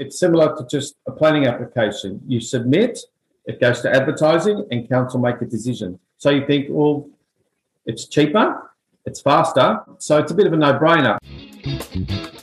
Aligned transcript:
it's 0.00 0.18
similar 0.18 0.56
to 0.56 0.66
just 0.66 0.96
a 1.06 1.12
planning 1.12 1.46
application. 1.46 2.22
You 2.26 2.40
submit, 2.40 2.98
it 3.44 3.60
goes 3.60 3.82
to 3.82 3.94
advertising, 3.94 4.66
and 4.70 4.88
council 4.88 5.20
make 5.20 5.42
a 5.42 5.44
decision. 5.44 5.98
So 6.16 6.30
you 6.30 6.46
think, 6.46 6.68
well, 6.70 7.06
it's 7.84 8.08
cheaper, 8.08 8.70
it's 9.04 9.20
faster, 9.20 9.80
so 9.98 10.16
it's 10.16 10.32
a 10.32 10.34
bit 10.34 10.46
of 10.46 10.54
a 10.54 10.56
no-brainer. 10.56 11.18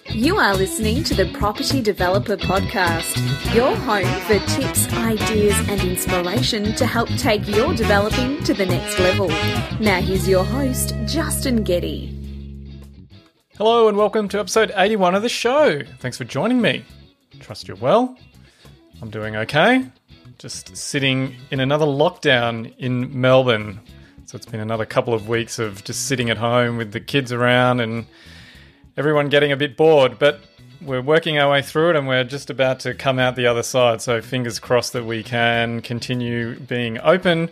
You 0.10 0.38
are 0.38 0.56
listening 0.56 1.04
to 1.06 1.16
the 1.16 1.32
Property 1.34 1.82
Developer 1.82 2.38
Podcast, 2.38 3.16
your 3.56 3.76
home 3.76 4.06
for 4.22 4.38
tips, 4.54 4.94
ideas, 4.94 5.56
and 5.68 5.82
inspiration 5.82 6.76
to 6.76 6.86
help 6.86 7.10
take 7.18 7.48
your 7.48 7.74
developing 7.74 8.44
to 8.44 8.54
the 8.54 8.68
next 8.68 9.00
level. 9.00 9.30
Now, 9.80 10.00
here's 10.00 10.30
your 10.30 10.46
host, 10.46 10.94
Justin 11.08 11.64
Getty. 11.64 12.14
Hello, 13.58 13.88
and 13.88 13.98
welcome 13.98 14.28
to 14.30 14.40
episode 14.40 14.72
81 14.76 15.16
of 15.16 15.24
the 15.24 15.30
show. 15.30 15.82
Thanks 16.00 16.20
for 16.20 16.24
joining 16.24 16.62
me. 16.62 16.86
Trust 17.40 17.68
you're 17.68 17.78
well. 17.78 18.18
I'm 19.02 19.10
doing 19.10 19.36
okay. 19.36 19.86
Just 20.38 20.76
sitting 20.76 21.36
in 21.52 21.60
another 21.60 21.86
lockdown 21.86 22.74
in 22.78 23.20
Melbourne. 23.20 23.80
So 24.26 24.36
it's 24.36 24.46
been 24.46 24.60
another 24.60 24.86
couple 24.86 25.14
of 25.14 25.28
weeks 25.28 25.60
of 25.60 25.84
just 25.84 26.08
sitting 26.08 26.30
at 26.30 26.38
home 26.38 26.78
with 26.78 26.92
the 26.92 27.00
kids 27.00 27.32
around 27.32 27.80
and 27.80 28.06
everyone 28.98 29.30
getting 29.30 29.52
a 29.52 29.58
bit 29.58 29.78
bored, 29.78 30.20
but 30.20 30.42
we're 30.82 31.02
working 31.02 31.38
our 31.38 31.52
way 31.52 31.62
through 31.62 31.92
it 31.92 31.96
and 31.96 32.08
we're 32.08 32.24
just 32.24 32.50
about 32.50 32.80
to 32.82 32.94
come 32.94 33.20
out 33.20 33.36
the 33.36 33.48
other 33.48 33.64
side. 33.64 34.02
So, 34.02 34.22
fingers 34.22 34.60
crossed 34.60 34.94
that 34.94 35.06
we 35.06 35.24
can 35.24 35.82
continue 35.82 36.60
being 36.60 37.00
open. 37.00 37.50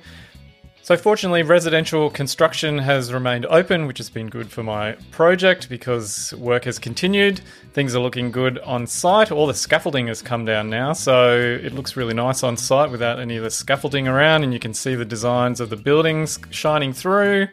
So, 0.85 0.95
fortunately, 0.95 1.41
residential 1.41 2.11
construction 2.11 2.77
has 2.77 3.11
remained 3.11 3.47
open, 3.47 3.87
which 3.87 3.97
has 3.97 4.11
been 4.11 4.27
good 4.27 4.51
for 4.51 4.61
my 4.61 4.91
project 5.09 5.67
because 5.67 6.31
work 6.37 6.65
has 6.65 6.77
continued. 6.77 7.41
Things 7.73 7.95
are 7.95 7.99
looking 7.99 8.29
good 8.29 8.59
on 8.59 8.85
site. 8.85 9.31
All 9.31 9.47
the 9.47 9.55
scaffolding 9.55 10.05
has 10.05 10.21
come 10.21 10.45
down 10.45 10.69
now, 10.69 10.93
so 10.93 11.39
it 11.39 11.73
looks 11.73 11.97
really 11.97 12.13
nice 12.13 12.43
on 12.43 12.55
site 12.55 12.91
without 12.91 13.19
any 13.19 13.35
of 13.35 13.41
the 13.41 13.49
scaffolding 13.49 14.07
around, 14.07 14.43
and 14.43 14.53
you 14.53 14.59
can 14.59 14.75
see 14.75 14.93
the 14.93 15.05
designs 15.05 15.59
of 15.59 15.71
the 15.71 15.75
buildings 15.75 16.37
shining 16.51 16.93
through. 16.93 17.47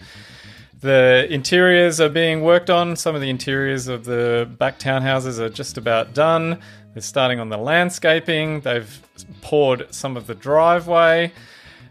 The 0.83 1.27
interiors 1.31 2.03
are 2.03 2.11
being 2.11 2.43
worked 2.43 2.69
on. 2.69 2.97
Some 2.97 3.15
of 3.15 3.23
the 3.23 3.31
interiors 3.31 3.89
of 3.89 4.05
the 4.05 4.47
back 4.59 4.79
townhouses 4.79 5.39
are 5.39 5.49
just 5.49 5.79
about 5.79 6.13
done. 6.13 6.61
They're 6.93 7.01
starting 7.01 7.41
on 7.41 7.49
the 7.49 7.57
landscaping. 7.57 8.61
They've 8.61 9.01
poured 9.41 9.87
some 9.91 10.19
of 10.19 10.27
the 10.27 10.35
driveway. 10.35 11.33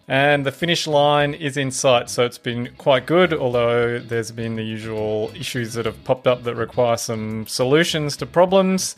And 0.07 0.45
the 0.45 0.51
finish 0.51 0.87
line 0.87 1.33
is 1.33 1.55
in 1.57 1.71
sight, 1.71 2.09
so 2.09 2.25
it's 2.25 2.37
been 2.37 2.73
quite 2.77 3.05
good, 3.05 3.33
although 3.33 3.99
there's 3.99 4.31
been 4.31 4.55
the 4.55 4.63
usual 4.63 5.31
issues 5.35 5.73
that 5.75 5.85
have 5.85 6.03
popped 6.03 6.27
up 6.27 6.43
that 6.43 6.55
require 6.55 6.97
some 6.97 7.47
solutions 7.47 8.17
to 8.17 8.25
problems. 8.25 8.95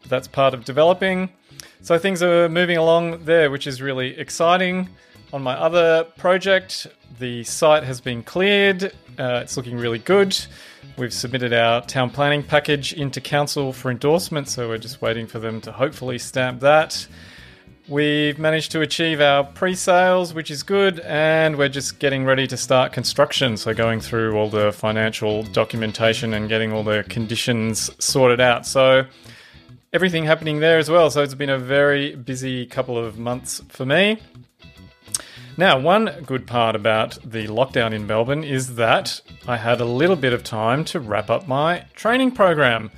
But 0.00 0.10
that's 0.10 0.28
part 0.28 0.54
of 0.54 0.64
developing. 0.64 1.30
So 1.82 1.98
things 1.98 2.22
are 2.22 2.48
moving 2.48 2.76
along 2.76 3.24
there, 3.24 3.50
which 3.50 3.66
is 3.66 3.80
really 3.80 4.18
exciting. 4.18 4.88
On 5.32 5.42
my 5.42 5.54
other 5.54 6.04
project, 6.16 6.86
the 7.18 7.44
site 7.44 7.84
has 7.84 8.00
been 8.00 8.22
cleared. 8.22 8.92
Uh, 9.18 9.40
it's 9.42 9.56
looking 9.56 9.76
really 9.76 9.98
good. 9.98 10.36
We've 10.96 11.12
submitted 11.12 11.52
our 11.52 11.82
town 11.82 12.10
planning 12.10 12.42
package 12.42 12.92
into 12.92 13.20
council 13.20 13.72
for 13.72 13.90
endorsement, 13.90 14.48
so 14.48 14.68
we're 14.68 14.78
just 14.78 15.02
waiting 15.02 15.26
for 15.26 15.38
them 15.38 15.60
to 15.60 15.72
hopefully 15.72 16.18
stamp 16.18 16.60
that. 16.60 17.06
We've 17.88 18.36
managed 18.36 18.72
to 18.72 18.80
achieve 18.80 19.20
our 19.20 19.44
pre 19.44 19.76
sales, 19.76 20.34
which 20.34 20.50
is 20.50 20.64
good, 20.64 20.98
and 21.00 21.56
we're 21.56 21.68
just 21.68 22.00
getting 22.00 22.24
ready 22.24 22.48
to 22.48 22.56
start 22.56 22.92
construction. 22.92 23.56
So, 23.56 23.72
going 23.72 24.00
through 24.00 24.36
all 24.36 24.50
the 24.50 24.72
financial 24.72 25.44
documentation 25.44 26.34
and 26.34 26.48
getting 26.48 26.72
all 26.72 26.82
the 26.82 27.04
conditions 27.08 27.88
sorted 28.04 28.40
out. 28.40 28.66
So, 28.66 29.04
everything 29.92 30.24
happening 30.24 30.58
there 30.58 30.78
as 30.78 30.90
well. 30.90 31.10
So, 31.10 31.22
it's 31.22 31.34
been 31.34 31.48
a 31.48 31.58
very 31.58 32.16
busy 32.16 32.66
couple 32.66 32.98
of 32.98 33.20
months 33.20 33.62
for 33.68 33.86
me. 33.86 34.18
Now, 35.56 35.78
one 35.78 36.24
good 36.26 36.44
part 36.44 36.74
about 36.74 37.18
the 37.24 37.46
lockdown 37.46 37.92
in 37.92 38.04
Melbourne 38.04 38.42
is 38.42 38.74
that 38.74 39.20
I 39.46 39.58
had 39.58 39.80
a 39.80 39.84
little 39.84 40.16
bit 40.16 40.32
of 40.32 40.42
time 40.42 40.84
to 40.86 40.98
wrap 40.98 41.30
up 41.30 41.46
my 41.46 41.84
training 41.94 42.32
program, 42.32 42.90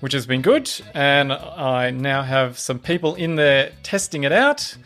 which 0.00 0.12
has 0.12 0.26
been 0.26 0.42
good. 0.42 0.70
And 0.94 1.32
I 1.32 1.90
now 1.90 2.22
have 2.22 2.58
some 2.58 2.78
people 2.78 3.14
in 3.14 3.36
there 3.36 3.72
testing 3.82 4.24
it 4.24 4.32
out. 4.32 4.76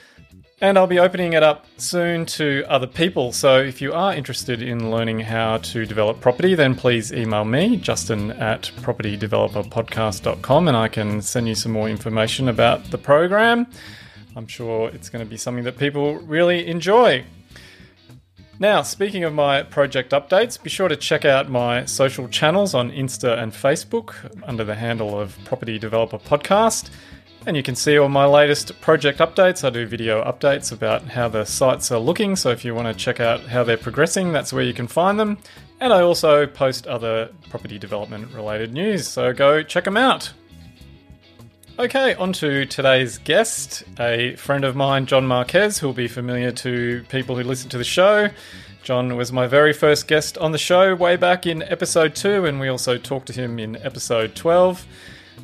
And 0.60 0.78
I'll 0.78 0.86
be 0.86 1.00
opening 1.00 1.32
it 1.32 1.42
up 1.42 1.66
soon 1.76 2.24
to 2.26 2.64
other 2.68 2.86
people. 2.86 3.32
So 3.32 3.58
if 3.58 3.82
you 3.82 3.92
are 3.92 4.14
interested 4.14 4.62
in 4.62 4.92
learning 4.92 5.18
how 5.18 5.56
to 5.58 5.84
develop 5.84 6.20
property, 6.20 6.54
then 6.54 6.76
please 6.76 7.12
email 7.12 7.44
me, 7.44 7.76
Justin 7.78 8.30
at 8.30 8.70
propertydeveloperpodcast.com, 8.76 10.68
and 10.68 10.76
I 10.76 10.86
can 10.86 11.20
send 11.20 11.48
you 11.48 11.56
some 11.56 11.72
more 11.72 11.88
information 11.88 12.48
about 12.48 12.92
the 12.92 12.98
program. 12.98 13.66
I'm 14.36 14.46
sure 14.46 14.88
it's 14.90 15.08
going 15.08 15.24
to 15.24 15.28
be 15.28 15.36
something 15.36 15.64
that 15.64 15.78
people 15.78 16.14
really 16.18 16.68
enjoy. 16.68 17.24
Now, 18.62 18.82
speaking 18.82 19.24
of 19.24 19.34
my 19.34 19.64
project 19.64 20.12
updates, 20.12 20.62
be 20.62 20.70
sure 20.70 20.86
to 20.86 20.94
check 20.94 21.24
out 21.24 21.50
my 21.50 21.84
social 21.84 22.28
channels 22.28 22.74
on 22.74 22.92
Insta 22.92 23.36
and 23.36 23.50
Facebook 23.50 24.14
under 24.44 24.62
the 24.62 24.76
handle 24.76 25.18
of 25.18 25.36
Property 25.44 25.80
Developer 25.80 26.18
Podcast. 26.18 26.90
And 27.44 27.56
you 27.56 27.64
can 27.64 27.74
see 27.74 27.98
all 27.98 28.08
my 28.08 28.24
latest 28.24 28.80
project 28.80 29.18
updates. 29.18 29.64
I 29.64 29.70
do 29.70 29.84
video 29.84 30.22
updates 30.22 30.70
about 30.70 31.02
how 31.02 31.26
the 31.26 31.44
sites 31.44 31.90
are 31.90 31.98
looking. 31.98 32.36
So 32.36 32.50
if 32.50 32.64
you 32.64 32.72
want 32.72 32.86
to 32.86 32.94
check 32.94 33.18
out 33.18 33.40
how 33.40 33.64
they're 33.64 33.76
progressing, 33.76 34.30
that's 34.30 34.52
where 34.52 34.62
you 34.62 34.74
can 34.74 34.86
find 34.86 35.18
them. 35.18 35.38
And 35.80 35.92
I 35.92 36.02
also 36.02 36.46
post 36.46 36.86
other 36.86 37.30
property 37.50 37.80
development 37.80 38.32
related 38.32 38.72
news. 38.72 39.08
So 39.08 39.32
go 39.32 39.64
check 39.64 39.82
them 39.82 39.96
out. 39.96 40.32
Okay, 41.78 42.14
on 42.16 42.34
to 42.34 42.66
today's 42.66 43.16
guest, 43.16 43.82
a 43.98 44.36
friend 44.36 44.62
of 44.62 44.76
mine, 44.76 45.06
John 45.06 45.26
Marquez, 45.26 45.78
who 45.78 45.86
will 45.86 45.94
be 45.94 46.06
familiar 46.06 46.52
to 46.52 47.02
people 47.08 47.34
who 47.34 47.42
listen 47.42 47.70
to 47.70 47.78
the 47.78 47.82
show. 47.84 48.28
John 48.82 49.16
was 49.16 49.32
my 49.32 49.46
very 49.46 49.72
first 49.72 50.06
guest 50.06 50.36
on 50.36 50.52
the 50.52 50.58
show 50.58 50.94
way 50.94 51.16
back 51.16 51.46
in 51.46 51.62
episode 51.62 52.14
2, 52.14 52.44
and 52.44 52.60
we 52.60 52.68
also 52.68 52.98
talked 52.98 53.28
to 53.28 53.32
him 53.32 53.58
in 53.58 53.76
episode 53.76 54.34
12. 54.34 54.84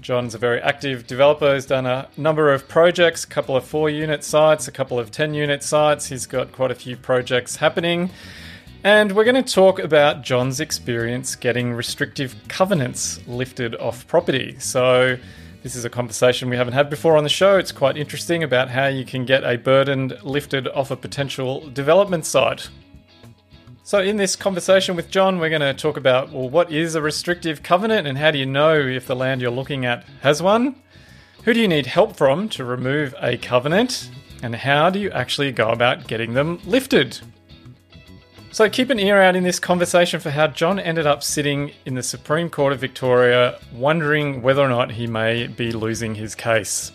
John's 0.03 0.35
a 0.35 0.39
very 0.39 0.61
active 0.61 1.07
developer, 1.07 1.55
He's 1.55 1.65
done 1.65 1.87
a 1.87 2.11
number 2.19 2.53
of 2.53 2.69
projects, 2.69 3.25
a 3.25 3.29
couple 3.29 3.57
of 3.57 3.65
4 3.65 3.89
unit 3.89 4.23
sites, 4.23 4.69
a 4.69 4.73
couple 4.73 4.99
of 4.99 5.11
10 5.11 5.33
unit 5.33 5.63
sites. 5.63 6.07
He's 6.07 6.27
got 6.27 6.53
quite 6.53 6.71
a 6.71 6.75
few 6.75 6.99
projects 6.99 7.57
happening. 7.57 8.11
And 8.85 9.13
we're 9.13 9.25
going 9.25 9.43
to 9.43 9.55
talk 9.55 9.79
about 9.79 10.23
John's 10.23 10.61
experience 10.61 11.37
getting 11.37 11.73
restrictive 11.73 12.37
covenants 12.49 13.27
lifted 13.27 13.75
off 13.77 14.07
property. 14.07 14.57
So, 14.59 15.17
this 15.63 15.75
is 15.75 15.85
a 15.85 15.91
conversation 15.91 16.49
we 16.49 16.57
haven't 16.57 16.75
had 16.75 16.89
before 16.89 17.17
on 17.17 17.25
the 17.25 17.29
show. 17.29 17.59
It's 17.59 17.73
quite 17.73 17.97
interesting 17.97 18.43
about 18.43 18.69
how 18.69 18.87
you 18.87 19.05
can 19.05 19.25
get 19.25 19.43
a 19.43 19.57
burden 19.57 20.13
lifted 20.23 20.69
off 20.69 20.91
a 20.91 20.97
potential 20.97 21.69
development 21.71 22.27
site. 22.27 22.69
So, 23.83 24.01
in 24.01 24.19
this 24.19 24.37
conversation 24.37 24.97
with 24.97 25.11
John, 25.11 25.39
we're 25.39 25.49
going 25.49 25.63
to 25.63 25.75
talk 25.75 25.97
about 25.97 26.31
well, 26.31 26.49
what 26.49 26.71
is 26.71 26.95
a 26.95 27.03
restrictive 27.03 27.63
covenant 27.63 28.07
and 28.07 28.19
how 28.19 28.31
do 28.31 28.39
you 28.39 28.47
know 28.47 28.79
if 28.79 29.07
the 29.07 29.17
land 29.17 29.41
you're 29.41 29.51
looking 29.51 29.85
at 29.85 30.05
has 30.21 30.43
one? 30.43 30.77
Who 31.45 31.55
do 31.55 31.61
you 31.61 31.69
need 31.69 31.87
help 31.87 32.15
from 32.15 32.49
to 32.51 32.65
remove 32.65 33.15
a 33.21 33.37
covenant? 33.39 34.11
And 34.43 34.55
how 34.55 34.91
do 34.91 34.99
you 34.99 35.11
actually 35.11 35.51
go 35.53 35.71
about 35.71 36.07
getting 36.07 36.35
them 36.35 36.61
lifted? 36.67 37.19
So 38.59 38.69
keep 38.69 38.91
an 38.91 38.99
ear 38.99 39.23
out 39.23 39.37
in 39.37 39.45
this 39.45 39.61
conversation 39.61 40.19
for 40.19 40.31
how 40.31 40.49
John 40.49 40.81
ended 40.81 41.07
up 41.07 41.23
sitting 41.23 41.71
in 41.87 41.95
the 41.95 42.03
Supreme 42.03 42.51
Court 42.51 42.73
of 42.73 42.81
Victoria, 42.81 43.57
wondering 43.73 44.43
whether 44.43 44.61
or 44.61 44.69
not 44.69 44.91
he 44.91 45.07
may 45.07 45.47
be 45.47 45.71
losing 45.71 46.17
his 46.17 46.35
case. 46.35 46.91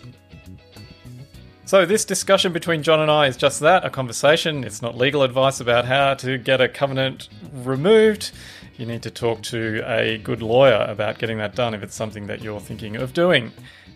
So, 1.64 1.86
this 1.86 2.04
discussion 2.04 2.52
between 2.52 2.82
John 2.82 3.00
and 3.00 3.10
I 3.10 3.28
is 3.28 3.38
just 3.38 3.60
that 3.60 3.82
a 3.82 3.88
conversation. 3.88 4.62
It's 4.62 4.82
not 4.82 4.98
legal 4.98 5.22
advice 5.22 5.58
about 5.58 5.86
how 5.86 6.12
to 6.12 6.36
get 6.36 6.60
a 6.60 6.68
covenant 6.68 7.30
removed. 7.54 8.32
You 8.76 8.86
need 8.86 9.02
to 9.04 9.10
talk 9.10 9.40
to 9.42 9.84
a 9.86 10.18
good 10.18 10.42
lawyer 10.42 10.84
about 10.88 11.18
getting 11.18 11.38
that 11.38 11.54
done 11.54 11.74
if 11.74 11.84
it's 11.84 11.94
something 11.94 12.26
that 12.26 12.42
you're 12.42 12.58
thinking 12.58 12.96
of 12.96 13.12
doing. 13.12 13.52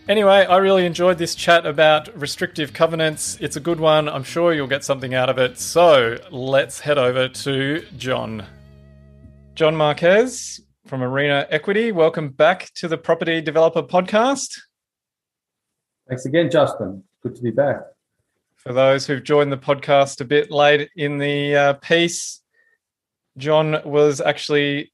Anyway, 0.07 0.45
I 0.45 0.55
really 0.57 0.85
enjoyed 0.85 1.17
this 1.17 1.35
chat 1.35 1.65
about 1.65 2.07
restrictive 2.17 2.71
covenants. 2.71 3.37
It's 3.41 3.57
a 3.57 3.59
good 3.59 3.81
one. 3.81 4.07
I'm 4.07 4.23
sure 4.23 4.53
you'll 4.53 4.67
get 4.67 4.85
something 4.85 5.13
out 5.13 5.29
of 5.29 5.37
it. 5.37 5.59
So 5.59 6.17
let's 6.31 6.79
head 6.79 6.97
over 6.97 7.27
to 7.27 7.85
John. 7.97 8.45
John 9.53 9.75
Marquez 9.75 10.61
from 10.87 11.03
Arena 11.03 11.45
Equity. 11.49 11.91
Welcome 11.91 12.29
back 12.29 12.73
to 12.75 12.87
the 12.87 12.97
Property 12.97 13.41
Developer 13.41 13.83
Podcast. 13.83 14.61
Thanks 16.07 16.25
again, 16.25 16.49
Justin. 16.49 17.03
Good 17.21 17.35
to 17.35 17.41
be 17.41 17.51
back. 17.51 17.81
For 18.55 18.71
those 18.71 19.05
who've 19.05 19.23
joined 19.23 19.51
the 19.51 19.57
podcast 19.57 20.21
a 20.21 20.25
bit 20.25 20.49
late 20.51 20.89
in 20.95 21.17
the 21.17 21.55
uh, 21.55 21.73
piece, 21.73 22.39
John 23.37 23.81
was 23.85 24.21
actually 24.21 24.91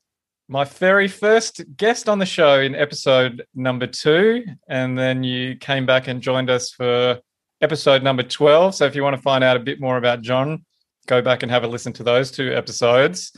my 0.48 0.64
very 0.64 1.08
first 1.08 1.62
guest 1.76 2.08
on 2.08 2.20
the 2.20 2.26
show 2.26 2.60
in 2.60 2.76
episode 2.76 3.46
number 3.56 3.88
two. 3.88 4.46
And 4.68 4.98
then 4.98 5.24
you 5.24 5.56
came 5.56 5.86
back 5.86 6.08
and 6.08 6.22
joined 6.22 6.50
us 6.50 6.70
for 6.70 7.20
episode 7.62 8.04
number 8.04 8.24
12. 8.24 8.76
So 8.76 8.86
if 8.86 8.96
you 8.96 9.04
want 9.04 9.16
to 9.16 9.22
find 9.22 9.44
out 9.44 9.58
a 9.58 9.62
bit 9.62 9.80
more 9.80 9.98
about 9.98 10.22
John, 10.22 10.64
go 11.08 11.22
back 11.22 11.42
and 11.42 11.52
have 11.52 11.64
a 11.64 11.68
listen 11.68 11.94
to 11.94 12.04
those 12.04 12.32
two 12.32 12.54
episodes. 12.54 13.32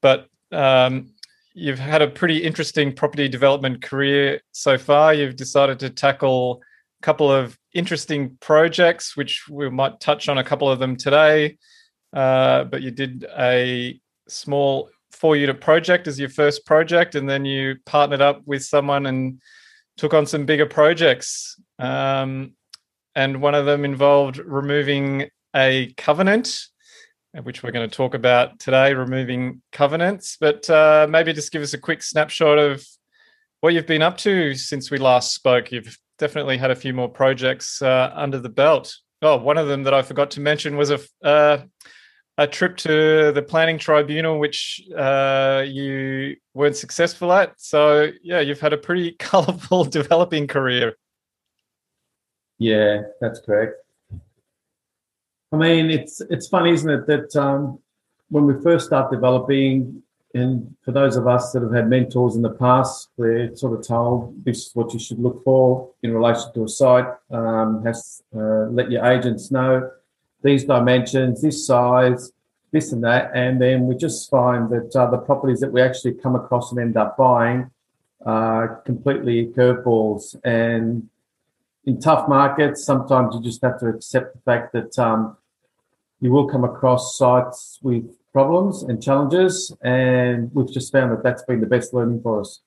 But 0.00 0.28
um, 0.50 1.12
you've 1.52 1.78
had 1.78 2.00
a 2.00 2.08
pretty 2.08 2.38
interesting 2.38 2.94
property 2.94 3.28
development 3.28 3.82
career 3.82 4.40
so 4.52 4.78
far. 4.78 5.12
You've 5.12 5.36
decided 5.36 5.78
to 5.80 5.90
tackle 5.90 6.62
a 7.00 7.02
couple 7.02 7.30
of 7.30 7.58
interesting 7.74 8.38
projects, 8.40 9.16
which 9.16 9.48
we 9.50 9.68
might 9.68 10.00
touch 10.00 10.28
on 10.30 10.38
a 10.38 10.44
couple 10.44 10.70
of 10.70 10.78
them 10.78 10.96
today. 10.96 11.58
Uh, 12.14 12.64
but 12.64 12.80
you 12.80 12.90
did 12.90 13.26
a 13.36 14.00
small 14.28 14.90
four 15.12 15.36
unit 15.36 15.60
project 15.60 16.06
as 16.06 16.18
your 16.18 16.28
first 16.28 16.64
project, 16.64 17.14
and 17.14 17.28
then 17.28 17.44
you 17.44 17.76
partnered 17.86 18.20
up 18.20 18.42
with 18.46 18.64
someone 18.64 19.06
and 19.06 19.40
took 19.96 20.14
on 20.14 20.26
some 20.26 20.46
bigger 20.46 20.66
projects. 20.66 21.60
Um, 21.78 22.54
and 23.14 23.40
one 23.42 23.54
of 23.54 23.66
them 23.66 23.84
involved 23.84 24.38
removing 24.38 25.28
a 25.54 25.92
covenant, 25.96 26.56
which 27.42 27.62
we're 27.62 27.72
going 27.72 27.88
to 27.88 27.96
talk 27.96 28.14
about 28.14 28.58
today, 28.60 28.94
removing 28.94 29.60
covenants. 29.72 30.36
But 30.40 30.68
uh, 30.70 31.06
maybe 31.10 31.32
just 31.32 31.52
give 31.52 31.62
us 31.62 31.74
a 31.74 31.78
quick 31.78 32.02
snapshot 32.02 32.58
of 32.58 32.86
what 33.60 33.74
you've 33.74 33.86
been 33.86 34.02
up 34.02 34.18
to 34.18 34.54
since 34.54 34.90
we 34.90 34.98
last 34.98 35.34
spoke. 35.34 35.72
You've 35.72 35.98
definitely 36.18 36.58
had 36.58 36.70
a 36.70 36.76
few 36.76 36.92
more 36.92 37.08
projects 37.08 37.82
uh, 37.82 38.12
under 38.14 38.38
the 38.38 38.48
belt. 38.48 38.96
Oh, 39.20 39.36
one 39.36 39.58
of 39.58 39.66
them 39.66 39.82
that 39.82 39.94
I 39.94 40.02
forgot 40.02 40.30
to 40.32 40.40
mention 40.40 40.76
was 40.76 40.90
a 40.90 41.00
uh, 41.24 41.58
a 42.38 42.46
trip 42.46 42.76
to 42.76 43.32
the 43.32 43.42
planning 43.42 43.78
tribunal, 43.78 44.38
which 44.38 44.80
uh, 44.96 45.64
you 45.66 46.36
weren't 46.54 46.76
successful 46.76 47.32
at. 47.32 47.60
So 47.60 48.12
yeah, 48.22 48.40
you've 48.40 48.60
had 48.60 48.72
a 48.72 48.78
pretty 48.78 49.12
colourful 49.18 49.84
developing 49.84 50.46
career. 50.46 50.96
Yeah, 52.58 53.02
that's 53.20 53.40
correct. 53.40 53.74
I 55.52 55.56
mean, 55.56 55.90
it's 55.90 56.20
it's 56.30 56.48
funny, 56.48 56.72
isn't 56.72 56.90
it, 56.90 57.06
that 57.06 57.36
um, 57.36 57.80
when 58.28 58.46
we 58.46 58.54
first 58.62 58.86
start 58.86 59.10
developing, 59.10 60.02
and 60.34 60.76
for 60.84 60.92
those 60.92 61.16
of 61.16 61.26
us 61.26 61.52
that 61.52 61.62
have 61.62 61.72
had 61.72 61.88
mentors 61.88 62.36
in 62.36 62.42
the 62.42 62.50
past, 62.50 63.08
we're 63.16 63.54
sort 63.56 63.78
of 63.78 63.86
told 63.86 64.44
this 64.44 64.66
is 64.66 64.70
what 64.74 64.92
you 64.92 65.00
should 65.00 65.18
look 65.18 65.42
for 65.42 65.90
in 66.02 66.12
relation 66.12 66.52
to 66.54 66.64
a 66.64 66.68
site. 66.68 67.06
Um, 67.30 67.82
has 67.84 68.22
uh, 68.36 68.66
let 68.70 68.90
your 68.90 69.04
agents 69.06 69.50
know 69.50 69.90
these 70.42 70.64
dimensions, 70.64 71.42
this 71.42 71.66
size, 71.66 72.32
this 72.70 72.92
and 72.92 73.02
that, 73.04 73.30
and 73.34 73.60
then 73.60 73.86
we 73.86 73.96
just 73.96 74.30
find 74.30 74.70
that 74.70 74.94
uh, 74.94 75.10
the 75.10 75.18
properties 75.18 75.60
that 75.60 75.72
we 75.72 75.80
actually 75.80 76.14
come 76.14 76.36
across 76.36 76.70
and 76.70 76.80
end 76.80 76.96
up 76.96 77.16
buying 77.16 77.70
are 78.26 78.82
completely 78.84 79.46
curveballs. 79.46 80.36
And 80.44 81.08
in 81.84 82.00
tough 82.00 82.28
markets, 82.28 82.84
sometimes 82.84 83.34
you 83.34 83.42
just 83.42 83.62
have 83.62 83.80
to 83.80 83.86
accept 83.88 84.34
the 84.34 84.40
fact 84.42 84.72
that 84.74 84.98
um, 84.98 85.36
you 86.20 86.30
will 86.30 86.46
come 86.46 86.64
across 86.64 87.16
sites 87.16 87.78
with 87.82 88.04
problems 88.32 88.82
and 88.82 89.02
challenges, 89.02 89.74
and 89.82 90.50
we've 90.54 90.70
just 90.70 90.92
found 90.92 91.12
that 91.12 91.22
that's 91.22 91.42
been 91.44 91.60
the 91.60 91.66
best 91.66 91.94
learning 91.94 92.20
for 92.20 92.40
us. 92.40 92.60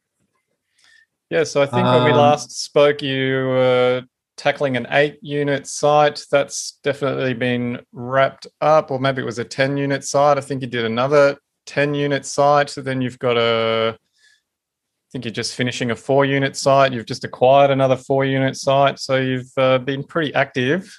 Yeah, 1.29 1.44
so 1.45 1.62
I 1.62 1.65
think 1.65 1.85
when 1.85 2.03
we 2.03 2.12
um, 2.12 2.17
last 2.17 2.51
spoke, 2.51 3.01
you 3.01 3.47
were 3.47 4.03
tackling 4.41 4.75
an 4.75 4.88
eight 4.89 5.19
unit 5.21 5.67
site. 5.67 6.23
That's 6.31 6.79
definitely 6.83 7.35
been 7.35 7.85
wrapped 7.91 8.47
up, 8.59 8.89
or 8.89 8.99
maybe 8.99 9.21
it 9.21 9.25
was 9.25 9.38
a 9.38 9.45
10 9.45 9.77
unit 9.77 10.03
site. 10.03 10.39
I 10.39 10.41
think 10.41 10.63
you 10.63 10.67
did 10.67 10.83
another 10.83 11.38
10 11.67 11.93
unit 11.93 12.25
site. 12.25 12.71
So 12.71 12.81
then 12.81 13.01
you've 13.01 13.19
got 13.19 13.38
a, 13.38 13.95
I 13.95 15.07
think 15.11 15.25
you're 15.25 15.31
just 15.31 15.53
finishing 15.53 15.91
a 15.91 15.95
four 15.95 16.25
unit 16.25 16.57
site. 16.57 16.91
You've 16.91 17.05
just 17.05 17.23
acquired 17.23 17.69
another 17.69 17.95
four 17.95 18.25
unit 18.25 18.57
site. 18.57 18.97
So 18.97 19.17
you've 19.17 19.51
uh, 19.57 19.77
been 19.77 20.03
pretty 20.03 20.33
active. 20.33 20.91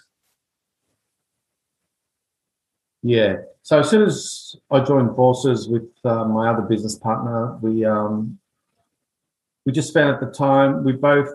Yeah. 3.02 3.38
So 3.64 3.80
as 3.80 3.90
soon 3.90 4.02
as 4.02 4.54
I 4.70 4.84
joined 4.84 5.16
forces 5.16 5.68
with 5.68 5.88
uh, 6.04 6.26
my 6.26 6.48
other 6.48 6.62
business 6.62 6.94
partner, 6.94 7.56
we 7.56 7.84
um, 7.84 8.38
we 9.66 9.72
just 9.72 9.92
found 9.92 10.14
at 10.14 10.20
the 10.20 10.30
time 10.32 10.84
we 10.84 10.92
both 10.92 11.28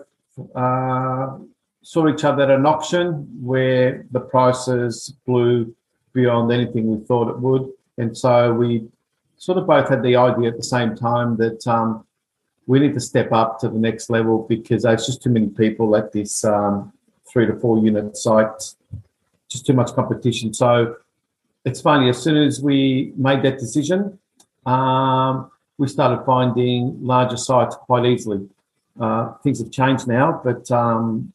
uh, 0.54 1.36
saw 1.82 2.08
each 2.08 2.24
other 2.24 2.42
at 2.42 2.50
an 2.50 2.66
auction 2.66 3.28
where 3.40 4.06
the 4.10 4.20
prices 4.20 5.14
blew 5.26 5.74
beyond 6.12 6.52
anything 6.52 6.86
we 6.86 7.04
thought 7.04 7.28
it 7.28 7.38
would, 7.38 7.70
and 7.98 8.16
so 8.16 8.52
we 8.52 8.88
sort 9.36 9.58
of 9.58 9.66
both 9.66 9.88
had 9.88 10.02
the 10.02 10.16
idea 10.16 10.48
at 10.48 10.56
the 10.56 10.62
same 10.62 10.96
time 10.96 11.36
that 11.36 11.66
um, 11.66 12.04
we 12.66 12.80
need 12.80 12.92
to 12.94 13.00
step 13.00 13.32
up 13.32 13.58
to 13.60 13.68
the 13.68 13.78
next 13.78 14.10
level 14.10 14.46
because 14.48 14.82
there's 14.82 15.06
just 15.06 15.22
too 15.22 15.30
many 15.30 15.48
people 15.48 15.96
at 15.96 16.12
this 16.12 16.44
um, 16.44 16.92
three 17.30 17.46
to 17.46 17.54
four 17.54 17.78
unit 17.78 18.16
site, 18.16 18.74
just 19.48 19.64
too 19.64 19.72
much 19.72 19.94
competition. 19.94 20.52
So 20.52 20.96
it's 21.64 21.80
funny, 21.80 22.08
as 22.08 22.22
soon 22.22 22.36
as 22.36 22.60
we 22.60 23.12
made 23.16 23.42
that 23.42 23.58
decision, 23.58 24.18
um, 24.66 25.50
we 25.78 25.86
started 25.88 26.24
finding 26.24 26.98
larger 27.00 27.36
sites 27.36 27.76
quite 27.76 28.04
easily. 28.04 28.48
Uh, 29.00 29.32
things 29.44 29.60
have 29.60 29.70
changed 29.70 30.08
now, 30.08 30.40
but 30.44 30.70
um, 30.70 31.32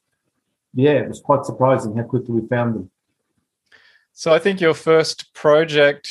yeah, 0.74 0.94
it 0.94 1.08
was 1.08 1.22
quite 1.22 1.46
surprising 1.46 1.96
how 1.96 2.04
quickly 2.04 2.40
we 2.40 2.48
found 2.48 2.76
them. 2.76 2.92
So 4.14 4.34
I 4.34 4.40
think 4.40 4.62
your 4.62 4.74
first 4.74 5.34
project 5.34 6.10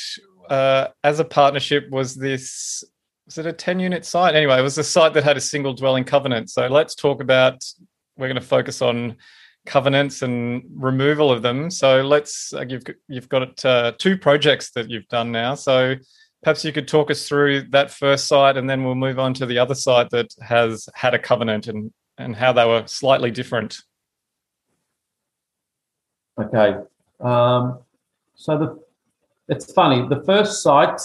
uh, 0.49 0.87
as 1.03 1.19
a 1.19 1.25
partnership 1.25 1.89
was 1.89 2.15
this. 2.15 2.83
Was 3.25 3.37
it 3.37 3.45
a 3.45 3.53
ten 3.53 3.79
unit 3.79 4.03
site? 4.05 4.35
Anyway, 4.35 4.57
it 4.57 4.61
was 4.61 4.77
a 4.77 4.83
site 4.83 5.13
that 5.13 5.23
had 5.23 5.37
a 5.37 5.41
single 5.41 5.73
dwelling 5.73 6.03
covenant. 6.03 6.49
So 6.49 6.67
let's 6.67 6.95
talk 6.95 7.21
about. 7.21 7.63
We're 8.17 8.27
going 8.27 8.35
to 8.35 8.45
focus 8.45 8.81
on 8.81 9.15
covenants 9.65 10.21
and 10.21 10.63
removal 10.75 11.31
of 11.31 11.41
them. 11.41 11.69
So 11.69 12.01
let's 12.01 12.53
uh, 12.53 12.65
you've 12.67 12.83
you've 13.07 13.29
got 13.29 13.63
uh, 13.63 13.93
two 13.97 14.17
projects 14.17 14.71
that 14.71 14.89
you've 14.89 15.07
done 15.07 15.31
now. 15.31 15.55
So 15.55 15.95
perhaps 16.43 16.65
you 16.65 16.73
could 16.73 16.87
talk 16.87 17.09
us 17.09 17.27
through 17.27 17.69
that 17.69 17.89
first 17.89 18.27
site, 18.27 18.57
and 18.57 18.69
then 18.69 18.83
we'll 18.83 18.95
move 18.95 19.19
on 19.19 19.33
to 19.35 19.45
the 19.45 19.59
other 19.59 19.75
site 19.75 20.09
that 20.09 20.33
has 20.41 20.89
had 20.93 21.13
a 21.13 21.19
covenant 21.19 21.67
and 21.67 21.91
and 22.17 22.35
how 22.35 22.51
they 22.51 22.65
were 22.65 22.83
slightly 22.85 23.31
different. 23.31 23.77
Okay, 26.39 26.75
um, 27.19 27.79
so 28.35 28.57
the 28.57 28.83
it's 29.47 29.71
funny. 29.73 30.07
The 30.07 30.23
first 30.23 30.63
site 30.63 31.01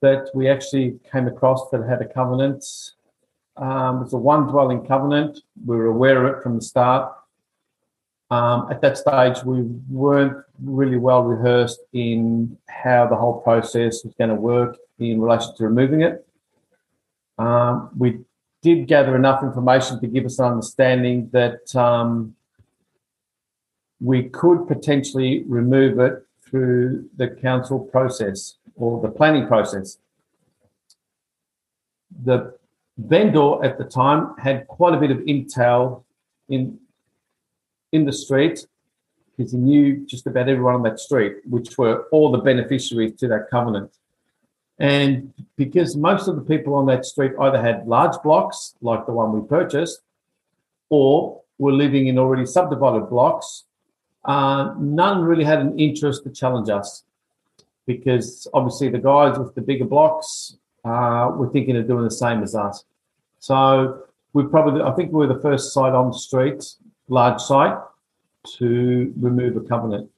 that 0.00 0.30
we 0.34 0.48
actually 0.48 0.98
came 1.10 1.26
across 1.26 1.70
that 1.70 1.82
had 1.88 2.02
a 2.02 2.06
covenant 2.06 2.64
um, 3.56 4.00
was 4.00 4.12
a 4.12 4.18
one 4.18 4.46
dwelling 4.46 4.86
covenant. 4.86 5.40
We 5.64 5.76
were 5.76 5.86
aware 5.86 6.24
of 6.24 6.36
it 6.36 6.42
from 6.42 6.56
the 6.56 6.62
start 6.62 7.12
um, 8.32 8.68
at 8.70 8.80
that 8.80 8.96
stage, 8.96 9.44
we 9.44 9.60
weren't 9.90 10.42
really 10.64 10.96
well 10.96 11.22
rehearsed 11.22 11.80
in 11.92 12.56
how 12.66 13.06
the 13.06 13.14
whole 13.14 13.42
process 13.42 14.02
was 14.02 14.14
going 14.14 14.30
to 14.30 14.36
work 14.36 14.78
in 14.98 15.20
relation 15.20 15.54
to 15.56 15.64
removing 15.64 16.00
it. 16.00 16.26
Um, 17.36 17.90
we 17.94 18.20
did 18.62 18.86
gather 18.86 19.16
enough 19.16 19.42
information 19.42 20.00
to 20.00 20.06
give 20.06 20.24
us 20.24 20.38
an 20.38 20.46
understanding 20.46 21.28
that 21.34 21.76
um, 21.76 22.34
we 24.02 24.24
could 24.24 24.66
potentially 24.66 25.44
remove 25.46 26.00
it 26.00 26.26
through 26.44 27.08
the 27.16 27.28
council 27.28 27.78
process 27.78 28.56
or 28.74 29.00
the 29.00 29.08
planning 29.08 29.46
process. 29.46 29.98
The 32.24 32.54
vendor 32.98 33.64
at 33.64 33.78
the 33.78 33.84
time 33.84 34.34
had 34.38 34.66
quite 34.66 34.94
a 34.94 35.00
bit 35.00 35.10
of 35.10 35.18
intel 35.18 36.02
in 36.48 36.78
in 37.92 38.04
the 38.04 38.12
street 38.12 38.66
because 39.36 39.52
he 39.52 39.58
knew 39.58 40.04
just 40.06 40.26
about 40.26 40.48
everyone 40.48 40.74
on 40.74 40.82
that 40.82 40.98
street, 40.98 41.36
which 41.48 41.78
were 41.78 42.06
all 42.10 42.32
the 42.32 42.38
beneficiaries 42.38 43.14
to 43.20 43.28
that 43.28 43.48
covenant. 43.50 43.92
And 44.78 45.32
because 45.56 45.96
most 45.96 46.26
of 46.26 46.36
the 46.36 46.42
people 46.42 46.74
on 46.74 46.86
that 46.86 47.04
street 47.04 47.32
either 47.40 47.60
had 47.60 47.86
large 47.86 48.20
blocks, 48.22 48.74
like 48.80 49.06
the 49.06 49.12
one 49.12 49.32
we 49.32 49.46
purchased, 49.46 50.00
or 50.90 51.40
were 51.58 51.72
living 51.72 52.08
in 52.08 52.18
already 52.18 52.46
subdivided 52.46 53.08
blocks, 53.08 53.64
uh, 54.24 54.74
none 54.78 55.22
really 55.22 55.44
had 55.44 55.58
an 55.58 55.78
interest 55.78 56.24
to 56.24 56.30
challenge 56.30 56.68
us 56.68 57.04
because 57.86 58.46
obviously 58.54 58.88
the 58.88 58.98
guys 58.98 59.38
with 59.38 59.54
the 59.54 59.60
bigger 59.60 59.84
blocks 59.84 60.56
uh, 60.84 61.30
were 61.34 61.50
thinking 61.50 61.76
of 61.76 61.86
doing 61.86 62.04
the 62.04 62.10
same 62.10 62.42
as 62.42 62.54
us. 62.54 62.84
So 63.38 64.04
we 64.32 64.44
probably, 64.44 64.82
I 64.82 64.92
think 64.92 65.12
we 65.12 65.26
were 65.26 65.32
the 65.32 65.40
first 65.40 65.72
site 65.72 65.92
on 65.92 66.08
the 66.08 66.18
street 66.18 66.64
large 67.08 67.40
site 67.40 67.76
to 68.58 69.12
remove 69.18 69.56
a 69.56 69.60
covenant. 69.60 70.10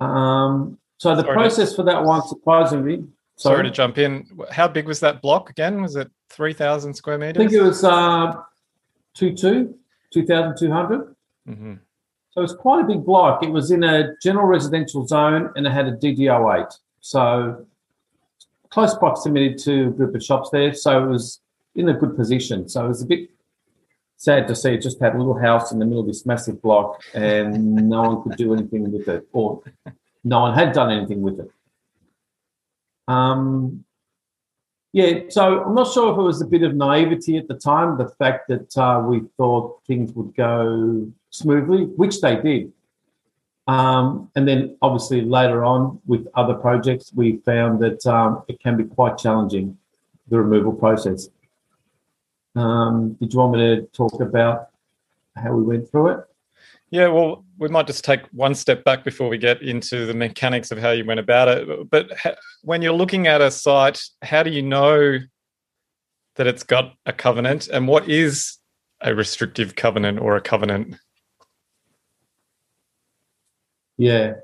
Um, 0.00 0.78
so 0.98 1.14
the 1.14 1.22
sorry 1.22 1.34
process 1.34 1.70
to, 1.70 1.76
for 1.76 1.82
that 1.84 2.04
one, 2.04 2.26
surprisingly. 2.26 3.04
Sorry. 3.36 3.56
sorry. 3.56 3.62
to 3.64 3.70
jump 3.70 3.98
in. 3.98 4.26
How 4.50 4.68
big 4.68 4.86
was 4.86 5.00
that 5.00 5.22
block 5.22 5.50
again? 5.50 5.82
Was 5.82 5.96
it 5.96 6.10
3,000 6.30 6.94
square 6.94 7.18
meters? 7.18 7.36
I 7.36 7.38
think 7.48 7.52
it 7.52 7.62
was 7.62 7.84
uh, 7.84 8.34
2,2, 9.16 9.74
2,200. 10.12 11.14
Mm-hmm. 11.48 11.74
So 12.32 12.42
it's 12.42 12.54
quite 12.54 12.84
a 12.84 12.86
big 12.86 13.04
block. 13.04 13.42
It 13.42 13.50
was 13.50 13.70
in 13.70 13.82
a 13.82 14.14
general 14.22 14.46
residential 14.46 15.06
zone 15.06 15.52
and 15.56 15.66
it 15.66 15.72
had 15.72 15.88
a 15.88 15.96
DDO8. 15.96 16.72
So 17.00 17.66
close 18.70 18.96
proximity 18.96 19.54
to 19.54 19.88
a 19.88 19.90
group 19.90 20.14
of 20.14 20.22
shops 20.22 20.50
there. 20.50 20.72
So 20.74 21.04
it 21.04 21.08
was 21.08 21.40
in 21.74 21.88
a 21.88 21.94
good 21.94 22.16
position. 22.16 22.68
So 22.68 22.84
it 22.84 22.88
was 22.88 23.02
a 23.02 23.06
bit 23.06 23.30
sad 24.16 24.46
to 24.46 24.54
see 24.54 24.74
it 24.74 24.82
just 24.82 25.00
had 25.00 25.14
a 25.14 25.18
little 25.18 25.38
house 25.38 25.72
in 25.72 25.78
the 25.78 25.84
middle 25.84 26.02
of 26.02 26.06
this 26.06 26.26
massive 26.26 26.60
block 26.62 27.02
and 27.14 27.88
no 27.88 28.02
one 28.02 28.22
could 28.22 28.36
do 28.36 28.52
anything 28.52 28.92
with 28.92 29.08
it 29.08 29.26
or 29.32 29.62
no 30.22 30.40
one 30.40 30.54
had 30.54 30.72
done 30.72 30.90
anything 30.90 31.22
with 31.22 31.40
it. 31.40 31.50
Um, 33.08 33.84
Yeah, 34.92 35.20
so 35.28 35.62
I'm 35.62 35.74
not 35.74 35.92
sure 35.92 36.12
if 36.12 36.18
it 36.18 36.22
was 36.22 36.42
a 36.42 36.46
bit 36.46 36.64
of 36.64 36.74
naivety 36.74 37.36
at 37.36 37.46
the 37.46 37.54
time, 37.54 37.96
the 37.96 38.08
fact 38.08 38.48
that 38.48 38.76
uh, 38.76 39.00
we 39.06 39.22
thought 39.36 39.80
things 39.86 40.12
would 40.14 40.34
go 40.34 41.06
smoothly, 41.30 41.84
which 41.84 42.20
they 42.20 42.36
did. 42.40 42.72
Um, 43.68 44.30
and 44.34 44.48
then 44.48 44.76
obviously 44.82 45.20
later 45.20 45.64
on 45.64 46.00
with 46.06 46.26
other 46.34 46.54
projects, 46.54 47.12
we 47.14 47.36
found 47.44 47.78
that 47.80 48.04
um, 48.04 48.42
it 48.48 48.58
can 48.58 48.76
be 48.76 48.82
quite 48.82 49.16
challenging, 49.16 49.78
the 50.28 50.40
removal 50.40 50.72
process. 50.72 51.28
Um, 52.56 53.12
did 53.20 53.32
you 53.32 53.38
want 53.38 53.52
me 53.52 53.58
to 53.58 53.82
talk 53.92 54.20
about 54.20 54.70
how 55.36 55.52
we 55.52 55.62
went 55.62 55.88
through 55.88 56.08
it? 56.08 56.29
Yeah, 56.90 57.06
well, 57.08 57.44
we 57.58 57.68
might 57.68 57.86
just 57.86 58.04
take 58.04 58.22
one 58.32 58.54
step 58.54 58.82
back 58.84 59.04
before 59.04 59.28
we 59.28 59.38
get 59.38 59.62
into 59.62 60.06
the 60.06 60.14
mechanics 60.14 60.72
of 60.72 60.78
how 60.78 60.90
you 60.90 61.04
went 61.04 61.20
about 61.20 61.48
it. 61.48 61.90
But 61.90 62.10
when 62.62 62.82
you're 62.82 62.92
looking 62.92 63.28
at 63.28 63.40
a 63.40 63.50
site, 63.50 64.02
how 64.22 64.42
do 64.42 64.50
you 64.50 64.62
know 64.62 65.18
that 66.34 66.46
it's 66.46 66.64
got 66.64 66.94
a 67.06 67.12
covenant 67.12 67.68
and 67.68 67.86
what 67.86 68.08
is 68.08 68.58
a 69.02 69.14
restrictive 69.14 69.76
covenant 69.76 70.18
or 70.18 70.36
a 70.36 70.40
covenant? 70.40 70.96
Yeah, 73.96 74.34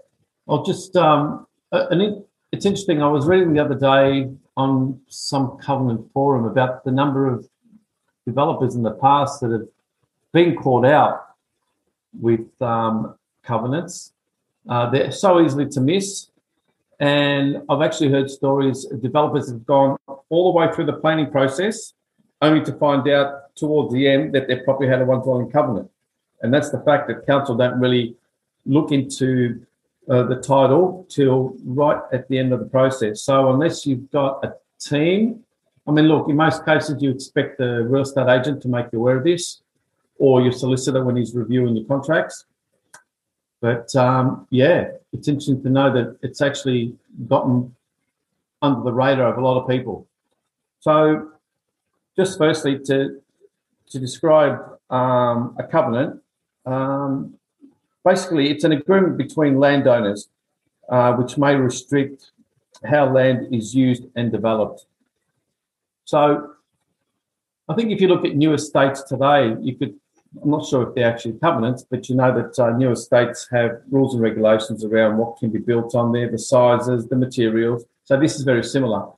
I'll 0.49 0.63
just, 0.63 0.95
um, 0.97 1.47
and 1.73 2.03
it, 2.03 2.29
it's 2.53 2.65
interesting. 2.65 3.03
I 3.03 3.09
was 3.09 3.27
reading 3.27 3.55
the 3.55 3.65
other 3.65 3.75
day 3.75 4.31
on 4.57 5.01
some 5.09 5.59
covenant 5.59 6.13
forum 6.13 6.45
about 6.45 6.85
the 6.85 6.93
number 6.93 7.27
of 7.27 7.49
developers 8.27 8.75
in 8.75 8.83
the 8.83 8.93
past 8.93 9.41
that 9.41 9.51
have 9.51 9.67
been 10.33 10.55
caught 10.55 10.85
out 10.85 11.26
with 12.21 12.47
um, 12.61 13.15
covenants. 13.43 14.13
Uh, 14.69 14.91
they're 14.91 15.13
so 15.13 15.41
easily 15.41 15.67
to 15.67 15.81
miss. 15.81 16.29
And 16.99 17.63
I've 17.69 17.83
actually 17.83 18.11
heard 18.11 18.31
stories 18.31 18.87
developers 19.03 19.51
have 19.51 19.67
gone 19.67 19.97
all 20.29 20.53
the 20.53 20.59
way 20.59 20.73
through 20.73 20.87
the 20.87 20.95
planning 20.95 21.31
process 21.31 21.93
only 22.43 22.65
to 22.65 22.73
find 22.75 23.07
out 23.09 23.55
towards 23.55 23.93
the 23.93 24.09
end 24.09 24.35
that 24.35 24.49
their 24.49 24.63
property 24.65 24.89
had 24.89 25.01
a 25.01 25.05
one 25.05 25.21
dwelling 25.21 25.51
covenant. 25.51 25.91
And 26.43 26.53
that's 26.53 26.71
the 26.71 26.81
fact 26.81 27.09
that 27.09 27.27
council 27.27 27.55
don't 27.57 27.79
really 27.81 28.17
look 28.65 28.93
into 28.93 29.65
uh, 30.09 30.23
the 30.25 30.37
title 30.37 31.07
till 31.09 31.57
right 31.65 32.01
at 32.13 32.29
the 32.29 32.39
end 32.39 32.53
of 32.53 32.61
the 32.61 32.67
process. 32.67 33.23
So 33.23 33.51
unless 33.51 33.87
you've 33.87 34.11
got 34.11 34.45
a 34.45 34.55
team, 34.79 35.45
I 35.87 35.93
mean, 35.93 36.07
look, 36.07 36.29
in 36.29 36.37
most 36.37 36.65
cases, 36.65 37.01
you 37.01 37.11
expect 37.11 37.59
the 37.59 37.85
real 37.85 38.03
estate 38.03 38.29
agent 38.29 38.63
to 38.63 38.69
make 38.69 38.87
you 38.93 38.99
aware 38.99 39.19
of 39.19 39.25
this 39.25 39.63
or 40.19 40.43
your 40.43 40.53
solicitor 40.53 41.05
when 41.05 41.17
he's 41.17 41.35
reviewing 41.35 41.77
your 41.77 41.87
contracts. 41.87 42.45
But 43.61 43.95
um, 43.97 44.47
yeah, 44.51 44.89
it's 45.13 45.29
interesting 45.29 45.63
to 45.63 45.71
know 45.71 45.93
that 45.93 46.19
it's 46.23 46.41
actually 46.41 46.95
gotten 47.27 47.75
under 48.63 48.83
the 48.83 48.93
radar 48.93 49.33
of 49.33 49.39
a 49.39 49.41
lot 49.41 49.61
of 49.61 49.69
people. 49.69 50.07
So, 50.81 51.33
just 52.17 52.39
firstly, 52.39 52.79
to 52.85 53.21
to 53.91 53.99
describe 53.99 54.59
um, 54.91 55.57
a 55.59 55.65
covenant, 55.65 56.21
um, 56.65 57.35
basically, 58.05 58.51
it's 58.51 58.65
an 58.65 58.73
agreement 58.73 59.17
between 59.17 59.59
landowners 59.59 60.29
uh, 60.89 61.13
which 61.15 61.39
may 61.39 61.55
restrict 61.55 62.33
how 62.85 63.13
land 63.13 63.55
is 63.55 63.75
used 63.75 64.05
and 64.17 64.31
developed. 64.31 64.87
So, 66.05 66.53
I 67.69 67.75
think 67.75 67.91
if 67.91 68.01
you 68.01 68.09
look 68.09 68.25
at 68.25 68.37
new 68.37 68.53
estates 68.53 69.03
today, 69.03 69.57
you 69.61 69.77
could 69.77 69.95
I'm 70.43 70.51
not 70.51 70.67
sure 70.67 70.89
if 70.89 70.95
they're 70.95 71.11
actually 71.11 71.39
covenants, 71.39 71.85
but 71.89 72.09
you 72.09 72.15
know 72.15 72.35
that 72.35 72.59
uh, 72.59 72.71
new 72.71 72.93
estates 72.93 73.49
have 73.51 73.81
rules 73.91 74.15
and 74.15 74.23
regulations 74.23 74.85
around 74.85 75.17
what 75.17 75.39
can 75.39 75.51
be 75.51 75.59
built 75.59 75.95
on 75.95 76.13
there, 76.13 76.31
the 76.31 76.39
sizes, 76.39 77.09
the 77.09 77.17
materials. 77.17 77.85
So 78.05 78.19
this 78.19 78.37
is 78.37 78.43
very 78.43 78.63
similar. 78.63 79.09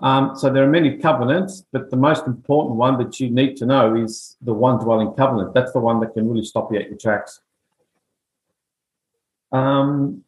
Um, 0.00 0.34
so 0.34 0.50
there 0.50 0.64
are 0.64 0.70
many 0.70 0.96
covenants, 0.96 1.64
but 1.72 1.90
the 1.90 1.96
most 1.96 2.26
important 2.26 2.76
one 2.76 2.98
that 2.98 3.20
you 3.20 3.30
need 3.30 3.56
to 3.58 3.66
know 3.66 3.94
is 3.94 4.36
the 4.40 4.52
one 4.52 4.78
dwelling 4.82 5.12
covenant. 5.12 5.52
That's 5.54 5.72
the 5.72 5.80
one 5.80 6.00
that 6.00 6.14
can 6.14 6.28
really 6.28 6.44
stop 6.44 6.72
you 6.72 6.78
at 6.78 6.88
your 6.88 6.98
tracks. 6.98 7.40
Um, 9.52 10.24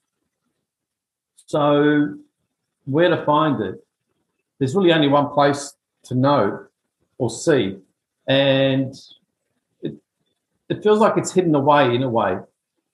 so 1.46 2.16
where 2.84 3.08
to 3.08 3.24
find 3.24 3.62
it? 3.62 3.84
There's 4.58 4.74
really 4.74 4.92
only 4.92 5.08
one 5.08 5.30
place 5.30 5.74
to 6.04 6.14
know 6.14 6.66
or 7.18 7.30
see, 7.30 7.78
and 8.26 8.94
it 10.72 10.82
feels 10.82 11.00
like 11.00 11.18
it's 11.18 11.32
hidden 11.32 11.54
away 11.54 11.94
in 11.94 12.02
a 12.02 12.08
way 12.08 12.38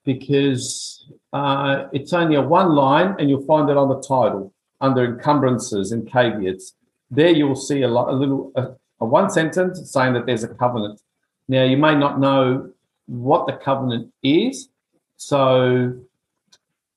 because 0.05 1.07
uh, 1.33 1.85
it's 1.93 2.13
only 2.13 2.35
a 2.35 2.43
one 2.43 2.71
line 2.75 3.15
and 3.19 3.31
you'll 3.31 3.47
find 3.47 3.71
it 3.71 3.77
on 3.77 3.89
the 3.89 4.01
title 4.01 4.53
under 4.81 5.05
encumbrances 5.05 5.93
and 5.93 6.11
caveats. 6.11 6.75
There 7.11 7.31
you'll 7.31 7.55
see 7.55 7.83
a, 7.83 7.89
lot, 7.89 8.09
a 8.09 8.13
little 8.13 8.53
a, 8.57 8.63
a 9.01 9.07
one 9.07 9.31
sentence 9.31 9.93
saying 9.93 10.15
that 10.15 10.27
there's 10.27 10.43
a 10.43 10.49
covenant. 10.49 11.01
Now 11.47 11.65
you 11.65 11.77
may 11.77 11.95
not 11.95 12.19
know 12.19 12.71
what 13.07 13.47
the 13.47 13.55
covenant 13.55 14.13
is, 14.23 14.69
so 15.17 15.95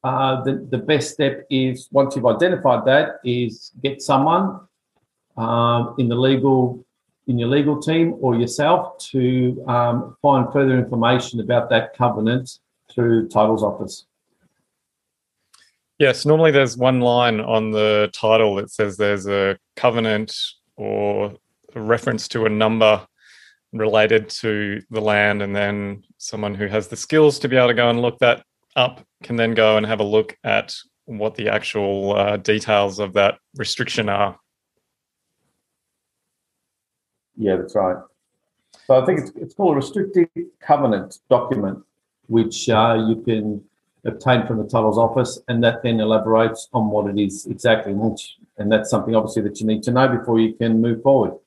uh, 0.03 0.43
the 0.43 0.67
the 0.69 0.77
best 0.77 1.13
step 1.13 1.45
is 1.49 1.87
once 1.91 2.15
you've 2.15 2.25
identified 2.25 2.85
that 2.85 3.19
is 3.23 3.71
get 3.81 4.01
someone 4.01 4.59
um, 5.37 5.95
in 5.99 6.09
the 6.09 6.15
legal 6.15 6.85
in 7.31 7.39
your 7.39 7.47
legal 7.47 7.81
team 7.81 8.15
or 8.19 8.35
yourself 8.35 8.97
to 8.97 9.63
um, 9.65 10.17
find 10.21 10.51
further 10.51 10.77
information 10.77 11.39
about 11.39 11.69
that 11.69 11.95
covenant 11.95 12.59
through 12.91 13.29
titles 13.29 13.63
office. 13.63 14.05
Yes, 15.97 16.25
normally 16.25 16.51
there's 16.51 16.75
one 16.75 16.99
line 16.99 17.39
on 17.39 17.71
the 17.71 18.09
title 18.13 18.55
that 18.55 18.69
says 18.69 18.97
there's 18.97 19.27
a 19.27 19.57
covenant 19.77 20.35
or 20.75 21.33
a 21.73 21.81
reference 21.81 22.27
to 22.29 22.45
a 22.45 22.49
number 22.49 23.05
related 23.71 24.27
to 24.27 24.81
the 24.89 24.99
land, 24.99 25.41
and 25.41 25.55
then 25.55 26.03
someone 26.17 26.53
who 26.53 26.67
has 26.67 26.89
the 26.89 26.97
skills 26.97 27.39
to 27.39 27.47
be 27.47 27.55
able 27.55 27.69
to 27.69 27.73
go 27.73 27.89
and 27.89 28.01
look 28.01 28.19
that 28.19 28.43
up 28.75 29.05
can 29.23 29.37
then 29.37 29.53
go 29.53 29.77
and 29.77 29.85
have 29.85 30.01
a 30.01 30.03
look 30.03 30.35
at 30.43 30.75
what 31.05 31.35
the 31.35 31.47
actual 31.47 32.13
uh, 32.17 32.35
details 32.37 32.99
of 32.99 33.13
that 33.13 33.37
restriction 33.55 34.09
are. 34.09 34.37
Yeah, 37.37 37.55
that's 37.55 37.75
right. 37.75 37.97
So 38.87 39.01
I 39.01 39.05
think 39.05 39.19
it's, 39.19 39.31
it's 39.35 39.53
called 39.53 39.73
a 39.73 39.75
restrictive 39.77 40.29
covenant 40.59 41.19
document, 41.29 41.79
which 42.27 42.69
uh, 42.69 43.05
you 43.07 43.21
can 43.23 43.63
obtain 44.05 44.47
from 44.47 44.57
the 44.57 44.63
titles 44.63 44.97
office, 44.97 45.39
and 45.47 45.63
that 45.63 45.83
then 45.83 45.99
elaborates 45.99 46.67
on 46.73 46.89
what 46.89 47.09
it 47.09 47.21
is 47.21 47.45
exactly. 47.45 47.93
And 48.57 48.71
that's 48.71 48.89
something 48.89 49.15
obviously 49.15 49.43
that 49.43 49.59
you 49.59 49.67
need 49.67 49.83
to 49.83 49.91
know 49.91 50.07
before 50.07 50.39
you 50.39 50.53
can 50.53 50.81
move 50.81 51.03
forward. 51.03 51.37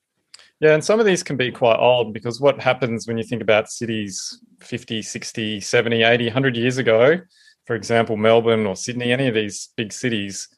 Yeah, 0.60 0.74
and 0.74 0.84
some 0.84 1.00
of 1.00 1.06
these 1.06 1.22
can 1.22 1.36
be 1.36 1.50
quite 1.50 1.78
old 1.78 2.12
because 2.12 2.40
what 2.40 2.60
happens 2.60 3.06
when 3.06 3.18
you 3.18 3.24
think 3.24 3.42
about 3.42 3.70
cities 3.70 4.40
50, 4.60 5.02
60, 5.02 5.60
70, 5.60 6.02
80, 6.02 6.24
100 6.26 6.56
years 6.56 6.78
ago, 6.78 7.20
for 7.66 7.74
example, 7.74 8.16
Melbourne 8.16 8.66
or 8.66 8.76
Sydney, 8.76 9.12
any 9.12 9.26
of 9.26 9.34
these 9.34 9.70
big 9.76 9.92
cities, 9.92 10.48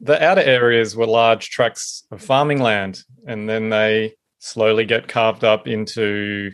the 0.00 0.22
outer 0.22 0.40
areas 0.40 0.96
were 0.96 1.06
large 1.06 1.50
tracts 1.50 2.06
of 2.10 2.22
farming 2.22 2.60
land, 2.60 3.02
and 3.26 3.48
then 3.48 3.70
they 3.70 4.14
slowly 4.42 4.84
get 4.84 5.06
carved 5.06 5.44
up 5.44 5.68
into 5.68 6.50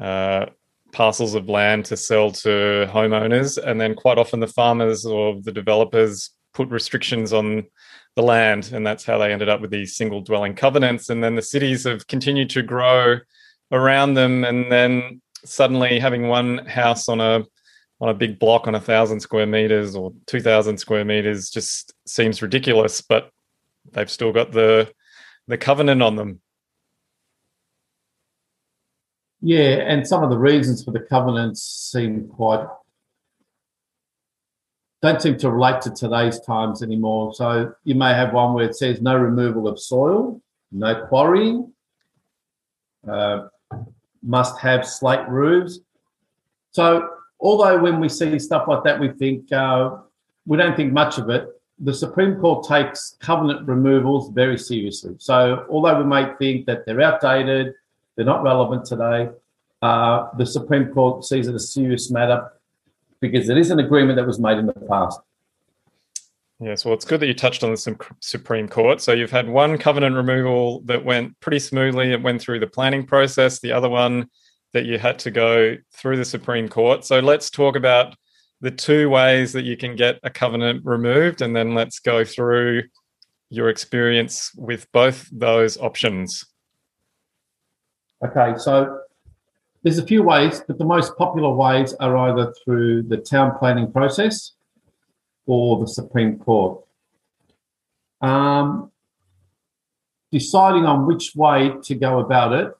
uh, 0.00 0.46
parcels 0.92 1.34
of 1.34 1.48
land 1.48 1.84
to 1.84 1.96
sell 1.96 2.30
to 2.30 2.88
homeowners. 2.90 3.58
And 3.62 3.78
then 3.78 3.94
quite 3.94 4.16
often 4.16 4.40
the 4.40 4.46
farmers 4.46 5.04
or 5.04 5.38
the 5.42 5.52
developers 5.52 6.30
put 6.54 6.70
restrictions 6.70 7.34
on 7.34 7.66
the 8.16 8.22
land. 8.22 8.70
And 8.72 8.86
that's 8.86 9.04
how 9.04 9.18
they 9.18 9.30
ended 9.30 9.50
up 9.50 9.60
with 9.60 9.70
these 9.70 9.94
single 9.94 10.22
dwelling 10.22 10.54
covenants. 10.54 11.10
And 11.10 11.22
then 11.22 11.34
the 11.34 11.42
cities 11.42 11.84
have 11.84 12.06
continued 12.06 12.48
to 12.50 12.62
grow 12.62 13.18
around 13.70 14.14
them. 14.14 14.44
And 14.44 14.72
then 14.72 15.20
suddenly 15.44 16.00
having 16.00 16.28
one 16.28 16.64
house 16.66 17.08
on 17.08 17.20
a 17.20 17.44
on 18.00 18.08
a 18.08 18.14
big 18.14 18.38
block 18.38 18.66
on 18.68 18.74
a 18.74 18.80
thousand 18.80 19.20
square 19.20 19.46
meters 19.46 19.94
or 19.94 20.12
two 20.26 20.40
thousand 20.40 20.78
square 20.78 21.04
meters 21.04 21.50
just 21.50 21.92
seems 22.06 22.40
ridiculous, 22.40 23.02
but 23.02 23.30
they've 23.92 24.10
still 24.10 24.32
got 24.32 24.52
the 24.52 24.90
the 25.46 25.58
covenant 25.58 26.02
on 26.02 26.16
them. 26.16 26.40
Yeah, 29.40 29.76
and 29.86 30.06
some 30.06 30.24
of 30.24 30.30
the 30.30 30.38
reasons 30.38 30.84
for 30.84 30.90
the 30.90 31.00
covenants 31.00 31.62
seem 31.62 32.28
quite 32.28 32.66
don't 35.00 35.22
seem 35.22 35.38
to 35.38 35.50
relate 35.50 35.80
to 35.82 35.90
today's 35.90 36.40
times 36.40 36.82
anymore. 36.82 37.32
So 37.32 37.72
you 37.84 37.94
may 37.94 38.14
have 38.14 38.32
one 38.32 38.54
where 38.54 38.64
it 38.64 38.74
says 38.74 39.00
no 39.00 39.16
removal 39.16 39.68
of 39.68 39.78
soil, 39.78 40.40
no 40.72 41.06
quarrying, 41.06 41.72
uh, 43.08 43.46
must 44.22 44.58
have 44.58 44.84
slate 44.84 45.28
roofs. 45.28 45.78
So 46.72 47.08
although 47.38 47.80
when 47.80 48.00
we 48.00 48.08
see 48.08 48.38
stuff 48.40 48.66
like 48.66 48.82
that, 48.84 48.98
we 48.98 49.10
think 49.12 49.52
uh, 49.52 49.98
we 50.46 50.56
don't 50.56 50.76
think 50.76 50.92
much 50.92 51.18
of 51.18 51.30
it. 51.30 51.48
The 51.78 51.94
Supreme 51.94 52.34
Court 52.40 52.66
takes 52.66 53.16
covenant 53.20 53.68
removals 53.68 54.30
very 54.30 54.58
seriously. 54.58 55.14
So 55.18 55.64
although 55.70 56.02
we 56.02 56.04
may 56.04 56.34
think 56.40 56.66
that 56.66 56.84
they're 56.86 57.00
outdated, 57.00 57.74
they're 58.18 58.26
not 58.26 58.42
relevant 58.42 58.84
today. 58.84 59.30
Uh, 59.80 60.26
the 60.36 60.44
Supreme 60.44 60.92
Court 60.92 61.24
sees 61.24 61.46
it 61.46 61.54
a 61.54 61.60
serious 61.60 62.10
matter 62.10 62.50
because 63.20 63.48
it 63.48 63.56
is 63.56 63.70
an 63.70 63.78
agreement 63.78 64.16
that 64.16 64.26
was 64.26 64.40
made 64.40 64.58
in 64.58 64.66
the 64.66 64.72
past. 64.72 65.20
Yes, 66.58 66.84
well, 66.84 66.94
it's 66.94 67.04
good 67.04 67.20
that 67.20 67.28
you 67.28 67.34
touched 67.34 67.62
on 67.62 67.70
the 67.70 67.96
Supreme 68.18 68.68
Court. 68.68 69.00
So 69.00 69.12
you've 69.12 69.30
had 69.30 69.48
one 69.48 69.78
covenant 69.78 70.16
removal 70.16 70.80
that 70.86 71.04
went 71.04 71.38
pretty 71.38 71.60
smoothly. 71.60 72.12
It 72.12 72.20
went 72.20 72.40
through 72.40 72.58
the 72.58 72.66
planning 72.66 73.06
process. 73.06 73.60
The 73.60 73.70
other 73.70 73.88
one 73.88 74.28
that 74.72 74.84
you 74.84 74.98
had 74.98 75.20
to 75.20 75.30
go 75.30 75.76
through 75.92 76.16
the 76.16 76.24
Supreme 76.24 76.68
Court. 76.68 77.04
So 77.04 77.20
let's 77.20 77.50
talk 77.50 77.76
about 77.76 78.16
the 78.60 78.72
two 78.72 79.08
ways 79.08 79.52
that 79.52 79.62
you 79.62 79.76
can 79.76 79.94
get 79.94 80.18
a 80.24 80.30
covenant 80.30 80.84
removed, 80.84 81.40
and 81.40 81.54
then 81.54 81.76
let's 81.76 82.00
go 82.00 82.24
through 82.24 82.82
your 83.48 83.68
experience 83.68 84.50
with 84.56 84.90
both 84.90 85.28
those 85.30 85.78
options. 85.78 86.44
Okay, 88.24 88.58
so 88.58 89.02
there's 89.82 89.98
a 89.98 90.06
few 90.06 90.24
ways, 90.24 90.60
but 90.66 90.76
the 90.76 90.84
most 90.84 91.16
popular 91.16 91.50
ways 91.50 91.94
are 91.94 92.16
either 92.16 92.52
through 92.64 93.02
the 93.02 93.16
town 93.16 93.56
planning 93.58 93.92
process 93.92 94.52
or 95.46 95.78
the 95.78 95.86
Supreme 95.86 96.36
Court. 96.38 96.84
Um, 98.20 98.90
deciding 100.32 100.84
on 100.84 101.06
which 101.06 101.36
way 101.36 101.74
to 101.84 101.94
go 101.94 102.18
about 102.18 102.52
it, 102.52 102.76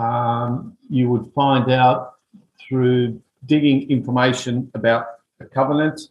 um, 0.00 0.76
you 0.88 1.08
would 1.10 1.32
find 1.34 1.68
out 1.70 2.14
through 2.60 3.20
digging 3.44 3.90
information 3.90 4.70
about 4.74 5.06
the 5.38 5.46
covenant. 5.46 6.10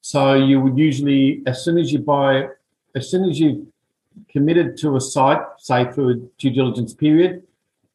So 0.00 0.34
you 0.34 0.60
would 0.60 0.76
usually, 0.76 1.42
as 1.46 1.64
soon 1.64 1.78
as 1.78 1.92
you 1.92 2.00
buy, 2.00 2.48
as 2.96 3.10
soon 3.10 3.28
as 3.30 3.38
you 3.38 3.72
committed 4.28 4.76
to 4.78 4.96
a 4.96 5.00
site, 5.00 5.42
say 5.58 5.90
through 5.90 6.10
a 6.10 6.14
due 6.38 6.50
diligence 6.50 6.94
period, 6.94 7.42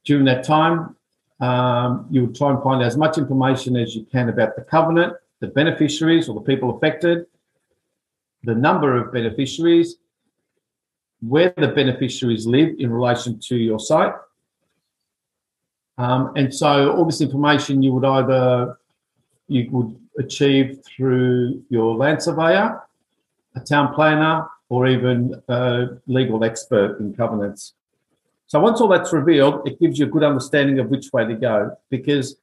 during 0.06 0.26
that 0.26 0.44
time, 0.44 0.96
um, 1.40 2.08
you 2.10 2.26
would 2.26 2.36
try 2.36 2.52
and 2.52 2.62
find 2.62 2.82
as 2.82 2.98
much 2.98 3.18
information 3.18 3.78
as 3.78 3.96
you 3.96 4.06
can 4.06 4.30
about 4.30 4.56
the 4.56 4.62
covenant, 4.62 5.14
the 5.40 5.48
beneficiaries 5.48 6.28
or 6.28 6.36
the 6.36 6.42
people 6.42 6.76
affected, 6.76 7.26
the 8.44 8.56
number 8.56 8.98
of 8.98 9.14
beneficiaries, 9.14 9.98
where 11.22 11.54
the 11.58 11.68
beneficiaries 11.68 12.46
live 12.46 12.76
in 12.80 12.92
relation 12.92 13.40
to 13.40 13.56
your 13.56 13.80
site. 13.80 14.14
Um, 15.98 16.32
and 16.38 16.54
so 16.54 16.94
all 16.94 17.06
this 17.06 17.20
information 17.20 17.84
you 17.84 17.94
would 17.94 18.06
either 18.06 18.78
you 19.48 19.68
would 19.72 20.00
achieve 20.18 20.80
through 20.86 21.62
your 21.70 21.96
land 21.96 22.22
surveyor, 22.22 22.82
a 23.56 23.60
town 23.60 23.94
planner, 23.94 24.48
or 24.70 24.88
even 24.88 25.42
a 25.48 25.88
legal 26.08 26.44
expert 26.44 27.00
in 27.00 27.14
covenants. 27.14 27.74
So 28.48 28.60
once 28.60 28.80
all 28.82 28.88
that's 28.88 29.12
revealed, 29.14 29.68
it 29.68 29.80
gives 29.80 30.00
you 30.00 30.06
a 30.06 30.10
good 30.10 30.24
understanding 30.24 30.80
of 30.80 30.90
which 30.90 31.12
way 31.12 31.26
to 31.26 31.36
go. 31.36 31.76
Because 31.90 32.38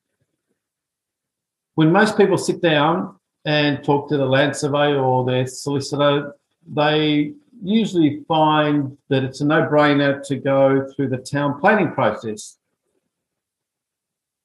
when 1.74 1.90
most 1.90 2.16
people 2.16 2.38
sit 2.38 2.60
down 2.60 3.16
and 3.44 3.82
talk 3.82 4.08
to 4.08 4.16
the 4.16 4.26
land 4.26 4.56
surveyor 4.56 4.98
or 4.98 5.24
their 5.24 5.46
solicitor, 5.46 6.34
they 6.66 7.32
usually 7.62 8.24
find 8.28 8.96
that 9.08 9.24
it's 9.24 9.40
a 9.40 9.44
no-brainer 9.44 10.24
to 10.26 10.36
go 10.36 10.86
through 10.94 11.08
the 11.08 11.18
town 11.18 11.60
planning 11.60 11.92
process. 11.92 12.58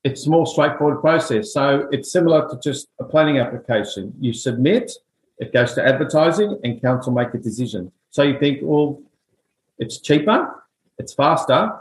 It's 0.03 0.25
a 0.25 0.29
more 0.29 0.47
straightforward 0.47 1.01
process. 1.01 1.53
So 1.53 1.87
it's 1.91 2.11
similar 2.11 2.49
to 2.49 2.59
just 2.63 2.87
a 2.99 3.03
planning 3.03 3.37
application. 3.37 4.13
You 4.19 4.33
submit, 4.33 4.91
it 5.41 5.51
goes 5.51 5.73
to 5.73 5.85
advertising, 5.85 6.59
and 6.63 6.79
council 6.81 7.11
make 7.11 7.33
a 7.33 7.37
decision. 7.39 7.91
So 8.11 8.21
you 8.21 8.37
think, 8.39 8.59
well, 8.61 9.01
it's 9.79 9.97
cheaper, 9.97 10.63
it's 10.99 11.13
faster. 11.13 11.73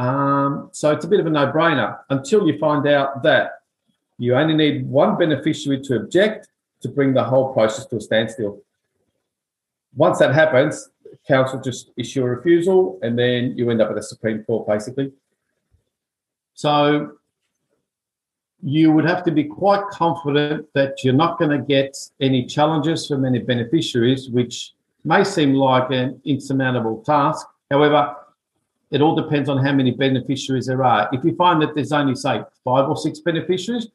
Um, 0.00 0.70
so 0.72 0.90
it's 0.90 1.04
a 1.04 1.08
bit 1.08 1.20
of 1.20 1.26
a 1.26 1.30
no 1.30 1.52
brainer 1.52 1.98
until 2.10 2.46
you 2.46 2.58
find 2.58 2.88
out 2.88 3.22
that 3.22 3.60
you 4.18 4.34
only 4.34 4.54
need 4.54 4.86
one 4.88 5.16
beneficiary 5.16 5.80
to 5.82 5.96
object 5.96 6.48
to 6.80 6.88
bring 6.88 7.14
the 7.14 7.22
whole 7.22 7.52
process 7.52 7.86
to 7.86 7.96
a 7.96 8.00
standstill. 8.00 8.60
Once 9.94 10.18
that 10.18 10.34
happens, 10.34 10.90
council 11.28 11.60
just 11.60 11.90
issue 11.96 12.22
a 12.24 12.28
refusal 12.28 12.98
and 13.02 13.18
then 13.18 13.56
you 13.56 13.70
end 13.70 13.80
up 13.80 13.90
at 13.90 13.98
a 13.98 14.02
Supreme 14.02 14.42
Court 14.44 14.66
basically. 14.66 15.12
So 16.54 17.12
you 18.62 18.92
would 18.92 19.04
have 19.04 19.24
to 19.24 19.30
be 19.30 19.44
quite 19.44 19.86
confident 19.90 20.66
that 20.74 21.02
you're 21.02 21.14
not 21.14 21.38
going 21.38 21.50
to 21.50 21.64
get 21.64 21.96
any 22.20 22.44
challenges 22.46 23.06
from 23.06 23.24
any 23.24 23.38
beneficiaries, 23.38 24.28
which 24.28 24.72
may 25.04 25.24
seem 25.24 25.54
like 25.54 25.90
an 25.90 26.20
insurmountable 26.24 27.02
task. 27.04 27.46
However, 27.70 28.14
it 28.90 29.00
all 29.00 29.14
depends 29.14 29.48
on 29.48 29.64
how 29.64 29.72
many 29.72 29.92
beneficiaries 29.92 30.66
there 30.66 30.84
are. 30.84 31.08
If 31.12 31.24
you 31.24 31.34
find 31.36 31.62
that 31.62 31.74
there's 31.74 31.92
only, 31.92 32.14
say, 32.14 32.42
five 32.64 32.88
or 32.88 32.96
six 32.96 33.20
beneficiaries, 33.20 33.88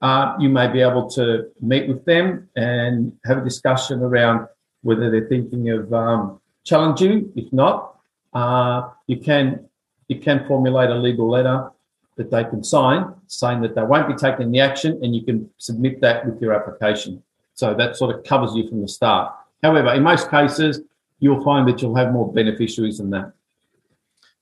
uh, 0.00 0.36
you 0.38 0.48
may 0.48 0.68
be 0.68 0.80
able 0.80 1.08
to 1.10 1.50
meet 1.60 1.88
with 1.88 2.04
them 2.04 2.48
and 2.56 3.12
have 3.24 3.38
a 3.38 3.44
discussion 3.44 4.02
around 4.02 4.48
whether 4.82 5.10
they're 5.10 5.28
thinking 5.28 5.70
of 5.70 5.92
um, 5.92 6.40
challenging. 6.64 7.32
If 7.36 7.52
not, 7.52 7.96
uh, 8.32 8.88
you 9.06 9.18
can 9.18 9.68
you 10.08 10.18
can 10.20 10.46
formulate 10.46 10.88
a 10.88 10.94
legal 10.94 11.28
letter 11.28 11.70
that 12.18 12.30
they 12.30 12.44
can 12.44 12.62
sign 12.62 13.14
saying 13.28 13.62
that 13.62 13.74
they 13.74 13.82
won't 13.82 14.08
be 14.08 14.14
taking 14.14 14.50
the 14.50 14.60
action, 14.60 15.00
and 15.02 15.16
you 15.16 15.24
can 15.24 15.48
submit 15.56 16.00
that 16.02 16.26
with 16.26 16.42
your 16.42 16.52
application. 16.52 17.22
So 17.54 17.74
that 17.74 17.96
sort 17.96 18.14
of 18.14 18.24
covers 18.24 18.54
you 18.54 18.68
from 18.68 18.82
the 18.82 18.88
start. 18.88 19.34
However, 19.62 19.94
in 19.94 20.02
most 20.02 20.30
cases, 20.30 20.80
you'll 21.20 21.42
find 21.42 21.66
that 21.68 21.80
you'll 21.80 21.96
have 21.96 22.12
more 22.12 22.30
beneficiaries 22.32 22.98
than 22.98 23.10
that. 23.10 23.32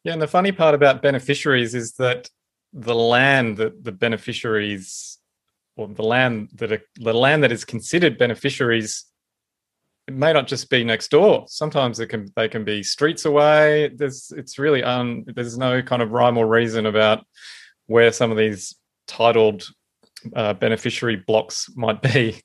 Yeah, 0.03 0.12
and 0.12 0.23
the 0.23 0.27
funny 0.27 0.53
part 0.53 0.75
about 0.75 1.03
beneficiaries 1.03 1.75
is 1.75 1.93
that 1.95 2.31
the 2.73 2.95
land 2.95 3.57
that 3.57 3.85
the 3.85 3.93
beneficiaries 3.93 5.19
or 5.77 5.89
the 5.89 6.03
land 6.03 6.49
that 6.55 6.73
are, 6.73 6.83
the 6.97 7.12
land 7.12 7.43
that 7.43 7.53
is 7.53 7.65
considered 7.65 8.19
beneficiaries 8.19 9.07
it 10.07 10.15
may 10.15 10.33
not 10.33 10.47
just 10.47 10.69
be 10.69 10.85
next 10.85 11.11
door 11.11 11.45
sometimes 11.49 11.99
it 12.01 12.09
can 12.09 12.31
they 12.37 12.49
can 12.49 12.65
be 12.65 12.83
streets 12.83 13.25
away 13.25 13.91
there's 13.95 14.33
it's 14.37 14.59
really 14.59 14.83
un 14.83 15.25
there's 15.35 15.59
no 15.59 15.83
kind 15.83 16.03
of 16.03 16.12
rhyme 16.12 16.37
or 16.37 16.47
reason 16.47 16.87
about 16.87 17.25
where 17.87 18.12
some 18.12 18.31
of 18.31 18.37
these 18.37 18.75
titled 19.07 19.68
uh, 20.35 20.55
beneficiary 20.55 21.16
blocks 21.16 21.70
might 21.77 22.03
be 22.03 22.40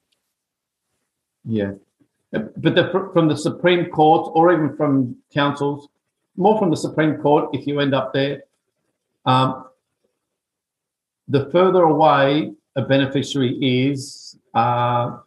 yeah 1.45 1.71
but 2.32 2.75
the, 2.75 3.10
from 3.13 3.27
the 3.27 3.36
supreme 3.36 3.86
court 3.86 4.32
or 4.36 4.54
even 4.54 4.75
from 4.77 5.15
councils 5.34 5.89
more 6.38 6.58
from 6.58 6.69
the 6.69 6.77
Supreme 6.77 7.17
Court 7.17 7.49
if 7.54 7.67
you 7.67 7.80
end 7.80 7.93
up 7.93 8.13
there. 8.13 8.43
Um, 9.25 9.65
the 11.27 11.49
further 11.51 11.84
away 11.84 12.51
a 12.75 12.82
beneficiary 12.82 13.58
is, 13.62 14.38
uh, 14.54 15.17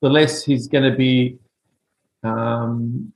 the 0.00 0.08
less 0.08 0.44
he's 0.44 0.68
going 0.68 0.90
to 0.90 0.96
be 0.96 1.38
um, 2.22 3.12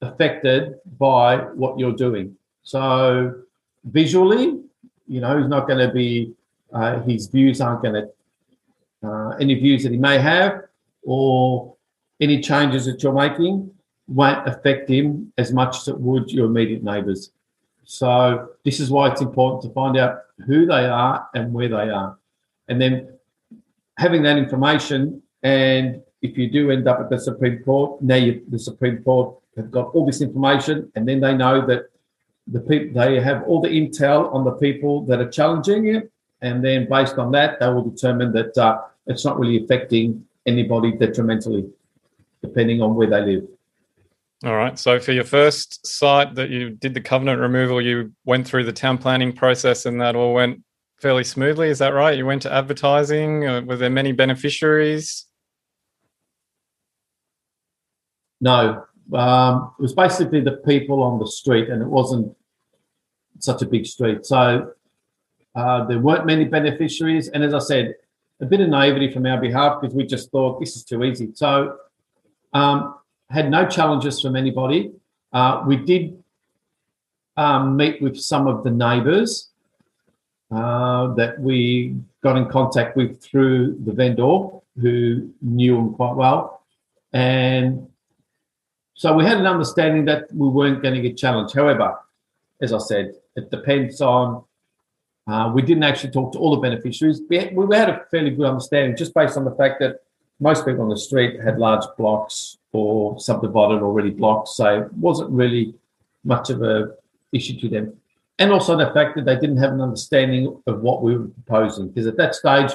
affected 0.00 0.76
by 0.98 1.36
what 1.36 1.78
you're 1.78 1.92
doing. 1.92 2.36
So 2.62 3.42
visually, 3.84 4.60
you 5.06 5.20
know, 5.20 5.38
he's 5.38 5.48
not 5.48 5.66
going 5.68 5.86
to 5.86 5.92
be, 5.92 6.32
uh, 6.72 7.00
his 7.00 7.26
views 7.26 7.60
aren't 7.60 7.82
going 7.82 7.94
to, 7.94 9.08
uh, 9.08 9.36
any 9.40 9.54
views 9.54 9.82
that 9.82 9.92
he 9.92 9.98
may 9.98 10.18
have 10.18 10.62
or 11.02 11.76
any 12.20 12.40
changes 12.40 12.86
that 12.86 13.02
you're 13.02 13.12
making 13.12 13.70
won't 14.08 14.46
affect 14.48 14.88
him 14.88 15.32
as 15.38 15.52
much 15.52 15.76
as 15.76 15.88
it 15.88 15.98
would 15.98 16.30
your 16.30 16.46
immediate 16.46 16.82
neighbours. 16.82 17.30
So 17.84 18.50
this 18.64 18.80
is 18.80 18.90
why 18.90 19.10
it's 19.10 19.20
important 19.20 19.62
to 19.62 19.70
find 19.70 19.96
out 19.96 20.20
who 20.46 20.66
they 20.66 20.86
are 20.86 21.28
and 21.34 21.52
where 21.52 21.68
they 21.68 21.90
are, 21.90 22.16
and 22.68 22.80
then 22.80 23.08
having 23.98 24.22
that 24.22 24.38
information. 24.38 25.22
And 25.42 26.02
if 26.22 26.38
you 26.38 26.50
do 26.50 26.70
end 26.70 26.88
up 26.88 27.00
at 27.00 27.10
the 27.10 27.18
Supreme 27.18 27.62
Court, 27.62 28.00
now 28.00 28.16
you, 28.16 28.42
the 28.48 28.58
Supreme 28.58 29.02
Court 29.02 29.36
have 29.56 29.70
got 29.70 29.94
all 29.94 30.06
this 30.06 30.22
information, 30.22 30.90
and 30.94 31.06
then 31.06 31.20
they 31.20 31.34
know 31.34 31.66
that 31.66 31.90
the 32.46 32.60
people 32.60 33.00
they 33.00 33.20
have 33.20 33.42
all 33.44 33.60
the 33.60 33.68
intel 33.68 34.32
on 34.34 34.44
the 34.44 34.52
people 34.52 35.04
that 35.06 35.20
are 35.20 35.30
challenging 35.30 35.86
it, 35.88 36.10
and 36.42 36.64
then 36.64 36.88
based 36.88 37.16
on 37.18 37.32
that, 37.32 37.58
they 37.60 37.68
will 37.68 37.88
determine 37.88 38.32
that 38.32 38.56
uh, 38.58 38.80
it's 39.06 39.24
not 39.24 39.38
really 39.38 39.64
affecting 39.64 40.24
anybody 40.46 40.92
detrimentally, 40.92 41.68
depending 42.42 42.82
on 42.82 42.94
where 42.94 43.08
they 43.08 43.20
live. 43.22 43.44
All 44.44 44.56
right. 44.56 44.78
So 44.78 45.00
for 45.00 45.12
your 45.12 45.24
first 45.24 45.86
site 45.86 46.34
that 46.34 46.50
you 46.50 46.70
did 46.70 46.92
the 46.92 47.00
covenant 47.00 47.40
removal, 47.40 47.80
you 47.80 48.12
went 48.26 48.46
through 48.46 48.64
the 48.64 48.72
town 48.72 48.98
planning 48.98 49.32
process 49.32 49.86
and 49.86 49.98
that 50.02 50.16
all 50.16 50.34
went 50.34 50.62
fairly 51.00 51.24
smoothly. 51.24 51.68
Is 51.68 51.78
that 51.78 51.94
right? 51.94 52.16
You 52.16 52.26
went 52.26 52.42
to 52.42 52.52
advertising. 52.52 53.46
Uh, 53.46 53.62
were 53.62 53.76
there 53.76 53.88
many 53.88 54.12
beneficiaries? 54.12 55.26
No. 58.40 58.84
Um, 59.12 59.72
it 59.78 59.82
was 59.82 59.94
basically 59.94 60.40
the 60.40 60.58
people 60.58 61.02
on 61.02 61.18
the 61.18 61.26
street, 61.26 61.68
and 61.68 61.82
it 61.82 61.88
wasn't 61.88 62.34
such 63.38 63.62
a 63.62 63.66
big 63.66 63.86
street. 63.86 64.24
So 64.24 64.72
uh, 65.54 65.84
there 65.84 65.98
weren't 65.98 66.26
many 66.26 66.44
beneficiaries. 66.44 67.28
And 67.28 67.44
as 67.44 67.54
I 67.54 67.58
said, 67.58 67.94
a 68.40 68.46
bit 68.46 68.60
of 68.60 68.68
naivety 68.68 69.12
from 69.12 69.26
our 69.26 69.40
behalf 69.40 69.80
because 69.80 69.94
we 69.94 70.04
just 70.04 70.30
thought 70.30 70.60
this 70.60 70.76
is 70.76 70.84
too 70.84 71.04
easy. 71.04 71.30
So 71.34 71.76
um, 72.52 72.96
had 73.30 73.50
no 73.50 73.66
challenges 73.66 74.20
from 74.20 74.36
anybody. 74.36 74.92
Uh, 75.32 75.62
we 75.66 75.76
did 75.76 76.22
um, 77.36 77.76
meet 77.76 78.00
with 78.02 78.16
some 78.18 78.46
of 78.46 78.64
the 78.64 78.70
neighbours 78.70 79.50
uh, 80.50 81.14
that 81.14 81.40
we 81.40 81.96
got 82.22 82.36
in 82.36 82.48
contact 82.48 82.96
with 82.96 83.22
through 83.22 83.78
the 83.84 83.92
vendor, 83.92 84.48
who 84.80 85.30
knew 85.40 85.76
him 85.76 85.94
quite 85.94 86.14
well. 86.14 86.62
And 87.12 87.88
so 88.94 89.12
we 89.12 89.24
had 89.24 89.38
an 89.38 89.46
understanding 89.46 90.04
that 90.06 90.32
we 90.32 90.48
weren't 90.48 90.82
going 90.82 90.94
to 90.94 91.00
get 91.00 91.16
challenged. 91.16 91.54
However, 91.54 91.98
as 92.60 92.72
I 92.72 92.78
said, 92.78 93.14
it 93.36 93.50
depends 93.50 94.00
on. 94.00 94.44
Uh, 95.26 95.50
we 95.54 95.62
didn't 95.62 95.82
actually 95.82 96.10
talk 96.10 96.32
to 96.32 96.38
all 96.38 96.54
the 96.54 96.60
beneficiaries. 96.60 97.22
We 97.30 97.38
had, 97.38 97.56
we 97.56 97.74
had 97.74 97.88
a 97.88 98.04
fairly 98.10 98.30
good 98.30 98.46
understanding 98.46 98.94
just 98.94 99.14
based 99.14 99.38
on 99.38 99.44
the 99.46 99.54
fact 99.54 99.80
that 99.80 100.02
most 100.38 100.66
people 100.66 100.82
on 100.82 100.90
the 100.90 100.98
street 100.98 101.40
had 101.40 101.58
large 101.58 101.84
blocks 101.96 102.58
or 102.72 103.18
subdivided 103.18 103.82
already 103.82 104.10
blocks, 104.10 104.56
so 104.56 104.82
it 104.82 104.92
wasn't 104.92 105.30
really 105.30 105.74
much 106.24 106.50
of 106.50 106.62
a 106.62 106.94
issue 107.32 107.58
to 107.60 107.68
them. 107.68 107.96
And 108.38 108.52
also 108.52 108.76
the 108.76 108.92
fact 108.92 109.16
that 109.16 109.24
they 109.24 109.36
didn't 109.36 109.58
have 109.58 109.72
an 109.72 109.80
understanding 109.80 110.60
of 110.66 110.82
what 110.82 111.02
we 111.02 111.16
were 111.16 111.28
proposing, 111.28 111.88
because 111.88 112.06
at 112.06 112.16
that 112.16 112.34
stage 112.34 112.72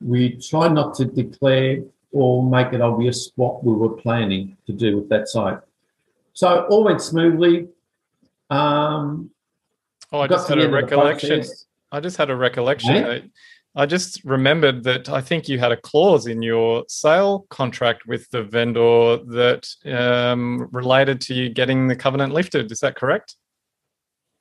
we 0.00 0.36
tried 0.36 0.72
not 0.72 0.94
to 0.94 1.04
declare 1.04 1.82
or 2.12 2.48
make 2.48 2.72
it 2.72 2.80
obvious 2.80 3.30
what 3.36 3.64
we 3.64 3.72
were 3.72 3.90
planning 3.90 4.56
to 4.66 4.72
do 4.72 4.96
with 4.96 5.08
that 5.08 5.28
site. 5.28 5.58
So 6.32 6.66
all 6.70 6.84
went 6.84 7.02
smoothly. 7.02 7.68
Um, 8.50 9.30
oh, 10.12 10.20
I 10.20 10.26
just 10.26 10.48
had 10.48 10.58
a 10.58 10.62
end 10.62 10.74
of 10.74 10.80
the 10.80 10.96
recollection. 10.96 11.44
I 11.92 12.00
just 12.00 12.16
had 12.16 12.30
a 12.30 12.36
recollection. 12.36 12.96
I, 12.96 13.22
I 13.76 13.86
just 13.86 14.24
remembered 14.24 14.82
that 14.84 15.08
I 15.08 15.20
think 15.20 15.48
you 15.48 15.58
had 15.58 15.72
a 15.72 15.76
clause 15.76 16.26
in 16.26 16.42
your 16.42 16.84
sale 16.88 17.46
contract 17.50 18.06
with 18.06 18.28
the 18.30 18.42
vendor 18.42 19.18
that 19.26 19.68
um, 19.86 20.68
related 20.72 21.20
to 21.22 21.34
you 21.34 21.48
getting 21.48 21.86
the 21.86 21.96
covenant 21.96 22.32
lifted. 22.32 22.70
Is 22.72 22.80
that 22.80 22.96
correct? 22.96 23.36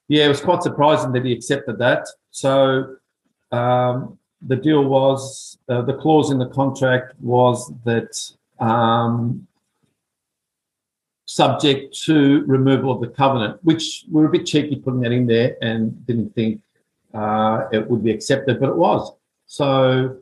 Yeah, 0.08 0.26
it 0.26 0.30
was 0.30 0.42
quite 0.42 0.64
surprising 0.64 1.12
that 1.12 1.26
he 1.26 1.34
accepted 1.34 1.78
that. 1.78 2.08
So 2.32 2.96
um, 3.52 4.19
the 4.48 4.56
deal 4.56 4.86
was 4.86 5.58
uh, 5.68 5.82
the 5.82 5.94
clause 5.94 6.32
in 6.32 6.40
the 6.40 6.48
contract 6.48 7.14
was 7.20 7.72
that 7.84 8.18
um, 8.60 9.48
subject 11.26 11.98
to 12.06 12.44
removal 12.46 12.92
of 12.92 13.02
the 13.02 13.08
covenant, 13.08 13.60
which 13.64 14.06
we 14.12 14.22
were 14.22 14.28
a 14.28 14.32
bit 14.32 14.46
cheeky 14.46 14.76
putting 14.78 15.02
that 15.02 15.12
in 15.12 15.28
there 15.28 15.56
and 15.62 16.06
didn't 16.08 16.34
think 16.34 16.62
uh, 17.14 17.68
it 17.72 17.88
would 17.90 18.04
be 18.04 18.12
accepted, 18.12 18.60
but 18.60 18.70
it 18.70 18.76
was. 18.76 19.12
So 19.46 20.18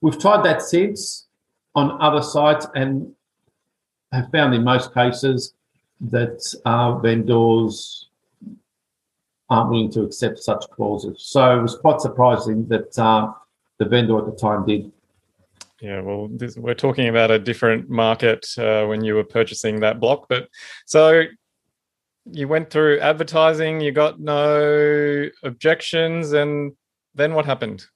we've 0.00 0.18
tried 0.18 0.44
that 0.44 0.62
since 0.62 1.26
on 1.74 2.00
other 2.00 2.22
sites 2.22 2.66
and 2.74 3.12
have 4.12 4.30
found 4.30 4.54
in 4.54 4.62
most 4.62 4.94
cases 4.94 5.54
that 6.00 6.42
uh, 6.64 6.98
vendors 6.98 8.08
aren't 9.50 9.70
willing 9.70 9.90
to 9.92 10.02
accept 10.02 10.38
such 10.38 10.64
clauses. 10.70 11.22
So 11.22 11.58
it 11.58 11.62
was 11.62 11.76
quite 11.76 12.00
surprising 12.00 12.66
that 12.68 12.98
uh, 12.98 13.32
the 13.78 13.84
vendor 13.84 14.18
at 14.18 14.26
the 14.26 14.36
time 14.36 14.66
did. 14.66 14.90
Yeah, 15.80 16.00
well, 16.00 16.28
this, 16.30 16.56
we're 16.56 16.74
talking 16.74 17.08
about 17.08 17.30
a 17.30 17.38
different 17.38 17.90
market 17.90 18.46
uh, 18.56 18.86
when 18.86 19.04
you 19.04 19.14
were 19.14 19.24
purchasing 19.24 19.80
that 19.80 20.00
block. 20.00 20.26
But 20.28 20.48
so 20.86 21.24
you 22.30 22.48
went 22.48 22.70
through 22.70 23.00
advertising, 23.00 23.80
you 23.80 23.92
got 23.92 24.20
no 24.20 25.28
objections, 25.42 26.32
and 26.32 26.72
then 27.14 27.34
what 27.34 27.44
happened? 27.44 27.86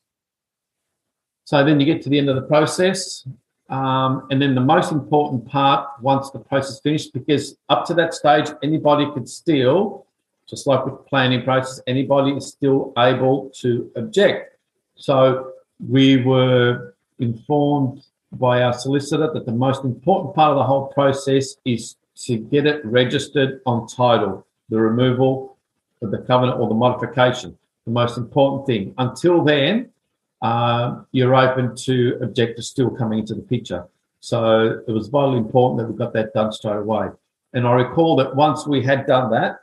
So 1.45 1.64
then 1.64 1.81
you 1.81 1.87
get 1.87 2.03
to 2.03 2.11
the 2.11 2.19
end 2.19 2.29
of 2.29 2.37
the 2.37 2.43
process. 2.43 3.27
Um, 3.71 4.27
and 4.31 4.41
then 4.41 4.55
the 4.55 4.61
most 4.61 4.93
important 4.93 5.47
part, 5.47 5.88
once 6.03 6.31
the 6.31 6.41
process 6.41 6.81
finished, 6.81 7.12
because 7.12 7.57
up 7.69 7.87
to 7.87 7.95
that 7.95 8.12
stage, 8.12 8.49
anybody 8.62 9.07
could 9.12 9.29
still, 9.29 10.07
just 10.49 10.67
like 10.67 10.85
with 10.85 10.97
the 10.97 11.03
planning 11.05 11.43
process, 11.43 11.81
anybody 11.87 12.33
is 12.33 12.49
still 12.49 12.93
able 12.99 13.51
to 13.61 13.91
object. 13.97 14.59
So 14.97 15.53
we 15.87 16.23
were 16.23 16.95
informed 17.19 18.03
by 18.33 18.62
our 18.62 18.73
solicitor 18.73 19.31
that 19.33 19.47
the 19.47 19.53
most 19.53 19.85
important 19.85 20.35
part 20.35 20.51
of 20.53 20.59
the 20.59 20.64
whole 20.64 20.87
process 20.88 21.57
is 21.64 21.97
to 22.17 22.37
get 22.37 22.67
it 22.67 22.85
registered 22.85 23.61
on 23.64 23.87
title, 23.87 24.47
the 24.69 24.79
removal 24.79 25.57
of 26.03 26.11
the 26.11 26.19
covenant 26.19 26.61
or 26.61 26.69
the 26.69 26.75
modification, 26.75 27.57
the 27.85 27.93
most 27.93 28.19
important 28.19 28.67
thing. 28.67 28.95
Until 28.99 29.43
then, 29.43 29.91
uh, 30.43 31.03
you're 31.12 31.35
open 31.35 31.75
to 31.75 32.19
objectors 32.21 32.69
still 32.69 32.91
coming 32.91 33.21
into 33.21 33.35
the 33.35 33.43
picture. 33.43 33.87
So 34.21 34.83
it 34.87 34.91
was 34.91 35.09
vitally 35.09 35.38
important 35.38 35.79
that 35.79 35.93
we 35.93 35.97
got 35.97 36.12
that 36.14 36.35
done 36.35 36.53
straight 36.53 36.77
away. 36.77 37.09
And 37.55 37.67
I 37.67 37.73
recall 37.73 38.17
that 38.17 38.35
once 38.35 38.67
we 38.67 38.83
had 38.83 39.07
done 39.07 39.31
that, 39.31 39.61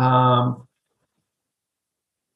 um, 0.00 0.65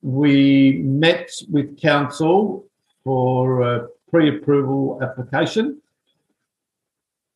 we 0.02 0.78
met 0.82 1.30
with 1.50 1.78
council 1.78 2.66
for 3.04 3.62
a 3.62 3.88
pre-approval 4.10 5.00
application. 5.02 5.80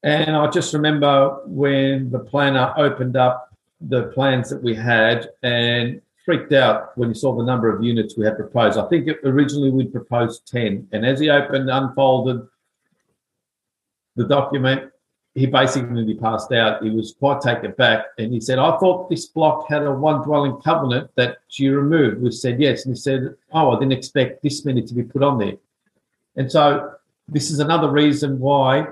And 0.03 0.37
I 0.37 0.50
just 0.50 0.74
remember 0.74 1.40
when 1.46 2.11
the 2.11 2.18
planner 2.18 2.74
opened 2.77 3.16
up 3.16 3.55
the 3.81 4.05
plans 4.14 4.50
that 4.50 4.62
we 4.62 4.74
had 4.74 5.29
and 5.42 6.00
freaked 6.24 6.53
out 6.53 6.96
when 6.96 7.09
he 7.09 7.14
saw 7.14 7.37
the 7.37 7.44
number 7.44 7.74
of 7.74 7.83
units 7.83 8.16
we 8.16 8.24
had 8.24 8.37
proposed. 8.37 8.79
I 8.79 8.87
think 8.88 9.09
it, 9.09 9.18
originally 9.24 9.70
we'd 9.70 9.92
proposed 9.92 10.46
10. 10.50 10.88
And 10.92 11.05
as 11.05 11.20
he 11.20 11.29
opened, 11.29 11.70
unfolded 11.70 12.46
the 14.16 14.27
document, 14.27 14.90
he 15.35 15.47
basically 15.47 16.14
passed 16.14 16.53
out. 16.53 16.83
He 16.83 16.90
was 16.90 17.12
quite 17.18 17.40
taken 17.40 17.73
back. 17.73 18.07
And 18.18 18.33
he 18.33 18.40
said, 18.40 18.59
I 18.59 18.77
thought 18.79 19.11
this 19.11 19.27
block 19.27 19.68
had 19.68 19.83
a 19.83 19.90
one 19.90 20.23
dwelling 20.23 20.61
covenant 20.62 21.11
that 21.16 21.38
you 21.51 21.77
removed. 21.77 22.23
We 22.23 22.31
said, 22.31 22.61
yes. 22.61 22.87
And 22.87 22.94
he 22.94 23.01
said, 23.01 23.35
Oh, 23.53 23.73
I 23.73 23.79
didn't 23.81 23.92
expect 23.92 24.42
this 24.42 24.64
many 24.64 24.83
to 24.83 24.94
be 24.94 25.03
put 25.03 25.23
on 25.23 25.38
there. 25.38 25.57
And 26.37 26.51
so 26.51 26.92
this 27.27 27.51
is 27.51 27.59
another 27.59 27.90
reason 27.90 28.38
why 28.38 28.87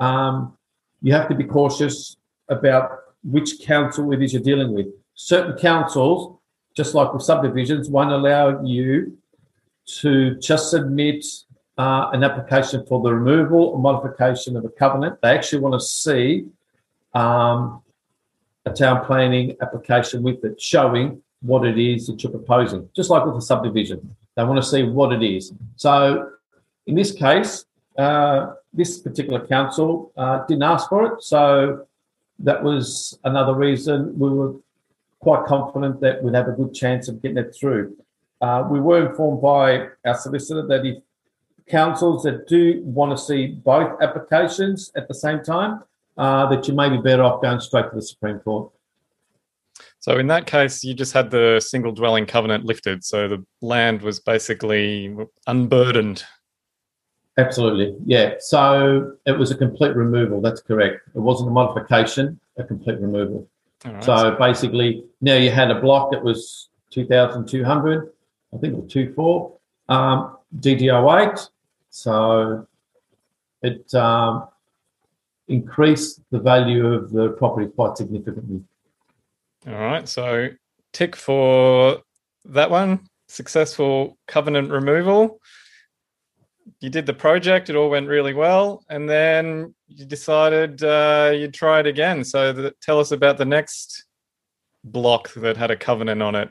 um, 0.00 0.56
you 1.00 1.12
have 1.12 1.28
to 1.28 1.34
be 1.34 1.44
cautious 1.44 2.16
about 2.48 2.98
which 3.22 3.60
council 3.60 4.12
it 4.12 4.22
is 4.22 4.32
you're 4.32 4.42
dealing 4.42 4.72
with. 4.72 4.86
Certain 5.14 5.56
councils, 5.56 6.38
just 6.74 6.94
like 6.94 7.12
with 7.12 7.22
subdivisions, 7.22 7.88
won't 7.88 8.10
allow 8.10 8.62
you 8.64 9.16
to 10.00 10.34
just 10.36 10.70
submit 10.70 11.24
uh, 11.78 12.10
an 12.12 12.24
application 12.24 12.84
for 12.86 13.02
the 13.02 13.12
removal 13.12 13.64
or 13.64 13.78
modification 13.78 14.56
of 14.56 14.64
a 14.64 14.68
covenant. 14.68 15.20
They 15.22 15.30
actually 15.30 15.60
want 15.60 15.74
to 15.74 15.80
see 15.80 16.46
um, 17.14 17.82
a 18.64 18.72
town 18.72 19.04
planning 19.04 19.56
application 19.60 20.22
with 20.22 20.44
it 20.44 20.60
showing 20.60 21.22
what 21.42 21.66
it 21.66 21.78
is 21.78 22.06
that 22.06 22.22
you're 22.22 22.32
proposing, 22.32 22.88
just 22.94 23.10
like 23.10 23.24
with 23.24 23.36
a 23.36 23.42
subdivision. 23.42 24.16
They 24.36 24.44
want 24.44 24.62
to 24.62 24.68
see 24.68 24.82
what 24.82 25.12
it 25.12 25.22
is. 25.22 25.52
So 25.76 26.30
in 26.86 26.94
this 26.94 27.12
case, 27.12 27.64
uh, 27.98 28.54
this 28.72 28.98
particular 28.98 29.46
council 29.46 30.12
uh, 30.16 30.44
didn't 30.46 30.62
ask 30.62 30.88
for 30.88 31.06
it. 31.06 31.22
So 31.22 31.86
that 32.40 32.62
was 32.62 33.18
another 33.24 33.54
reason 33.54 34.18
we 34.18 34.28
were 34.28 34.54
quite 35.20 35.46
confident 35.46 36.00
that 36.00 36.22
we'd 36.22 36.34
have 36.34 36.48
a 36.48 36.52
good 36.52 36.74
chance 36.74 37.08
of 37.08 37.22
getting 37.22 37.38
it 37.38 37.54
through. 37.58 37.96
Uh, 38.40 38.66
we 38.70 38.80
were 38.80 39.08
informed 39.08 39.40
by 39.40 39.88
our 40.04 40.14
solicitor 40.18 40.66
that 40.66 40.84
if 40.84 41.02
councils 41.68 42.22
that 42.22 42.46
do 42.48 42.80
want 42.84 43.16
to 43.16 43.22
see 43.22 43.48
both 43.48 44.00
applications 44.00 44.92
at 44.96 45.08
the 45.08 45.14
same 45.14 45.42
time, 45.42 45.82
uh, 46.16 46.46
that 46.46 46.66
you 46.68 46.74
may 46.74 46.88
be 46.88 46.98
better 46.98 47.22
off 47.22 47.42
going 47.42 47.60
straight 47.60 47.90
to 47.90 47.96
the 47.96 48.02
Supreme 48.02 48.38
Court. 48.40 48.70
So 49.98 50.18
in 50.18 50.28
that 50.28 50.46
case, 50.46 50.84
you 50.84 50.94
just 50.94 51.12
had 51.12 51.30
the 51.30 51.60
single 51.60 51.92
dwelling 51.92 52.26
covenant 52.26 52.64
lifted, 52.64 53.04
so 53.04 53.28
the 53.28 53.44
land 53.60 54.02
was 54.02 54.20
basically 54.20 55.14
unburdened. 55.46 56.24
Absolutely, 57.38 57.94
yeah. 58.06 58.34
So 58.38 59.12
it 59.26 59.32
was 59.32 59.50
a 59.50 59.56
complete 59.56 59.94
removal. 59.94 60.40
That's 60.40 60.62
correct. 60.62 61.00
It 61.14 61.18
wasn't 61.18 61.50
a 61.50 61.52
modification, 61.52 62.40
a 62.56 62.64
complete 62.64 62.98
removal. 63.00 63.48
Right. 63.84 64.02
So 64.02 64.36
basically, 64.38 65.04
now 65.20 65.34
you 65.34 65.50
had 65.50 65.70
a 65.70 65.80
block 65.80 66.12
that 66.12 66.22
was 66.22 66.68
2,200, 66.90 68.10
I 68.54 68.58
think 68.58 68.74
it 68.74 68.82
was 68.82 68.92
2.4, 68.92 69.52
um, 69.88 70.36
DDO 70.60 71.32
8. 71.32 71.48
So 71.96 72.66
it 73.62 73.94
um, 73.94 74.48
increased 75.48 76.20
the 76.30 76.38
value 76.38 76.92
of 76.92 77.10
the 77.10 77.30
property 77.30 77.70
quite 77.70 77.96
significantly. 77.96 78.60
All 79.66 79.72
right. 79.72 80.06
So 80.06 80.50
tick 80.92 81.16
for 81.16 82.02
that 82.44 82.70
one. 82.70 83.08
Successful 83.28 84.18
covenant 84.28 84.70
removal. 84.70 85.40
You 86.80 86.90
did 86.90 87.06
the 87.06 87.14
project, 87.14 87.70
it 87.70 87.76
all 87.76 87.88
went 87.88 88.08
really 88.08 88.34
well. 88.34 88.84
And 88.90 89.08
then 89.08 89.74
you 89.88 90.04
decided 90.04 90.82
uh, 90.82 91.32
you'd 91.34 91.54
try 91.54 91.80
it 91.80 91.86
again. 91.86 92.24
So 92.24 92.52
that, 92.52 92.78
tell 92.82 93.00
us 93.00 93.10
about 93.10 93.38
the 93.38 93.46
next 93.46 94.04
block 94.84 95.32
that 95.32 95.56
had 95.56 95.70
a 95.70 95.76
covenant 95.76 96.20
on 96.20 96.34
it. 96.34 96.50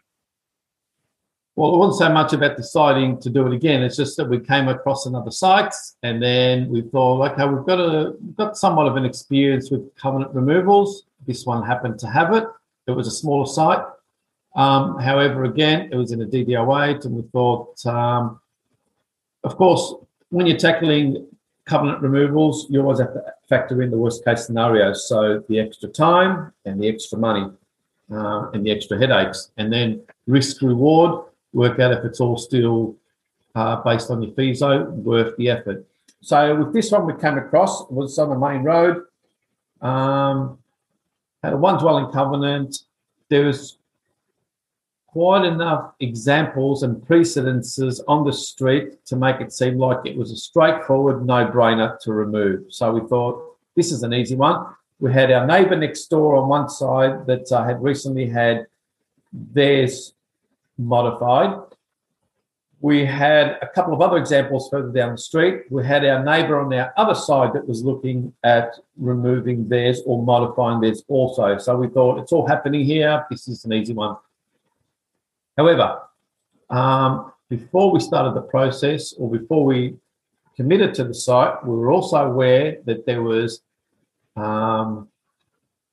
Well, 1.55 1.73
it 1.73 1.77
wasn't 1.77 1.99
so 1.99 2.13
much 2.13 2.33
about 2.33 2.57
deciding 2.57 3.21
to 3.21 3.29
do 3.29 3.47
it 3.47 3.53
again. 3.53 3.81
It's 3.81 3.95
just 3.95 4.17
that 4.17 4.27
we 4.27 4.39
came 4.39 4.67
across 4.67 5.05
another 5.05 5.31
site, 5.31 5.73
and 6.03 6.21
then 6.21 6.67
we 6.69 6.81
thought, 6.81 7.31
okay, 7.31 7.47
we've 7.47 7.65
got 7.65 7.79
a 7.79 8.13
we've 8.21 8.35
got 8.35 8.57
somewhat 8.57 8.87
of 8.87 8.97
an 8.97 9.05
experience 9.05 9.71
with 9.71 9.95
covenant 9.95 10.35
removals. 10.35 11.03
This 11.25 11.45
one 11.45 11.65
happened 11.65 11.97
to 11.99 12.07
have 12.07 12.33
it. 12.33 12.43
It 12.87 12.91
was 12.91 13.07
a 13.07 13.11
smaller 13.11 13.45
site. 13.45 13.85
Um, 14.55 14.99
however, 14.99 15.45
again, 15.45 15.89
it 15.91 15.95
was 15.95 16.11
in 16.11 16.21
a 16.21 16.25
DDO8, 16.25 17.05
and 17.05 17.15
we 17.15 17.21
thought, 17.31 17.85
um, 17.85 18.39
of 19.45 19.55
course, 19.55 19.93
when 20.29 20.47
you're 20.47 20.57
tackling 20.57 21.25
covenant 21.65 22.01
removals, 22.01 22.67
you 22.69 22.81
always 22.81 22.99
have 22.99 23.13
to 23.13 23.23
factor 23.47 23.81
in 23.81 23.91
the 23.91 23.97
worst 23.97 24.25
case 24.25 24.45
scenario. 24.45 24.91
So 24.93 25.43
the 25.47 25.59
extra 25.59 25.87
time 25.87 26.51
and 26.65 26.81
the 26.81 26.89
extra 26.89 27.17
money 27.17 27.49
uh, 28.11 28.49
and 28.51 28.65
the 28.65 28.71
extra 28.71 28.97
headaches, 28.97 29.51
and 29.57 29.71
then 29.71 30.01
risk 30.27 30.61
reward, 30.61 31.25
work 31.55 31.79
out 31.79 31.93
if 31.93 32.05
it's 32.05 32.19
all 32.19 32.37
still 32.37 32.95
uh, 33.55 33.77
based 33.77 34.11
on 34.11 34.21
your 34.21 34.33
FISO, 34.33 34.91
worth 34.91 35.35
the 35.37 35.49
effort. 35.49 35.85
So 36.21 36.55
with 36.55 36.73
this 36.73 36.91
one, 36.91 37.05
we 37.05 37.13
came 37.13 37.37
across 37.37 37.89
was 37.89 38.19
on 38.19 38.29
the 38.29 38.37
main 38.37 38.63
road. 38.63 39.03
Um, 39.81 40.59
had 41.41 41.53
a 41.53 41.57
one 41.57 41.79
dwelling 41.79 42.11
covenant. 42.11 42.79
There 43.29 43.45
was 43.45 43.77
quite 45.07 45.45
enough 45.45 45.93
examples 46.01 46.83
and 46.83 47.05
precedences 47.07 48.01
on 48.07 48.25
the 48.25 48.33
street 48.33 49.05
to 49.05 49.15
make 49.15 49.39
it 49.39 49.53
seem 49.53 49.77
like 49.77 49.99
it 50.05 50.17
was 50.17 50.31
a 50.31 50.35
straightforward 50.35 51.25
no-brainer 51.25 51.97
to 52.01 52.11
remove. 52.11 52.65
So 52.69 52.91
we 52.91 53.07
thought 53.07 53.55
this 53.75 53.93
is 53.93 54.03
an 54.03 54.13
easy 54.13 54.35
one. 54.35 54.65
We 54.99 55.13
had 55.13 55.31
our 55.31 55.47
neighbour 55.47 55.77
next 55.77 56.07
door 56.07 56.35
on 56.35 56.49
one 56.49 56.67
side 56.67 57.25
that 57.27 57.49
uh, 57.49 57.63
had 57.63 57.81
recently 57.81 58.27
had 58.27 58.67
theirs 59.31 60.13
modified. 60.77 61.57
We 62.81 63.05
had 63.05 63.57
a 63.61 63.67
couple 63.67 63.93
of 63.93 64.01
other 64.01 64.17
examples 64.17 64.69
further 64.69 64.91
down 64.91 65.13
the 65.13 65.17
street. 65.17 65.63
We 65.71 65.85
had 65.85 66.05
our 66.05 66.23
neighbour 66.23 66.59
on 66.59 66.73
our 66.73 66.93
other 66.97 67.15
side 67.15 67.53
that 67.53 67.67
was 67.67 67.83
looking 67.83 68.33
at 68.43 68.75
removing 68.97 69.67
theirs 69.67 70.01
or 70.05 70.23
modifying 70.23 70.81
theirs 70.81 71.03
also. 71.07 71.57
So 71.57 71.77
we 71.77 71.87
thought 71.87 72.19
it's 72.19 72.31
all 72.31 72.45
happening 72.45 72.85
here. 72.85 73.25
This 73.29 73.47
is 73.47 73.65
an 73.65 73.73
easy 73.73 73.93
one. 73.93 74.17
However, 75.57 76.01
um, 76.69 77.31
before 77.49 77.91
we 77.91 77.99
started 77.99 78.33
the 78.35 78.41
process 78.41 79.13
or 79.13 79.31
before 79.31 79.63
we 79.65 79.95
committed 80.55 80.93
to 80.95 81.05
the 81.05 81.13
site, 81.13 81.65
we 81.65 81.75
were 81.75 81.91
also 81.91 82.17
aware 82.17 82.77
that 82.85 83.05
there 83.05 83.23
was 83.23 83.61
um, 84.35 85.07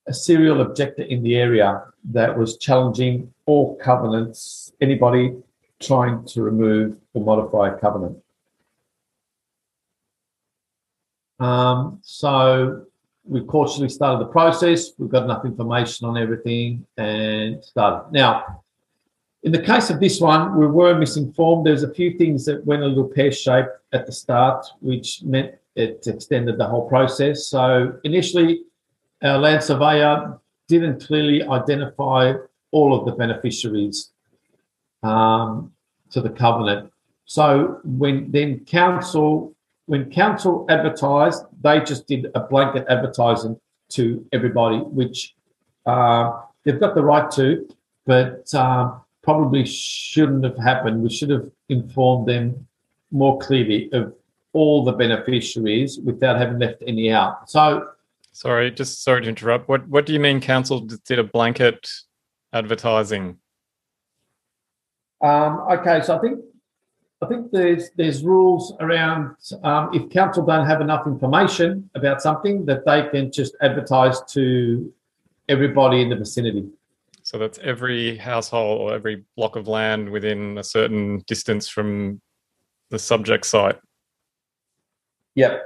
a 0.06 0.12
serial 0.12 0.60
objector 0.60 1.02
in 1.02 1.22
the 1.22 1.36
area 1.36 1.84
that 2.04 2.36
was 2.36 2.56
challenging 2.58 3.31
all 3.46 3.76
covenants, 3.76 4.72
anybody 4.80 5.34
trying 5.80 6.24
to 6.26 6.42
remove 6.42 6.96
or 7.14 7.24
modify 7.24 7.74
a 7.74 7.78
covenant. 7.78 8.16
Um, 11.40 11.98
so 12.02 12.86
we 13.24 13.40
cautiously 13.42 13.88
started 13.88 14.24
the 14.24 14.30
process. 14.30 14.92
We've 14.98 15.10
got 15.10 15.24
enough 15.24 15.44
information 15.44 16.06
on 16.06 16.16
everything 16.16 16.86
and 16.96 17.62
started. 17.62 18.12
Now, 18.12 18.62
in 19.42 19.50
the 19.50 19.60
case 19.60 19.90
of 19.90 19.98
this 19.98 20.20
one, 20.20 20.56
we 20.56 20.66
were 20.66 20.96
misinformed. 20.96 21.66
There's 21.66 21.82
a 21.82 21.92
few 21.92 22.16
things 22.16 22.44
that 22.44 22.64
went 22.64 22.82
a 22.82 22.86
little 22.86 23.08
pear 23.08 23.32
shaped 23.32 23.70
at 23.92 24.06
the 24.06 24.12
start, 24.12 24.64
which 24.80 25.22
meant 25.24 25.54
it 25.74 26.06
extended 26.06 26.58
the 26.58 26.66
whole 26.66 26.88
process. 26.88 27.46
So 27.46 27.98
initially, 28.04 28.62
our 29.22 29.38
land 29.38 29.64
surveyor 29.64 30.38
didn't 30.68 31.04
clearly 31.04 31.42
identify 31.42 32.34
all 32.72 32.98
of 32.98 33.06
the 33.06 33.12
beneficiaries 33.12 34.10
um, 35.02 35.72
to 36.10 36.20
the 36.20 36.30
covenant. 36.30 36.90
So 37.24 37.80
when 37.84 38.30
then 38.30 38.64
council, 38.64 39.54
when 39.86 40.10
council 40.10 40.66
advertised, 40.68 41.44
they 41.62 41.80
just 41.80 42.06
did 42.06 42.26
a 42.34 42.40
blanket 42.40 42.84
advertising 42.88 43.58
to 43.90 44.26
everybody, 44.32 44.78
which 44.78 45.34
uh, 45.86 46.40
they've 46.64 46.80
got 46.80 46.94
the 46.94 47.02
right 47.02 47.30
to, 47.32 47.68
but 48.06 48.52
um, 48.54 49.00
probably 49.22 49.64
shouldn't 49.64 50.44
have 50.44 50.58
happened. 50.58 51.02
We 51.02 51.10
should 51.10 51.30
have 51.30 51.50
informed 51.68 52.26
them 52.28 52.66
more 53.10 53.38
clearly 53.38 53.90
of 53.92 54.14
all 54.52 54.84
the 54.84 54.92
beneficiaries 54.92 55.98
without 55.98 56.36
having 56.36 56.58
left 56.58 56.82
any 56.86 57.10
out. 57.10 57.48
So, 57.48 57.88
sorry, 58.32 58.70
just 58.70 59.02
sorry 59.02 59.22
to 59.22 59.28
interrupt. 59.28 59.68
What 59.68 59.88
what 59.88 60.06
do 60.06 60.12
you 60.12 60.20
mean? 60.20 60.40
Council 60.40 60.80
did 60.80 61.18
a 61.18 61.24
blanket 61.24 61.88
advertising? 62.52 63.38
Um, 65.22 65.64
okay, 65.70 66.02
so 66.02 66.16
I 66.16 66.20
think 66.20 66.40
I 67.22 67.26
think 67.26 67.52
there's 67.52 67.90
there's 67.96 68.24
rules 68.24 68.74
around 68.80 69.36
um, 69.62 69.90
if 69.92 70.10
council 70.10 70.44
don't 70.44 70.66
have 70.66 70.80
enough 70.80 71.06
information 71.06 71.88
about 71.94 72.20
something 72.20 72.66
that 72.66 72.84
they 72.84 73.08
can 73.08 73.30
just 73.30 73.54
advertise 73.62 74.20
to 74.32 74.92
everybody 75.48 76.02
in 76.02 76.10
the 76.10 76.16
vicinity. 76.16 76.68
So 77.22 77.38
that's 77.38 77.58
every 77.60 78.16
household 78.16 78.80
or 78.80 78.94
every 78.94 79.24
block 79.36 79.54
of 79.54 79.68
land 79.68 80.10
within 80.10 80.58
a 80.58 80.64
certain 80.64 81.18
distance 81.28 81.68
from 81.68 82.20
the 82.90 82.98
subject 82.98 83.46
site. 83.46 83.78
Yep. 85.36 85.62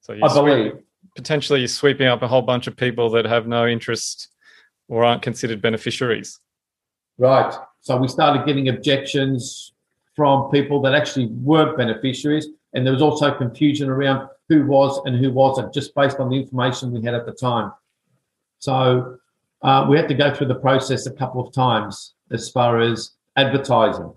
So 0.00 0.18
I 0.20 0.34
believe 0.34 0.72
potentially 1.14 1.60
you're 1.60 1.68
sweeping 1.68 2.08
up 2.08 2.22
a 2.22 2.28
whole 2.28 2.42
bunch 2.42 2.66
of 2.66 2.76
people 2.76 3.10
that 3.10 3.24
have 3.24 3.46
no 3.46 3.66
interest 3.66 4.28
or 4.88 5.04
aren't 5.04 5.22
considered 5.22 5.62
beneficiaries. 5.62 6.40
Right. 7.18 7.54
So 7.80 7.96
we 7.96 8.08
started 8.08 8.46
getting 8.46 8.68
objections 8.68 9.72
from 10.16 10.50
people 10.50 10.80
that 10.82 10.94
actually 10.94 11.26
weren't 11.26 11.76
beneficiaries, 11.76 12.48
and 12.72 12.84
there 12.84 12.92
was 12.92 13.02
also 13.02 13.32
confusion 13.32 13.88
around 13.88 14.28
who 14.48 14.66
was 14.66 15.00
and 15.06 15.16
who 15.16 15.32
wasn't, 15.32 15.72
just 15.72 15.94
based 15.94 16.18
on 16.18 16.28
the 16.28 16.36
information 16.36 16.92
we 16.92 17.02
had 17.02 17.14
at 17.14 17.26
the 17.26 17.32
time. 17.32 17.72
So 18.58 19.18
uh, 19.62 19.86
we 19.88 19.96
had 19.96 20.08
to 20.08 20.14
go 20.14 20.32
through 20.34 20.48
the 20.48 20.54
process 20.54 21.06
a 21.06 21.12
couple 21.12 21.46
of 21.46 21.52
times 21.52 22.14
as 22.30 22.50
far 22.50 22.80
as 22.80 23.12
advertising 23.36 24.12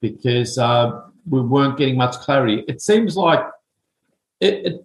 because 0.00 0.58
uh, 0.58 1.02
we 1.28 1.40
weren't 1.40 1.78
getting 1.78 1.96
much 1.96 2.16
clarity. 2.16 2.64
It 2.68 2.80
seems 2.82 3.16
like 3.16 3.44
it, 4.40 4.66
it, 4.66 4.84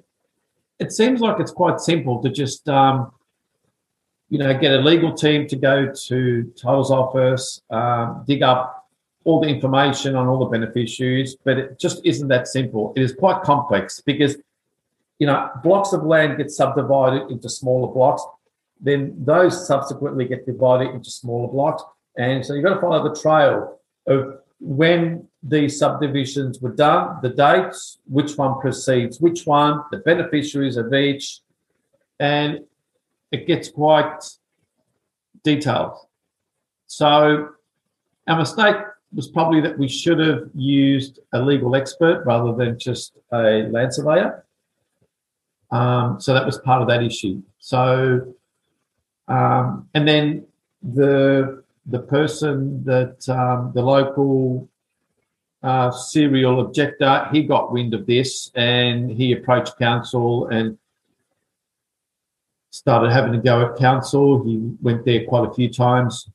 it 0.79 0.91
seems 0.91 1.19
like 1.19 1.39
it's 1.39 1.51
quite 1.51 1.79
simple 1.79 2.21
to 2.23 2.29
just 2.29 2.69
um, 2.69 3.11
you 4.29 4.37
know 4.37 4.57
get 4.57 4.73
a 4.73 4.77
legal 4.77 5.13
team 5.13 5.47
to 5.47 5.55
go 5.55 5.91
to 6.07 6.53
title's 6.59 6.91
office, 6.91 7.61
um, 7.69 8.23
dig 8.27 8.43
up 8.43 8.87
all 9.25 9.41
the 9.41 9.47
information 9.47 10.15
on 10.15 10.27
all 10.27 10.39
the 10.39 10.45
beneficiaries, 10.45 11.35
but 11.43 11.57
it 11.57 11.79
just 11.79 12.01
isn't 12.05 12.29
that 12.29 12.47
simple. 12.47 12.93
It 12.95 13.01
is 13.01 13.13
quite 13.13 13.41
complex 13.43 14.01
because 14.01 14.37
you 15.19 15.27
know 15.27 15.49
blocks 15.63 15.93
of 15.93 16.03
land 16.03 16.37
get 16.37 16.51
subdivided 16.51 17.29
into 17.29 17.49
smaller 17.49 17.93
blocks 17.93 18.23
then 18.79 19.13
those 19.17 19.67
subsequently 19.67 20.25
get 20.25 20.45
divided 20.45 20.93
into 20.93 21.09
smaller 21.09 21.51
blocks. 21.51 21.83
And 22.17 22.45
so 22.45 22.53
you've 22.53 22.63
got 22.63 22.75
to 22.75 22.81
follow 22.81 23.03
the 23.03 23.19
trail 23.19 23.79
of 24.07 24.39
when 24.59 25.27
these 25.43 25.77
subdivisions 25.77 26.59
were 26.59 26.73
done, 26.73 27.19
the 27.21 27.29
dates, 27.29 27.99
which 28.05 28.37
one 28.37 28.59
precedes 28.59 29.21
which 29.21 29.45
one, 29.45 29.81
the 29.91 29.97
beneficiaries 29.97 30.77
of 30.77 30.93
each, 30.93 31.41
and 32.19 32.59
it 33.31 33.47
gets 33.47 33.69
quite 33.69 34.19
detailed. 35.43 35.97
So 36.87 37.49
our 38.27 38.37
mistake 38.37 38.75
was 39.13 39.27
probably 39.27 39.61
that 39.61 39.77
we 39.77 39.87
should 39.87 40.19
have 40.19 40.49
used 40.53 41.19
a 41.33 41.41
legal 41.41 41.75
expert 41.75 42.23
rather 42.25 42.53
than 42.53 42.77
just 42.77 43.17
a 43.31 43.63
land 43.69 43.93
surveyor. 43.93 44.45
Um, 45.71 46.19
so 46.19 46.33
that 46.33 46.45
was 46.45 46.57
part 46.59 46.81
of 46.81 46.87
that 46.87 47.03
issue. 47.03 47.41
So 47.59 48.33
um, 49.29 49.87
and 49.93 50.07
then 50.07 50.47
the 50.81 51.63
the 51.85 51.99
person 51.99 52.83
that 52.83 53.27
um, 53.29 53.71
the 53.73 53.81
local 53.81 54.69
uh, 55.61 55.91
serial 55.91 56.61
objector, 56.61 57.27
he 57.31 57.43
got 57.43 57.71
wind 57.71 57.93
of 57.93 58.05
this 58.05 58.51
and 58.55 59.11
he 59.11 59.33
approached 59.33 59.77
council 59.77 60.47
and 60.47 60.77
started 62.71 63.11
having 63.11 63.33
to 63.33 63.39
go 63.39 63.65
at 63.65 63.77
council. 63.77 64.43
He 64.43 64.57
went 64.81 65.05
there 65.05 65.25
quite 65.25 65.49
a 65.49 65.53
few 65.53 65.69
times, 65.69 66.29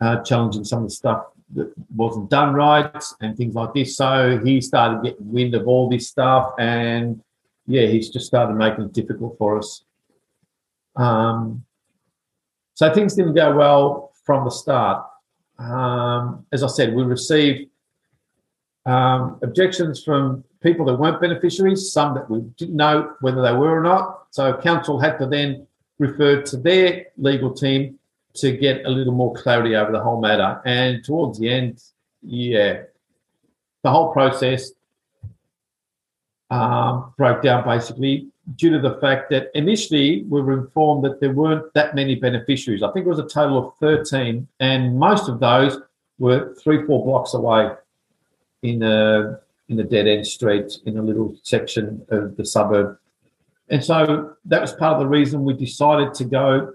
uh, 0.00 0.22
challenging 0.22 0.64
some 0.64 0.80
of 0.80 0.88
the 0.88 0.94
stuff 0.94 1.26
that 1.54 1.72
wasn't 1.94 2.30
done 2.30 2.54
right 2.54 3.04
and 3.20 3.36
things 3.36 3.54
like 3.54 3.74
this. 3.74 3.96
So 3.96 4.40
he 4.44 4.60
started 4.60 5.02
getting 5.02 5.32
wind 5.32 5.54
of 5.54 5.68
all 5.68 5.88
this 5.88 6.08
stuff, 6.08 6.52
and 6.58 7.22
yeah, 7.66 7.86
he's 7.86 8.10
just 8.10 8.26
started 8.26 8.54
making 8.54 8.84
it 8.84 8.92
difficult 8.92 9.36
for 9.38 9.58
us. 9.58 9.84
Um, 10.96 11.64
so 12.74 12.92
things 12.92 13.14
didn't 13.14 13.34
go 13.34 13.54
well 13.54 14.12
from 14.24 14.44
the 14.44 14.50
start. 14.50 15.06
Um, 15.58 16.46
as 16.52 16.62
I 16.62 16.68
said, 16.68 16.94
we 16.94 17.02
received 17.02 17.70
um, 18.86 19.38
objections 19.42 20.02
from 20.02 20.44
people 20.60 20.86
that 20.86 20.94
weren't 20.94 21.20
beneficiaries, 21.20 21.92
some 21.92 22.14
that 22.14 22.28
we 22.30 22.40
didn't 22.56 22.76
know 22.76 23.14
whether 23.20 23.42
they 23.42 23.52
were 23.52 23.78
or 23.78 23.82
not. 23.82 24.26
So 24.30 24.56
council 24.56 24.98
had 24.98 25.18
to 25.18 25.26
then 25.26 25.66
refer 25.98 26.42
to 26.42 26.56
their 26.56 27.06
legal 27.16 27.52
team 27.52 27.98
to 28.34 28.56
get 28.56 28.84
a 28.86 28.90
little 28.90 29.12
more 29.12 29.34
clarity 29.34 29.76
over 29.76 29.92
the 29.92 30.00
whole 30.00 30.20
matter. 30.20 30.60
And 30.64 31.04
towards 31.04 31.38
the 31.38 31.50
end, 31.50 31.82
yeah, 32.22 32.82
the 33.82 33.90
whole 33.90 34.12
process 34.12 34.72
um, 36.50 37.12
broke 37.16 37.42
down 37.42 37.64
basically 37.64 38.28
due 38.56 38.70
to 38.70 38.78
the 38.78 38.98
fact 39.00 39.30
that 39.30 39.50
initially 39.54 40.24
we 40.24 40.40
were 40.40 40.52
informed 40.52 41.04
that 41.04 41.20
there 41.20 41.32
weren't 41.32 41.72
that 41.74 41.94
many 41.94 42.14
beneficiaries. 42.14 42.82
I 42.82 42.90
think 42.92 43.06
it 43.06 43.08
was 43.08 43.18
a 43.18 43.28
total 43.28 43.68
of 43.68 43.74
13, 43.78 44.46
and 44.60 44.98
most 44.98 45.28
of 45.28 45.40
those 45.40 45.78
were 46.18 46.54
three, 46.54 46.84
four 46.86 47.04
blocks 47.04 47.34
away 47.34 47.70
in 48.62 48.82
a 48.82 49.40
in 49.68 49.80
a 49.80 49.84
dead 49.84 50.06
end 50.06 50.26
street 50.26 50.72
in 50.84 50.98
a 50.98 51.02
little 51.02 51.34
section 51.42 52.04
of 52.10 52.36
the 52.36 52.44
suburb. 52.44 52.98
And 53.72 53.82
so 53.82 54.34
that 54.44 54.60
was 54.60 54.74
part 54.74 54.92
of 54.92 55.00
the 55.00 55.08
reason 55.08 55.44
we 55.44 55.54
decided 55.54 56.12
to 56.14 56.24
go 56.24 56.74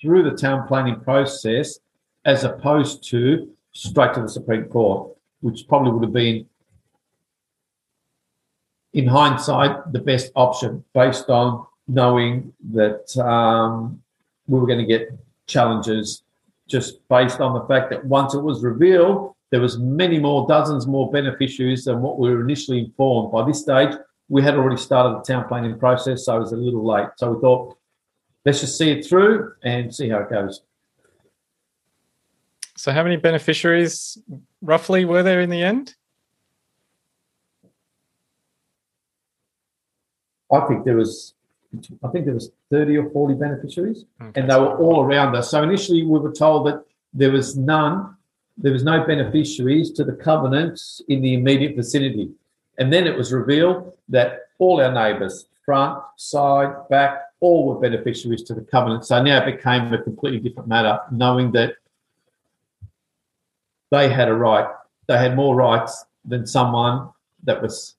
through 0.00 0.22
the 0.22 0.36
town 0.36 0.68
planning 0.68 1.00
process 1.00 1.78
as 2.26 2.44
opposed 2.44 3.02
to 3.08 3.48
straight 3.72 4.12
to 4.14 4.20
the 4.20 4.28
Supreme 4.28 4.64
Court, 4.64 5.16
which 5.40 5.66
probably 5.66 5.92
would 5.92 6.02
have 6.02 6.12
been, 6.12 6.46
in 8.92 9.06
hindsight, 9.06 9.92
the 9.94 9.98
best 9.98 10.30
option 10.36 10.84
based 10.92 11.30
on 11.30 11.66
knowing 11.88 12.52
that 12.72 13.16
um, 13.16 14.02
we 14.46 14.60
were 14.60 14.66
going 14.66 14.78
to 14.78 14.84
get 14.86 15.08
challenges 15.46 16.22
just 16.68 17.06
based 17.08 17.40
on 17.40 17.54
the 17.54 17.66
fact 17.66 17.88
that 17.90 18.04
once 18.04 18.34
it 18.34 18.40
was 18.40 18.62
revealed, 18.62 19.34
there 19.50 19.60
was 19.60 19.78
many 19.78 20.18
more, 20.18 20.46
dozens 20.46 20.86
more 20.86 21.10
beneficiaries 21.10 21.84
than 21.84 22.02
what 22.02 22.18
we 22.18 22.28
were 22.28 22.42
initially 22.42 22.80
informed. 22.80 23.32
By 23.32 23.46
this 23.46 23.62
stage, 23.62 23.94
we 24.28 24.42
had 24.42 24.54
already 24.54 24.76
started 24.76 25.18
the 25.18 25.22
town 25.22 25.46
planning 25.48 25.78
process, 25.78 26.24
so 26.24 26.36
it 26.36 26.40
was 26.40 26.52
a 26.52 26.56
little 26.56 26.84
late. 26.84 27.08
So 27.16 27.32
we 27.32 27.40
thought, 27.40 27.76
let's 28.44 28.60
just 28.60 28.76
see 28.76 28.90
it 28.90 29.06
through 29.06 29.52
and 29.62 29.94
see 29.94 30.08
how 30.08 30.18
it 30.18 30.30
goes. 30.30 30.62
So, 32.76 32.92
how 32.92 33.02
many 33.02 33.16
beneficiaries 33.16 34.18
roughly 34.60 35.04
were 35.04 35.22
there 35.22 35.40
in 35.40 35.50
the 35.50 35.62
end? 35.62 35.94
I 40.52 40.60
think 40.66 40.84
there 40.84 40.96
was, 40.96 41.34
I 42.04 42.08
think 42.08 42.26
there 42.26 42.34
was 42.34 42.50
thirty 42.70 42.96
or 42.96 43.10
forty 43.10 43.34
beneficiaries, 43.34 44.04
okay. 44.20 44.40
and 44.40 44.50
they 44.50 44.58
were 44.58 44.76
all 44.76 45.02
around 45.02 45.34
us. 45.34 45.50
So 45.50 45.62
initially, 45.62 46.02
we 46.02 46.18
were 46.18 46.32
told 46.32 46.66
that 46.66 46.84
there 47.12 47.32
was 47.32 47.56
none, 47.56 48.14
there 48.58 48.72
was 48.72 48.84
no 48.84 49.04
beneficiaries 49.04 49.90
to 49.92 50.04
the 50.04 50.12
covenants 50.12 51.00
in 51.08 51.22
the 51.22 51.34
immediate 51.34 51.76
vicinity, 51.76 52.30
and 52.78 52.92
then 52.92 53.06
it 53.06 53.16
was 53.16 53.32
revealed 53.32 53.96
that 54.08 54.48
all 54.58 54.80
our 54.80 54.92
neighbours, 54.92 55.46
front, 55.64 56.02
side, 56.16 56.88
back, 56.88 57.22
all 57.40 57.66
were 57.66 57.80
beneficiaries 57.80 58.42
to 58.44 58.54
the 58.54 58.62
covenant. 58.62 59.04
So 59.04 59.22
now 59.22 59.44
it 59.44 59.56
became 59.56 59.92
a 59.92 60.02
completely 60.02 60.40
different 60.40 60.68
matter, 60.68 60.98
knowing 61.10 61.52
that 61.52 61.74
they 63.90 64.08
had 64.08 64.28
a 64.28 64.34
right, 64.34 64.68
they 65.06 65.18
had 65.18 65.36
more 65.36 65.54
rights 65.54 66.04
than 66.24 66.46
someone 66.46 67.08
that 67.44 67.60
was 67.62 67.94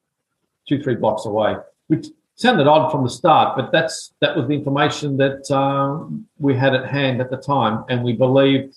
two, 0.67 0.81
three 0.81 0.95
blocks 0.95 1.25
away, 1.25 1.55
which 1.87 2.07
sounded 2.35 2.67
odd 2.67 2.91
from 2.91 3.03
the 3.03 3.09
start, 3.09 3.55
but 3.55 3.71
that's 3.71 4.13
that 4.19 4.35
was 4.35 4.47
the 4.47 4.53
information 4.53 5.17
that 5.17 5.49
um, 5.51 6.27
we 6.37 6.55
had 6.55 6.75
at 6.75 6.89
hand 6.89 7.21
at 7.21 7.29
the 7.29 7.37
time, 7.37 7.83
and 7.89 8.03
we 8.03 8.13
believed 8.13 8.75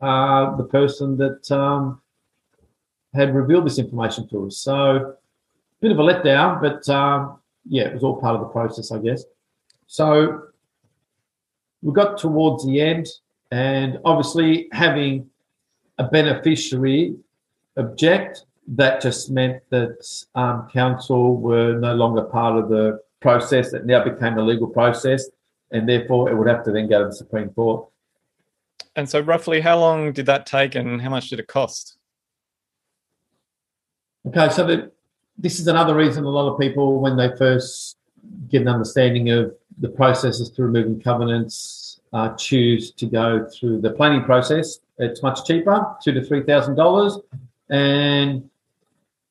uh, 0.00 0.54
the 0.56 0.64
person 0.64 1.16
that 1.16 1.50
um, 1.50 2.00
had 3.14 3.34
revealed 3.34 3.66
this 3.66 3.78
information 3.78 4.28
to 4.28 4.46
us. 4.46 4.58
So, 4.58 4.96
a 4.96 5.14
bit 5.80 5.92
of 5.92 5.98
a 5.98 6.02
letdown, 6.02 6.60
but 6.60 6.88
um, 6.88 7.38
yeah, 7.66 7.84
it 7.84 7.94
was 7.94 8.02
all 8.02 8.20
part 8.20 8.34
of 8.34 8.40
the 8.40 8.48
process, 8.48 8.90
I 8.90 8.98
guess. 8.98 9.24
So, 9.86 10.48
we 11.82 11.92
got 11.92 12.18
towards 12.18 12.64
the 12.64 12.80
end, 12.80 13.06
and 13.50 13.98
obviously 14.04 14.68
having 14.72 15.28
a 15.98 16.04
beneficiary 16.04 17.16
object, 17.76 18.44
that 18.66 19.02
just 19.02 19.30
meant 19.30 19.62
that 19.70 20.24
um, 20.34 20.68
council 20.72 21.36
were 21.36 21.74
no 21.74 21.94
longer 21.94 22.22
part 22.22 22.56
of 22.56 22.70
the 22.70 23.00
process. 23.20 23.74
It 23.74 23.84
now 23.84 24.02
became 24.02 24.38
a 24.38 24.42
legal 24.42 24.66
process, 24.66 25.28
and 25.70 25.88
therefore 25.88 26.30
it 26.30 26.34
would 26.36 26.48
have 26.48 26.64
to 26.64 26.72
then 26.72 26.88
go 26.88 27.00
to 27.00 27.06
the 27.06 27.14
Supreme 27.14 27.50
Court. 27.50 27.86
And 28.96 29.08
so, 29.08 29.20
roughly, 29.20 29.60
how 29.60 29.78
long 29.78 30.12
did 30.12 30.26
that 30.26 30.46
take, 30.46 30.74
and 30.74 31.00
how 31.02 31.10
much 31.10 31.28
did 31.28 31.40
it 31.40 31.46
cost? 31.46 31.98
Okay, 34.26 34.48
so 34.48 34.66
the, 34.66 34.90
this 35.36 35.60
is 35.60 35.68
another 35.68 35.94
reason 35.94 36.24
a 36.24 36.28
lot 36.28 36.50
of 36.50 36.58
people, 36.58 37.00
when 37.00 37.16
they 37.16 37.34
first 37.36 37.98
get 38.48 38.62
an 38.62 38.68
understanding 38.68 39.30
of 39.30 39.54
the 39.78 39.88
processes 39.88 40.50
to 40.50 40.62
removing 40.62 41.00
covenants, 41.00 42.00
uh, 42.12 42.34
choose 42.36 42.92
to 42.92 43.06
go 43.06 43.46
through 43.48 43.80
the 43.80 43.90
planning 43.90 44.22
process 44.22 44.78
it's 44.98 45.22
much 45.22 45.44
cheaper, 45.44 45.96
two 46.02 46.12
to 46.12 46.22
three 46.22 46.42
thousand 46.42 46.76
dollars, 46.76 47.18
and 47.70 48.48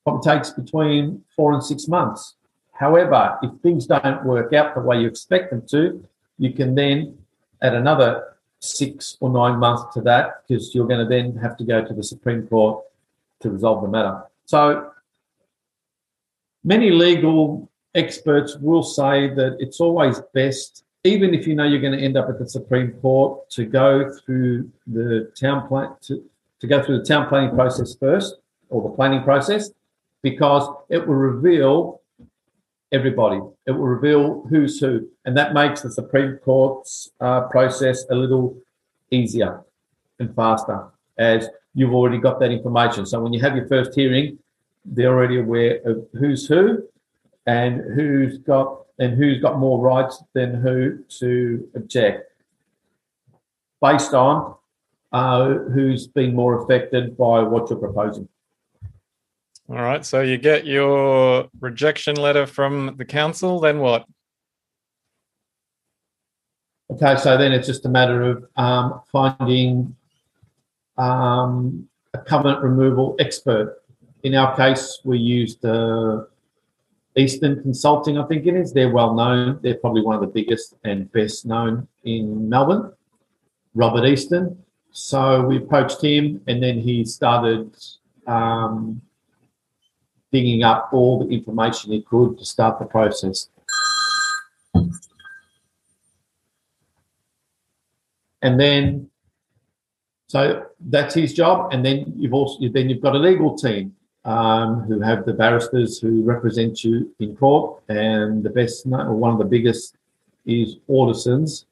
probably 0.04 0.30
takes 0.30 0.50
between 0.50 1.22
four 1.34 1.52
and 1.54 1.64
six 1.64 1.88
months. 1.88 2.34
However, 2.72 3.38
if 3.42 3.50
things 3.62 3.86
don't 3.86 4.24
work 4.24 4.52
out 4.52 4.74
the 4.74 4.80
way 4.80 5.00
you 5.00 5.06
expect 5.06 5.50
them 5.50 5.62
to, 5.68 6.06
you 6.38 6.52
can 6.52 6.74
then 6.74 7.16
add 7.62 7.74
another 7.74 8.34
six 8.60 9.16
or 9.20 9.30
nine 9.30 9.58
months 9.58 9.94
to 9.94 10.00
that 10.02 10.42
because 10.46 10.74
you're 10.74 10.86
going 10.86 11.00
to 11.00 11.08
then 11.08 11.36
have 11.36 11.56
to 11.56 11.64
go 11.64 11.84
to 11.84 11.94
the 11.94 12.02
Supreme 12.02 12.46
Court 12.46 12.84
to 13.40 13.50
resolve 13.50 13.82
the 13.82 13.88
matter. 13.88 14.22
So 14.46 14.90
many 16.62 16.90
legal 16.90 17.70
experts 17.94 18.56
will 18.56 18.82
say 18.82 19.28
that 19.34 19.56
it's 19.60 19.80
always 19.80 20.20
best 20.32 20.84
even 21.04 21.34
if 21.34 21.46
you 21.46 21.54
know 21.54 21.64
you're 21.64 21.80
going 21.80 21.96
to 21.96 22.02
end 22.02 22.16
up 22.16 22.28
at 22.30 22.38
the 22.38 22.48
Supreme 22.48 22.92
Court, 22.92 23.48
to 23.50 23.66
go 23.66 24.10
through 24.10 24.70
the 24.86 25.30
town 25.38 25.68
plan 25.68 25.90
to, 26.02 26.24
to 26.60 26.66
go 26.66 26.82
through 26.82 26.98
the 26.98 27.04
town 27.04 27.28
planning 27.28 27.54
process 27.54 27.94
first, 27.94 28.36
or 28.70 28.82
the 28.82 28.88
planning 28.88 29.22
process, 29.22 29.70
because 30.22 30.66
it 30.88 31.06
will 31.06 31.14
reveal 31.14 32.00
everybody. 32.90 33.38
It 33.66 33.72
will 33.72 33.86
reveal 33.86 34.46
who's 34.48 34.80
who, 34.80 35.06
and 35.26 35.36
that 35.36 35.52
makes 35.52 35.82
the 35.82 35.92
Supreme 35.92 36.38
Court's 36.38 37.10
uh, 37.20 37.42
process 37.42 38.06
a 38.10 38.14
little 38.14 38.56
easier 39.10 39.62
and 40.18 40.34
faster, 40.34 40.86
as 41.18 41.50
you've 41.74 41.92
already 41.92 42.18
got 42.18 42.40
that 42.40 42.50
information. 42.50 43.04
So 43.06 43.20
when 43.20 43.32
you 43.32 43.40
have 43.40 43.56
your 43.56 43.68
first 43.68 43.94
hearing, 43.94 44.38
they're 44.84 45.12
already 45.12 45.38
aware 45.38 45.80
of 45.84 46.06
who's 46.18 46.46
who 46.46 46.84
and 47.46 47.80
who's 47.94 48.38
got 48.38 48.80
and 48.98 49.16
who's 49.16 49.40
got 49.40 49.58
more 49.58 49.80
rights 49.80 50.22
than 50.34 50.54
who 50.54 51.04
to 51.18 51.68
object 51.74 52.30
based 53.82 54.14
on 54.14 54.54
uh, 55.12 55.54
who's 55.74 56.06
been 56.06 56.34
more 56.34 56.62
affected 56.62 57.16
by 57.16 57.42
what 57.42 57.68
you're 57.70 57.78
proposing. 57.78 58.28
All 59.68 59.76
right. 59.76 60.04
So 60.04 60.20
you 60.20 60.38
get 60.38 60.66
your 60.66 61.48
rejection 61.60 62.16
letter 62.16 62.46
from 62.46 62.94
the 62.98 63.04
council, 63.04 63.60
then 63.60 63.78
what? 63.78 64.04
Okay, 66.90 67.16
so 67.16 67.36
then 67.38 67.52
it's 67.52 67.66
just 67.66 67.86
a 67.86 67.88
matter 67.88 68.22
of 68.22 68.44
um, 68.56 69.00
finding 69.10 69.96
um, 70.96 71.88
a 72.12 72.18
covenant 72.18 72.62
removal 72.62 73.16
expert. 73.18 73.82
In 74.22 74.34
our 74.34 74.56
case, 74.56 75.00
we 75.04 75.18
used 75.18 75.64
uh, 75.64 76.24
Easton 77.16 77.62
Consulting, 77.62 78.18
I 78.18 78.24
think 78.24 78.46
it 78.46 78.54
is. 78.54 78.72
They're 78.72 78.90
well 78.90 79.14
known. 79.14 79.60
They're 79.62 79.74
probably 79.74 80.02
one 80.02 80.14
of 80.16 80.20
the 80.20 80.26
biggest 80.26 80.74
and 80.84 81.10
best 81.12 81.46
known 81.46 81.86
in 82.04 82.48
Melbourne, 82.48 82.92
Robert 83.74 84.06
Easton. 84.06 84.58
So 84.90 85.42
we 85.42 85.58
approached 85.58 86.02
him, 86.02 86.40
and 86.46 86.62
then 86.62 86.78
he 86.78 87.04
started 87.04 87.76
um, 88.26 89.00
digging 90.32 90.62
up 90.62 90.90
all 90.92 91.24
the 91.24 91.34
information 91.34 91.92
he 91.92 92.02
could 92.02 92.38
to 92.38 92.44
start 92.44 92.78
the 92.78 92.84
process. 92.84 93.48
And 98.42 98.60
then, 98.60 99.10
so 100.34 100.66
that's 100.80 101.14
his 101.14 101.32
job. 101.32 101.72
And 101.72 101.86
then 101.86 102.12
you've 102.16 102.34
also 102.34 102.58
then 102.68 102.90
you've 102.90 103.00
got 103.00 103.14
a 103.14 103.20
legal 103.20 103.56
team 103.56 103.94
um, 104.24 104.80
who 104.80 105.00
have 105.00 105.24
the 105.26 105.32
barristers 105.32 106.00
who 106.00 106.24
represent 106.24 106.82
you 106.82 107.14
in 107.20 107.36
court, 107.36 107.80
and 107.88 108.42
the 108.42 108.50
best, 108.50 108.84
or 108.84 109.14
one 109.14 109.30
of 109.30 109.38
the 109.38 109.44
biggest, 109.44 109.94
is 110.44 110.78
Aldersons. 110.88 111.66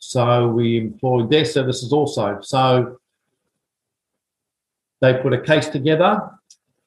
So 0.00 0.48
we 0.48 0.78
employed 0.78 1.30
their 1.30 1.44
services 1.44 1.92
also. 1.92 2.40
So 2.40 2.98
they 5.00 5.14
put 5.22 5.32
a 5.32 5.40
case 5.40 5.68
together, 5.68 6.28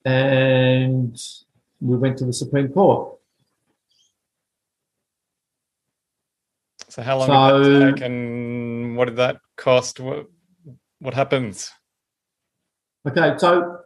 and 0.04 1.18
we 1.80 1.96
went 1.96 2.18
to 2.18 2.26
the 2.26 2.34
Supreme 2.34 2.68
Court. 2.74 3.14
So 6.90 7.02
how 7.04 7.20
long 7.20 7.28
so, 7.28 7.64
did 7.64 7.82
that 7.82 7.96
take, 7.96 8.06
and 8.06 8.98
what 8.98 9.06
did 9.06 9.16
that 9.16 9.38
cost? 9.56 10.02
What 10.02 10.28
what 11.00 11.14
happens? 11.14 11.72
Okay, 13.08 13.36
so 13.38 13.80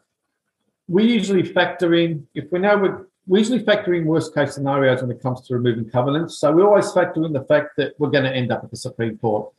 we 0.88 1.04
usually 1.06 1.44
factor 1.44 1.94
in 1.94 2.28
if 2.34 2.52
we 2.52 2.60
know 2.60 2.78
we're 2.78 3.08
we 3.28 3.40
usually 3.40 3.64
factor 3.64 3.94
in 3.94 4.06
worst 4.06 4.34
case 4.34 4.56
scenarios 4.56 5.02
when 5.02 5.12
it 5.12 5.22
comes 5.22 5.48
to 5.48 5.54
removing 5.54 5.88
covenants. 5.90 6.40
So 6.40 6.52
we 6.52 6.64
always 6.64 6.92
factor 6.92 7.24
in 7.24 7.34
the 7.34 7.44
fact 7.44 7.78
that 7.78 7.94
we're 8.00 8.10
going 8.10 8.24
to 8.24 8.34
end 8.34 8.52
up 8.52 8.64
at 8.64 8.72
the 8.72 8.78
Supreme 8.78 9.18
Court, 9.20 9.54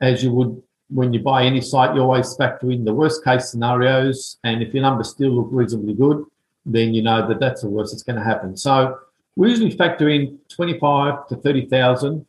as 0.00 0.22
you 0.22 0.32
would 0.32 0.62
when 0.88 1.12
you 1.12 1.20
buy 1.20 1.42
any 1.44 1.60
site. 1.60 1.94
You 1.94 2.02
always 2.02 2.36
factor 2.36 2.70
in 2.70 2.84
the 2.84 2.94
worst 2.94 3.24
case 3.24 3.50
scenarios, 3.50 4.38
and 4.44 4.62
if 4.62 4.72
your 4.72 4.82
numbers 4.82 5.10
still 5.10 5.30
look 5.30 5.48
reasonably 5.50 5.94
good, 5.94 6.24
then 6.64 6.94
you 6.94 7.02
know 7.02 7.26
that 7.26 7.40
that's 7.40 7.62
the 7.62 7.68
worst 7.68 7.92
that's 7.92 8.04
going 8.04 8.16
to 8.16 8.24
happen. 8.24 8.56
So 8.56 8.98
we 9.34 9.50
usually 9.50 9.70
factor 9.72 10.08
in 10.08 10.38
twenty-five 10.48 11.26
to 11.28 11.36
thirty 11.36 11.66
thousand, 11.66 12.24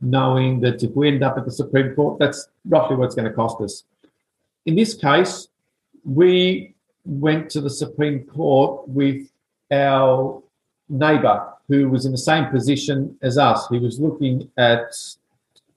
knowing 0.00 0.60
that 0.60 0.82
if 0.82 0.90
we 0.92 1.08
end 1.08 1.22
up 1.22 1.38
at 1.38 1.44
the 1.44 1.50
Supreme 1.50 1.94
Court, 1.94 2.18
that's 2.18 2.48
roughly 2.66 2.96
what 2.96 3.06
it's 3.06 3.14
going 3.14 3.28
to 3.28 3.34
cost 3.34 3.60
us. 3.60 3.84
In 4.66 4.74
this 4.74 4.94
case, 4.94 5.48
we 6.04 6.74
went 7.04 7.50
to 7.50 7.60
the 7.60 7.70
Supreme 7.70 8.24
Court 8.24 8.88
with 8.88 9.28
our 9.70 10.42
neighbour 10.88 11.52
who 11.68 11.88
was 11.88 12.06
in 12.06 12.12
the 12.12 12.18
same 12.18 12.46
position 12.46 13.16
as 13.22 13.38
us. 13.38 13.66
He 13.68 13.78
was 13.78 13.98
looking 13.98 14.48
at 14.56 14.94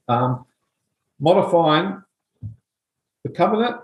um, 0.08 0.44
modifying 1.18 2.02
the 3.24 3.30
covenant 3.30 3.76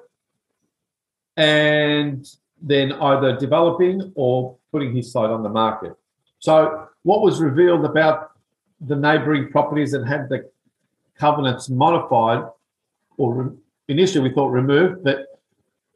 and 1.36 2.28
then 2.62 2.92
either 2.92 3.36
developing 3.36 4.12
or 4.14 4.56
putting 4.72 4.94
his 4.94 5.10
site 5.10 5.30
on 5.30 5.42
the 5.42 5.48
market. 5.48 5.94
So, 6.38 6.88
what 7.02 7.22
was 7.22 7.40
revealed 7.40 7.84
about 7.84 8.32
the 8.80 8.96
neighbouring 8.96 9.50
properties 9.50 9.92
that 9.92 10.06
had 10.06 10.28
the 10.28 10.50
covenants 11.18 11.68
modified, 11.68 12.44
or 13.16 13.54
initially 13.88 14.28
we 14.28 14.34
thought 14.34 14.48
removed, 14.48 15.02
but 15.02 15.40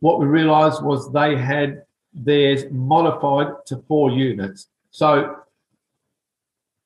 what 0.01 0.18
we 0.18 0.26
realised 0.26 0.83
was 0.83 1.12
they 1.12 1.37
had 1.37 1.83
theirs 2.14 2.64
modified 2.70 3.49
to 3.66 3.83
four 3.87 4.11
units. 4.11 4.68
So 4.91 5.37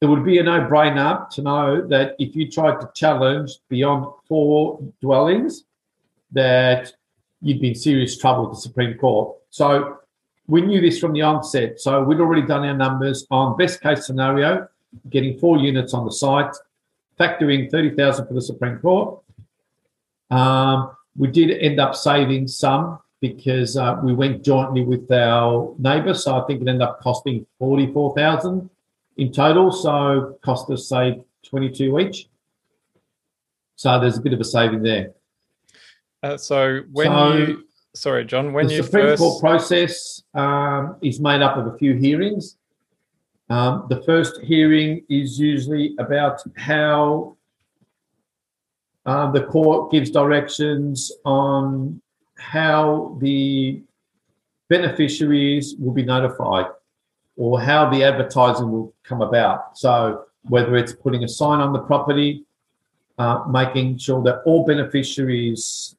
it 0.01 0.07
would 0.07 0.25
be 0.25 0.39
a 0.39 0.43
no-brainer 0.43 1.31
to 1.31 1.43
know 1.43 1.87
that 1.89 2.17
if 2.19 2.35
you 2.37 2.51
tried 2.51 2.81
to 2.81 2.91
challenge 2.95 3.53
beyond 3.69 4.07
four 4.29 4.81
dwellings, 5.01 5.65
that 6.33 6.93
you'd 7.41 7.61
be 7.61 7.69
in 7.69 7.75
serious 7.75 8.19
trouble 8.19 8.49
with 8.49 8.57
the 8.57 8.61
Supreme 8.61 8.99
Court. 8.99 9.37
So 9.51 9.99
we 10.47 10.61
knew 10.61 10.81
this 10.81 10.99
from 10.99 11.13
the 11.13 11.23
onset. 11.23 11.81
So 11.81 12.03
we'd 12.03 12.21
already 12.21 12.47
done 12.47 12.65
our 12.67 12.77
numbers 12.77 13.27
on 13.31 13.57
best 13.57 13.81
case 13.81 14.05
scenario, 14.05 14.69
getting 15.11 15.39
four 15.39 15.59
units 15.59 15.95
on 15.95 16.05
the 16.05 16.13
site, 16.13 16.55
factoring 17.19 17.71
30,000 17.71 18.27
for 18.27 18.35
the 18.35 18.43
Supreme 18.43 18.79
Court. 18.79 19.21
Um, 20.31 20.91
we 21.17 21.29
did 21.29 21.51
end 21.51 21.81
up 21.81 21.95
saving 21.95 22.49
some 22.49 22.99
because 23.21 23.77
uh, 23.77 23.99
we 24.03 24.13
went 24.13 24.45
jointly 24.45 24.83
with 24.83 25.11
our 25.11 25.75
neighbour. 25.79 26.15
So 26.15 26.37
I 26.37 26.47
think 26.47 26.61
it 26.61 26.69
ended 26.69 26.83
up 26.83 27.01
costing 27.01 27.47
44,000 27.59 28.69
in 29.17 29.33
total. 29.33 29.73
So 29.73 30.39
cost 30.43 30.71
us, 30.71 30.89
say, 30.89 31.23
22 31.45 32.01
each. 32.01 32.29
So 33.77 33.99
there's 34.01 34.19
a 34.19 34.21
bit 34.21 34.33
of 34.33 34.41
a 34.41 34.45
saving 34.45 34.83
there. 34.83 35.13
Uh, 36.23 36.37
so 36.37 36.83
when 36.93 37.07
so 37.07 37.33
you, 37.35 37.65
sorry, 37.95 38.25
John, 38.25 38.53
when 38.53 38.67
the 38.67 38.75
you 38.75 38.83
Supreme 38.83 39.07
first... 39.07 39.21
Court 39.21 39.41
process 39.41 40.23
um, 40.35 40.97
is 41.03 41.21
made 41.21 41.43
up 41.43 41.57
of 41.57 41.67
a 41.67 41.79
few 41.79 41.95
hearings. 41.95 42.57
Um, 43.55 43.87
the 43.89 44.03
first 44.03 44.41
hearing 44.41 45.05
is 45.09 45.39
usually 45.39 45.95
about 46.01 46.43
how 46.57 47.37
uh, 49.07 49.31
the 49.31 49.45
court 49.45 49.93
gives 49.93 50.11
directions 50.11 51.13
on 51.25 52.01
how 52.37 53.17
the 53.21 53.81
beneficiaries 54.69 55.77
will 55.79 55.93
be 55.93 56.03
notified 56.03 56.67
or 57.37 57.61
how 57.61 57.89
the 57.89 58.03
advertising 58.03 58.73
will 58.73 58.93
come 59.05 59.23
about. 59.23 59.79
So, 59.79 60.25
whether 60.49 60.75
it's 60.75 60.93
putting 60.93 61.23
a 61.23 61.29
sign 61.29 61.61
on 61.61 61.73
the 61.73 61.85
property, 61.91 62.45
uh, 63.19 63.45
making 63.49 63.99
sure 63.99 64.21
that 64.25 64.43
all 64.47 64.67
beneficiaries 64.67 65.95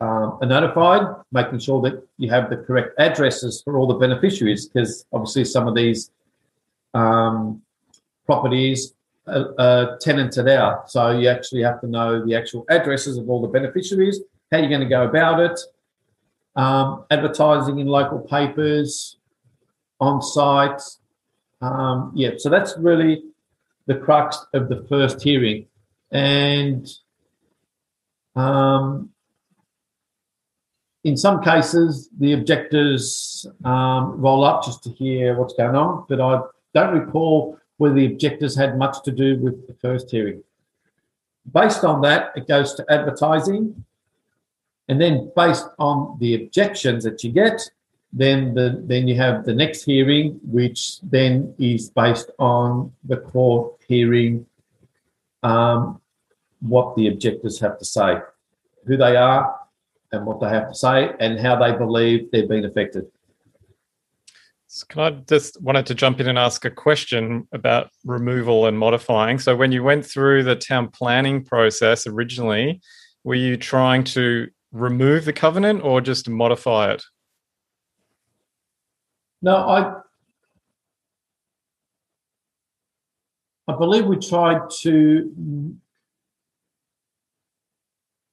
um, 0.00 0.38
are 0.40 0.46
notified, 0.46 1.02
making 1.32 1.58
sure 1.58 1.82
that 1.82 2.06
you 2.18 2.30
have 2.30 2.50
the 2.50 2.58
correct 2.58 2.90
addresses 3.00 3.62
for 3.62 3.76
all 3.76 3.88
the 3.88 3.98
beneficiaries, 4.06 4.68
because 4.68 5.04
obviously 5.12 5.44
some 5.44 5.66
of 5.66 5.74
these 5.74 6.12
um, 6.94 7.62
properties 8.26 8.94
are, 9.26 9.98
tenanted 10.00 10.48
out. 10.48 10.90
So 10.90 11.10
you 11.10 11.28
actually 11.28 11.62
have 11.62 11.80
to 11.82 11.86
know 11.86 12.24
the 12.24 12.34
actual 12.34 12.64
addresses 12.68 13.16
of 13.16 13.28
all 13.28 13.40
the 13.40 13.48
beneficiaries, 13.48 14.20
how 14.50 14.58
you're 14.58 14.68
going 14.68 14.80
to 14.80 14.88
go 14.88 15.04
about 15.04 15.40
it, 15.40 15.60
um, 16.56 17.04
advertising 17.10 17.78
in 17.78 17.86
local 17.86 18.20
papers, 18.20 19.16
on 20.00 20.22
site. 20.22 20.80
Um, 21.60 22.12
yeah, 22.14 22.30
so 22.38 22.48
that's 22.48 22.74
really 22.78 23.22
the 23.86 23.96
crux 23.96 24.46
of 24.54 24.68
the 24.68 24.86
first 24.88 25.22
hearing. 25.22 25.66
And 26.10 26.88
um, 28.34 29.10
in 31.04 31.16
some 31.16 31.42
cases, 31.42 32.08
the 32.18 32.32
objectors 32.32 33.46
um, 33.64 34.20
roll 34.20 34.44
up 34.44 34.64
just 34.64 34.82
to 34.84 34.90
hear 34.90 35.38
what's 35.38 35.54
going 35.54 35.76
on, 35.76 36.04
but 36.08 36.20
I 36.20 36.40
don't 36.74 36.98
recall 36.98 37.58
whether 37.78 37.94
the 37.94 38.06
objectors 38.06 38.56
had 38.56 38.78
much 38.78 39.02
to 39.04 39.12
do 39.12 39.38
with 39.38 39.66
the 39.66 39.74
first 39.74 40.10
hearing. 40.10 40.42
Based 41.52 41.84
on 41.84 42.02
that, 42.02 42.32
it 42.36 42.46
goes 42.46 42.74
to 42.74 42.84
advertising, 42.90 43.84
and 44.88 45.00
then 45.00 45.32
based 45.34 45.66
on 45.78 46.18
the 46.20 46.34
objections 46.34 47.04
that 47.04 47.24
you 47.24 47.32
get, 47.32 47.60
then 48.12 48.54
the 48.54 48.82
then 48.84 49.06
you 49.08 49.14
have 49.16 49.44
the 49.44 49.54
next 49.54 49.84
hearing, 49.84 50.40
which 50.42 51.00
then 51.02 51.54
is 51.58 51.90
based 51.90 52.30
on 52.38 52.92
the 53.04 53.16
court 53.16 53.74
hearing 53.86 54.46
um, 55.42 56.00
what 56.60 56.94
the 56.96 57.08
objectors 57.08 57.58
have 57.60 57.78
to 57.78 57.84
say, 57.84 58.18
who 58.86 58.96
they 58.96 59.16
are, 59.16 59.60
and 60.12 60.26
what 60.26 60.40
they 60.40 60.48
have 60.48 60.68
to 60.68 60.74
say 60.74 61.12
and 61.20 61.38
how 61.38 61.56
they 61.56 61.76
believe 61.76 62.30
they've 62.30 62.48
been 62.48 62.64
affected. 62.64 63.06
Can 64.88 65.00
I 65.00 65.10
just 65.28 65.60
wanted 65.60 65.86
to 65.86 65.94
jump 65.96 66.20
in 66.20 66.28
and 66.28 66.38
ask 66.38 66.64
a 66.64 66.70
question 66.70 67.48
about 67.52 67.90
removal 68.04 68.66
and 68.66 68.78
modifying? 68.78 69.40
So 69.40 69.56
when 69.56 69.72
you 69.72 69.82
went 69.82 70.06
through 70.06 70.44
the 70.44 70.54
town 70.54 70.88
planning 70.88 71.44
process 71.44 72.06
originally, 72.06 72.80
were 73.24 73.34
you 73.34 73.56
trying 73.56 74.04
to 74.04 74.46
remove 74.70 75.24
the 75.24 75.32
covenant 75.32 75.82
or 75.82 76.00
just 76.00 76.28
modify 76.28 76.92
it? 76.92 77.02
No, 79.42 79.56
I 79.56 80.00
I 83.66 83.76
believe 83.76 84.06
we 84.06 84.18
tried 84.18 84.70
to 84.82 85.76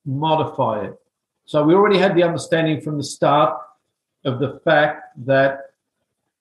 modify 0.06 0.86
it. 0.86 0.96
So 1.46 1.64
we 1.64 1.74
already 1.74 1.98
had 1.98 2.16
the 2.16 2.24
understanding 2.24 2.82
from 2.82 2.98
the 2.98 3.04
start 3.04 3.60
of 4.24 4.40
the 4.40 4.60
fact 4.64 5.04
that 5.26 5.67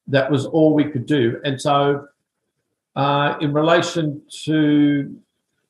that 0.08 0.30
was 0.30 0.46
all 0.46 0.74
we 0.74 0.84
could 0.84 1.06
do. 1.06 1.40
And 1.44 1.60
so, 1.60 2.06
uh, 2.94 3.36
in 3.40 3.52
relation 3.52 4.22
to 4.44 5.14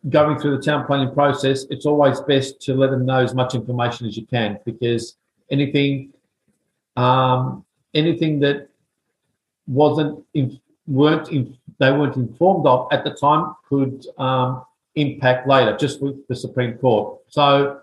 going 0.08 0.38
through 0.38 0.56
the 0.56 0.62
town 0.62 0.86
planning 0.86 1.12
process, 1.12 1.64
it's 1.70 1.86
always 1.86 2.20
best 2.20 2.60
to 2.62 2.74
let 2.74 2.90
them 2.90 3.04
know 3.04 3.22
as 3.22 3.34
much 3.34 3.54
information 3.54 4.06
as 4.06 4.16
you 4.16 4.26
can 4.26 4.58
because 4.64 5.16
anything, 5.50 6.12
um, 6.96 7.64
anything 7.94 8.38
that 8.40 8.68
wasn't 9.66 10.22
in, 10.34 10.60
weren't 10.86 11.30
in, 11.30 11.56
they 11.78 11.90
weren't 11.90 12.16
informed 12.16 12.66
of 12.66 12.86
at 12.92 13.02
the 13.02 13.10
time 13.10 13.54
could 13.68 14.06
um, 14.18 14.64
impact 14.94 15.48
later, 15.48 15.76
just 15.76 16.00
with 16.00 16.26
the 16.28 16.36
Supreme 16.36 16.78
Court. 16.78 17.18
So 17.28 17.80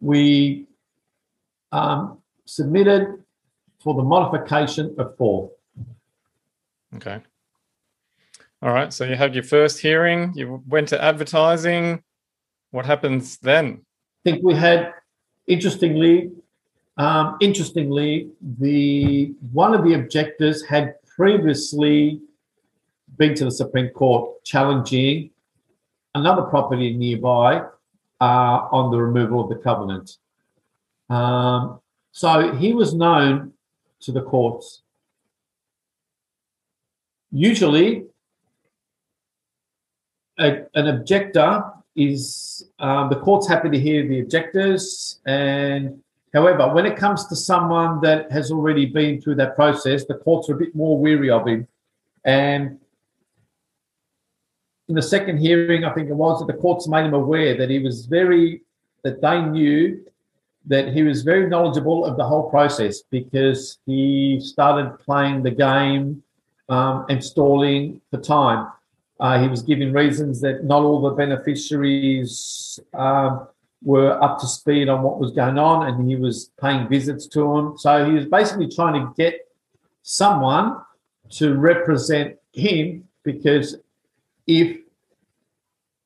we 0.00 0.66
um, 1.72 2.18
submitted 2.44 3.22
for 3.80 3.94
the 3.94 4.02
modification 4.02 4.94
of 4.98 5.16
four. 5.16 5.50
Okay. 6.96 7.20
All 8.62 8.72
right. 8.72 8.92
So 8.92 9.04
you 9.04 9.14
had 9.14 9.34
your 9.34 9.44
first 9.44 9.78
hearing. 9.78 10.32
You 10.34 10.62
went 10.66 10.88
to 10.88 11.02
advertising. 11.02 12.02
What 12.70 12.86
happens 12.86 13.38
then? 13.38 13.82
I 14.26 14.30
think 14.30 14.44
we 14.44 14.54
had, 14.54 14.92
interestingly, 15.46 16.30
um, 16.96 17.36
interestingly, 17.40 18.30
the 18.58 19.34
one 19.52 19.72
of 19.74 19.84
the 19.84 19.94
objectors 19.94 20.64
had 20.64 20.94
previously 21.06 22.20
been 23.16 23.34
to 23.36 23.44
the 23.44 23.50
Supreme 23.52 23.88
Court 23.90 24.42
challenging 24.44 25.30
another 26.14 26.42
property 26.42 26.96
nearby 26.96 27.62
uh, 28.20 28.68
on 28.72 28.90
the 28.90 28.98
removal 28.98 29.40
of 29.40 29.48
the 29.48 29.62
covenant. 29.62 30.16
Um, 31.08 31.80
so 32.10 32.54
he 32.54 32.72
was 32.72 32.94
known 32.94 33.52
to 34.00 34.12
the 34.12 34.22
courts. 34.22 34.82
Usually, 37.30 38.04
a, 40.38 40.62
an 40.74 40.88
objector 40.88 41.64
is 41.94 42.68
um, 42.78 43.10
the 43.10 43.16
court's 43.16 43.48
happy 43.48 43.70
to 43.70 43.78
hear 43.78 44.06
the 44.06 44.20
objectors, 44.20 45.20
and 45.26 46.00
however, 46.32 46.72
when 46.72 46.86
it 46.86 46.96
comes 46.96 47.26
to 47.26 47.36
someone 47.36 48.00
that 48.00 48.30
has 48.30 48.50
already 48.50 48.86
been 48.86 49.20
through 49.20 49.34
that 49.36 49.56
process, 49.56 50.04
the 50.04 50.14
courts 50.14 50.48
are 50.48 50.54
a 50.54 50.58
bit 50.58 50.74
more 50.74 50.98
weary 50.98 51.30
of 51.30 51.46
him. 51.46 51.66
And 52.24 52.78
in 54.88 54.94
the 54.94 55.02
second 55.02 55.38
hearing, 55.38 55.84
I 55.84 55.92
think 55.92 56.08
it 56.08 56.14
was 56.14 56.40
that 56.40 56.46
the 56.46 56.58
courts 56.58 56.88
made 56.88 57.04
him 57.04 57.14
aware 57.14 57.56
that 57.56 57.68
he 57.68 57.78
was 57.78 58.06
very 58.06 58.62
that 59.04 59.20
they 59.20 59.42
knew 59.42 60.04
that 60.66 60.92
he 60.92 61.02
was 61.02 61.22
very 61.22 61.48
knowledgeable 61.48 62.04
of 62.04 62.16
the 62.16 62.24
whole 62.24 62.50
process 62.50 63.02
because 63.10 63.78
he 63.86 64.40
started 64.42 64.98
playing 64.98 65.42
the 65.42 65.50
game 65.50 66.22
um, 66.68 67.06
and 67.08 67.22
stalling 67.22 68.00
for 68.10 68.20
time. 68.20 68.70
Uh, 69.20 69.40
he 69.40 69.48
was 69.48 69.62
giving 69.62 69.92
reasons 69.92 70.40
that 70.40 70.64
not 70.64 70.82
all 70.82 71.00
the 71.00 71.10
beneficiaries 71.10 72.78
um, 72.94 73.48
were 73.82 74.22
up 74.22 74.38
to 74.38 74.46
speed 74.46 74.88
on 74.88 75.02
what 75.02 75.18
was 75.18 75.32
going 75.32 75.58
on 75.58 75.86
and 75.86 76.08
he 76.08 76.16
was 76.16 76.50
paying 76.60 76.88
visits 76.88 77.26
to 77.26 77.40
them. 77.40 77.78
So 77.78 78.06
he 78.06 78.12
was 78.12 78.26
basically 78.26 78.68
trying 78.68 78.94
to 78.94 79.12
get 79.16 79.48
someone 80.02 80.76
to 81.30 81.54
represent 81.54 82.36
him 82.52 83.08
because 83.24 83.76
if 84.46 84.78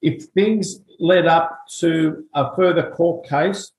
if 0.02 0.24
things 0.34 0.80
led 0.98 1.26
up 1.26 1.66
to 1.78 2.24
a 2.34 2.54
further 2.56 2.90
court 2.90 3.28
case, 3.28 3.70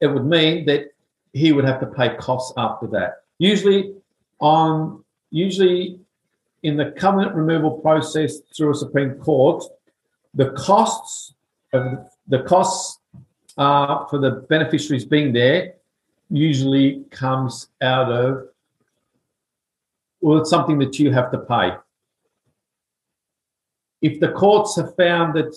it 0.00 0.06
would 0.06 0.24
mean 0.24 0.64
that 0.66 0.92
he 1.32 1.50
would 1.52 1.64
have 1.64 1.80
to 1.80 1.86
pay 1.86 2.14
costs 2.16 2.52
after 2.56 2.86
that. 2.86 3.22
Usually 3.38 3.94
on 4.38 5.03
usually 5.34 5.98
in 6.62 6.76
the 6.76 6.92
covenant 6.92 7.34
removal 7.34 7.72
process 7.72 8.38
through 8.56 8.70
a 8.70 8.74
Supreme 8.74 9.14
Court, 9.16 9.64
the 10.32 10.50
costs 10.52 11.34
of 11.72 12.08
the 12.28 12.42
costs 12.44 13.00
uh, 13.58 14.06
for 14.06 14.18
the 14.18 14.46
beneficiaries 14.48 15.04
being 15.04 15.32
there 15.32 15.74
usually 16.30 17.04
comes 17.10 17.68
out 17.82 18.10
of 18.12 18.48
well, 20.20 20.38
it's 20.38 20.48
something 20.48 20.78
that 20.78 20.98
you 20.98 21.12
have 21.12 21.30
to 21.32 21.38
pay. 21.38 21.72
If 24.00 24.20
the 24.20 24.32
courts 24.32 24.76
have 24.76 24.96
found 24.96 25.34
that 25.34 25.52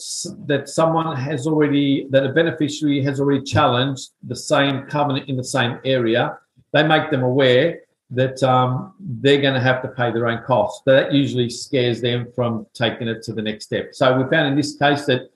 that 0.48 0.70
someone 0.70 1.16
has 1.16 1.46
already 1.46 2.08
that 2.10 2.26
a 2.26 2.30
beneficiary 2.30 3.04
has 3.04 3.20
already 3.20 3.44
challenged 3.44 4.10
the 4.24 4.36
same 4.36 4.88
covenant 4.88 5.30
in 5.30 5.38
the 5.38 5.44
same 5.44 5.80
area, 5.86 6.38
they 6.74 6.86
make 6.86 7.12
them 7.12 7.22
aware 7.24 7.82
that 8.10 8.42
um, 8.44 8.94
they're 9.00 9.42
going 9.42 9.54
to 9.54 9.60
have 9.60 9.82
to 9.82 9.90
pay 9.90 10.12
their 10.12 10.28
own 10.28 10.44
costs. 10.44 10.82
That 10.86 11.14
usually 11.14 11.50
scares 11.50 12.02
them 12.02 12.32
from 12.34 12.66
taking 12.74 13.08
it 13.08 13.22
to 13.24 13.34
the 13.34 13.42
next 13.42 13.66
step. 13.66 13.94
So 13.94 14.18
we 14.18 14.30
found 14.30 14.48
in 14.48 14.56
this 14.56 14.78
case 14.78 15.06
that 15.06 15.30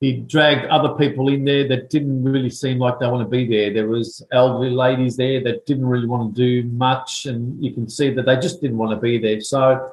he 0.00 0.12
dragged 0.12 0.66
other 0.66 0.90
people 0.90 1.28
in 1.28 1.44
there 1.44 1.66
that 1.68 1.90
didn't 1.90 2.22
really 2.22 2.50
seem 2.50 2.78
like 2.78 3.00
they 3.00 3.08
want 3.08 3.24
to 3.24 3.28
be 3.28 3.48
there. 3.48 3.72
There 3.72 3.88
was 3.88 4.24
elderly 4.30 4.70
ladies 4.70 5.16
there 5.16 5.42
that 5.42 5.66
didn't 5.66 5.86
really 5.86 6.06
want 6.06 6.34
to 6.34 6.62
do 6.62 6.68
much, 6.68 7.26
and 7.26 7.62
you 7.62 7.72
can 7.72 7.88
see 7.88 8.10
that 8.14 8.24
they 8.26 8.36
just 8.36 8.60
didn't 8.60 8.78
want 8.78 8.92
to 8.92 8.96
be 8.96 9.18
there. 9.18 9.40
So 9.40 9.92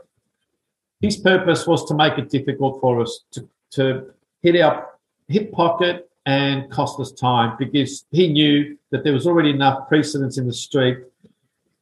his 1.02 1.18
purpose 1.18 1.66
was 1.66 1.86
to 1.86 1.96
make 1.96 2.18
it 2.20 2.30
difficult 2.30 2.80
for 2.82 3.02
us 3.02 3.22
to, 3.32 3.50
to 3.72 4.14
hit 4.44 4.62
our 4.62 4.90
hip 5.28 5.52
pocket 5.52 6.10
and 6.28 6.70
cost 6.72 7.00
us 7.00 7.12
time 7.12 7.56
because 7.58 8.06
he 8.12 8.28
knew 8.28 8.78
that 8.92 9.04
there 9.04 9.14
was 9.14 9.26
already 9.26 9.52
enough 9.52 9.88
precedence 9.88 10.38
in 10.38 10.46
the 10.46 10.54
street 10.54 11.00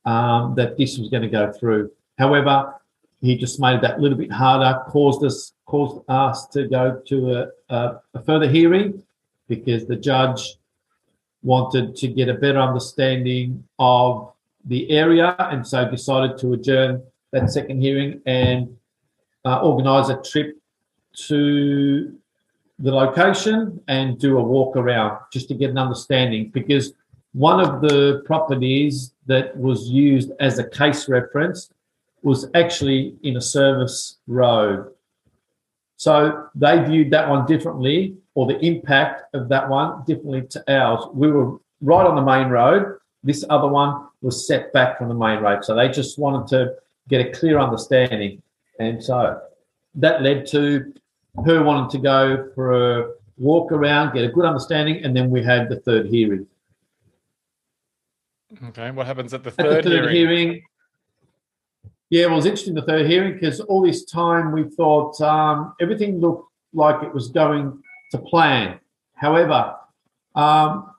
um, 0.05 0.55
that 0.55 0.77
this 0.77 0.97
was 0.97 1.09
going 1.09 1.23
to 1.23 1.29
go 1.29 1.51
through. 1.51 1.91
However, 2.17 2.75
he 3.21 3.37
just 3.37 3.59
made 3.59 3.81
that 3.81 3.97
a 3.97 4.01
little 4.01 4.17
bit 4.17 4.31
harder, 4.31 4.83
caused 4.89 5.23
us 5.23 5.53
caused 5.65 6.03
us 6.09 6.45
to 6.47 6.67
go 6.67 7.01
to 7.07 7.31
a, 7.33 7.47
a, 7.69 8.01
a 8.13 8.23
further 8.23 8.47
hearing 8.47 9.01
because 9.47 9.85
the 9.87 9.95
judge 9.95 10.55
wanted 11.41 11.95
to 11.95 12.07
get 12.07 12.29
a 12.29 12.33
better 12.33 12.59
understanding 12.59 13.63
of 13.79 14.31
the 14.65 14.89
area 14.91 15.35
and 15.51 15.65
so 15.65 15.89
decided 15.89 16.37
to 16.37 16.53
adjourn 16.53 17.01
that 17.31 17.49
second 17.49 17.81
hearing 17.81 18.21
and 18.25 18.77
uh, 19.45 19.59
organise 19.61 20.09
a 20.09 20.21
trip 20.21 20.57
to 21.13 22.13
the 22.79 22.91
location 22.91 23.79
and 23.87 24.19
do 24.19 24.37
a 24.37 24.43
walk 24.43 24.75
around 24.75 25.17
just 25.31 25.47
to 25.47 25.53
get 25.53 25.69
an 25.69 25.77
understanding 25.77 26.49
because 26.49 26.93
one 27.33 27.59
of 27.59 27.81
the 27.81 28.21
properties 28.25 29.13
that 29.25 29.55
was 29.57 29.89
used 29.89 30.31
as 30.39 30.59
a 30.59 30.69
case 30.69 31.09
reference 31.09 31.69
was 32.21 32.47
actually 32.55 33.15
in 33.23 33.37
a 33.37 33.41
service 33.41 34.17
road. 34.27 34.91
So 35.97 36.47
they 36.55 36.83
viewed 36.83 37.11
that 37.11 37.29
one 37.29 37.45
differently, 37.45 38.15
or 38.35 38.47
the 38.47 38.59
impact 38.59 39.33
of 39.35 39.49
that 39.49 39.69
one 39.69 40.03
differently 40.05 40.41
to 40.49 40.63
ours. 40.71 41.05
We 41.13 41.31
were 41.31 41.57
right 41.81 42.05
on 42.05 42.15
the 42.15 42.21
main 42.21 42.49
road. 42.49 42.97
This 43.23 43.45
other 43.49 43.67
one 43.67 44.07
was 44.21 44.47
set 44.47 44.73
back 44.73 44.97
from 44.97 45.09
the 45.09 45.15
main 45.15 45.39
road. 45.39 45.63
So 45.63 45.75
they 45.75 45.89
just 45.89 46.19
wanted 46.19 46.47
to 46.49 46.75
get 47.09 47.25
a 47.25 47.31
clear 47.31 47.59
understanding. 47.59 48.41
And 48.79 49.03
so 49.03 49.41
that 49.95 50.21
led 50.21 50.45
to 50.47 50.93
her 51.45 51.63
wanting 51.63 51.89
to 51.91 51.97
go 51.99 52.49
for 52.55 52.99
a 52.99 53.11
walk 53.37 53.71
around, 53.71 54.13
get 54.13 54.23
a 54.23 54.31
good 54.31 54.45
understanding, 54.45 55.03
and 55.03 55.15
then 55.15 55.29
we 55.29 55.43
had 55.43 55.69
the 55.69 55.79
third 55.79 56.07
hearing. 56.07 56.47
Okay, 58.69 58.91
what 58.91 59.07
happens 59.07 59.33
at 59.33 59.43
the 59.43 59.51
third, 59.51 59.65
at 59.65 59.83
the 59.83 59.89
third 59.89 60.11
hearing? 60.11 60.47
hearing 60.49 60.63
yeah, 62.13 62.27
well, 62.27 62.33
it 62.33 62.35
was 62.35 62.45
interesting 62.45 62.75
the 62.75 62.83
third 62.83 63.07
hearing 63.07 63.33
because 63.33 63.59
all 63.59 63.81
this 63.81 64.05
time 64.05 64.51
we 64.51 64.65
thought 64.65 65.19
um, 65.19 65.73
everything 65.81 66.19
looked 66.19 66.47
like 66.71 67.01
it 67.01 67.11
was 67.11 67.29
going 67.29 67.81
to 68.11 68.17
plan. 68.19 68.79
However, 69.15 69.75
um, 70.35 70.91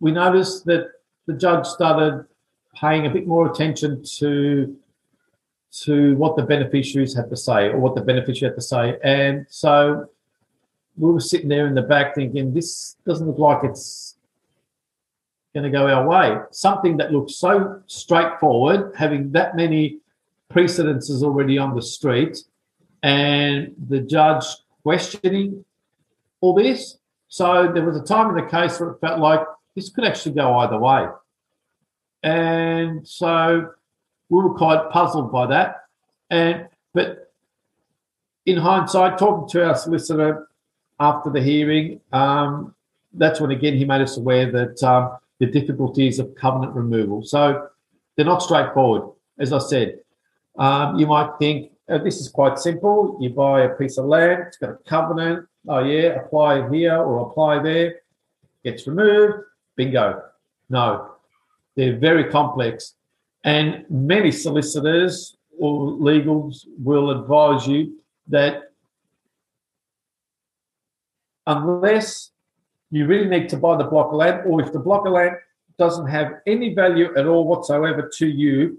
we 0.00 0.10
noticed 0.10 0.64
that 0.64 0.86
the 1.26 1.34
judge 1.34 1.66
started 1.66 2.24
paying 2.74 3.04
a 3.04 3.10
bit 3.10 3.26
more 3.26 3.50
attention 3.50 4.02
to 4.20 4.74
to 5.82 6.16
what 6.16 6.36
the 6.36 6.42
beneficiaries 6.42 7.14
had 7.14 7.28
to 7.28 7.36
say 7.36 7.66
or 7.66 7.78
what 7.78 7.94
the 7.94 8.00
beneficiary 8.00 8.52
had 8.52 8.56
to 8.56 8.62
say, 8.62 8.96
and 9.04 9.44
so 9.50 10.08
we 10.96 11.12
were 11.12 11.20
sitting 11.20 11.50
there 11.50 11.66
in 11.66 11.74
the 11.74 11.82
back 11.82 12.14
thinking, 12.14 12.54
this 12.54 12.96
doesn't 13.04 13.26
look 13.26 13.38
like 13.38 13.64
it's 13.64 14.11
going 15.54 15.64
to 15.64 15.70
go 15.70 15.88
our 15.88 16.06
way. 16.06 16.38
Something 16.50 16.96
that 16.96 17.12
looks 17.12 17.36
so 17.36 17.82
straightforward, 17.86 18.94
having 18.96 19.32
that 19.32 19.56
many 19.56 19.98
precedence 20.48 21.10
is 21.10 21.22
already 21.22 21.58
on 21.58 21.74
the 21.74 21.82
street 21.82 22.38
and 23.02 23.74
the 23.88 24.00
judge 24.00 24.44
questioning 24.82 25.64
all 26.40 26.54
this. 26.54 26.98
So 27.28 27.70
there 27.72 27.84
was 27.84 27.96
a 27.96 28.04
time 28.04 28.30
in 28.30 28.44
the 28.44 28.50
case 28.50 28.78
where 28.78 28.90
it 28.90 29.00
felt 29.00 29.18
like 29.18 29.40
this 29.74 29.90
could 29.90 30.04
actually 30.04 30.34
go 30.34 30.58
either 30.58 30.78
way. 30.78 31.06
And 32.22 33.06
so 33.06 33.70
we 34.28 34.42
were 34.42 34.54
quite 34.54 34.90
puzzled 34.90 35.32
by 35.32 35.46
that. 35.46 35.84
And 36.30 36.68
but 36.94 37.32
in 38.46 38.58
hindsight, 38.58 39.18
talking 39.18 39.48
to 39.50 39.66
our 39.66 39.74
solicitor 39.74 40.48
after 41.00 41.30
the 41.30 41.42
hearing, 41.42 42.00
um, 42.12 42.74
that's 43.14 43.40
when 43.40 43.50
again 43.50 43.76
he 43.76 43.84
made 43.84 44.02
us 44.02 44.16
aware 44.16 44.50
that 44.50 44.82
um, 44.82 45.16
the 45.42 45.60
difficulties 45.60 46.20
of 46.20 46.32
covenant 46.36 46.72
removal. 46.72 47.24
So 47.24 47.66
they're 48.14 48.24
not 48.24 48.44
straightforward. 48.44 49.10
As 49.40 49.52
I 49.52 49.58
said, 49.58 49.98
um, 50.56 50.96
you 51.00 51.08
might 51.08 51.30
think 51.40 51.72
oh, 51.88 51.98
this 51.98 52.20
is 52.20 52.28
quite 52.28 52.60
simple. 52.60 53.18
You 53.20 53.30
buy 53.30 53.62
a 53.62 53.70
piece 53.70 53.98
of 53.98 54.04
land, 54.04 54.44
it's 54.46 54.56
got 54.56 54.70
a 54.70 54.78
covenant. 54.86 55.48
Oh, 55.66 55.82
yeah, 55.82 56.20
apply 56.22 56.70
here 56.70 56.96
or 56.96 57.28
apply 57.28 57.60
there, 57.60 58.02
gets 58.62 58.86
removed, 58.86 59.34
bingo. 59.74 60.22
No, 60.70 61.16
they're 61.74 61.98
very 61.98 62.30
complex. 62.30 62.94
And 63.42 63.84
many 63.90 64.30
solicitors 64.30 65.36
or 65.58 65.90
legals 66.10 66.66
will 66.78 67.10
advise 67.10 67.66
you 67.66 67.98
that 68.28 68.70
unless 71.48 72.30
you 72.92 73.06
really 73.06 73.28
need 73.28 73.48
to 73.48 73.56
buy 73.56 73.76
the 73.76 73.84
block 73.84 74.08
of 74.12 74.14
land, 74.14 74.42
or 74.46 74.60
if 74.62 74.72
the 74.72 74.78
block 74.78 75.06
of 75.06 75.12
land 75.12 75.36
doesn't 75.78 76.06
have 76.06 76.34
any 76.46 76.74
value 76.74 77.08
at 77.16 77.26
all 77.26 77.44
whatsoever 77.46 78.08
to 78.18 78.26
you, 78.26 78.78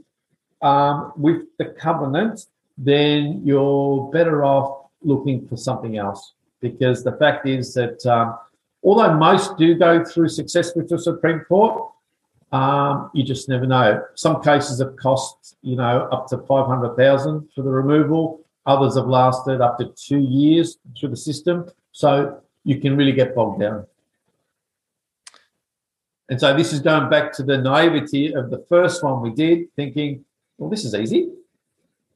um, 0.61 1.11
with 1.18 1.41
the 1.57 1.66
covenant, 1.66 2.45
then 2.78 3.41
you're 3.43 4.09
better 4.11 4.45
off 4.45 4.88
looking 5.01 5.45
for 5.47 5.57
something 5.57 5.97
else. 5.97 6.34
Because 6.61 7.03
the 7.03 7.18
fact 7.18 7.45
is 7.45 7.74
that 7.74 8.05
um, 8.05 8.38
although 8.84 9.14
most 9.18 9.57
do 9.57 9.76
go 9.76 10.05
through 10.05 10.30
success 10.30 10.74
with 10.76 10.88
the 10.88 10.97
Supreme 10.97 11.41
Court, 11.41 11.91
um, 12.53 13.09
you 13.14 13.24
just 13.24 13.49
never 13.49 13.66
know. 13.66 14.01
Some 14.16 14.41
cases 14.41 14.80
have 14.80 14.95
cost, 14.95 15.57
you 15.61 15.76
know, 15.76 16.07
up 16.11 16.28
to 16.28 16.38
five 16.38 16.68
hundred 16.68 16.95
thousand 16.95 17.49
for 17.53 17.64
the 17.64 17.70
removal. 17.70 18.45
Others 18.66 18.95
have 18.95 19.07
lasted 19.07 19.59
up 19.59 19.78
to 19.80 19.86
two 19.97 20.20
years 20.20 20.78
through 20.97 21.09
the 21.09 21.18
system. 21.18 21.66
So 21.91 22.39
you 22.64 22.80
can 22.80 22.95
really 22.95 23.11
get 23.11 23.36
bogged 23.36 23.59
down. 23.59 23.86
And 26.34 26.40
so 26.40 26.58
this 26.58 26.74
is 26.74 26.80
going 26.80 27.12
back 27.12 27.32
to 27.34 27.44
the 27.44 27.60
naivety 27.60 28.34
of 28.34 28.50
the 28.50 28.66
first 28.68 29.04
one 29.04 29.22
we 29.22 29.30
did, 29.30 29.68
thinking 29.76 30.26
well, 30.58 30.68
this 30.68 30.84
is 30.84 30.96
easy. 30.96 31.30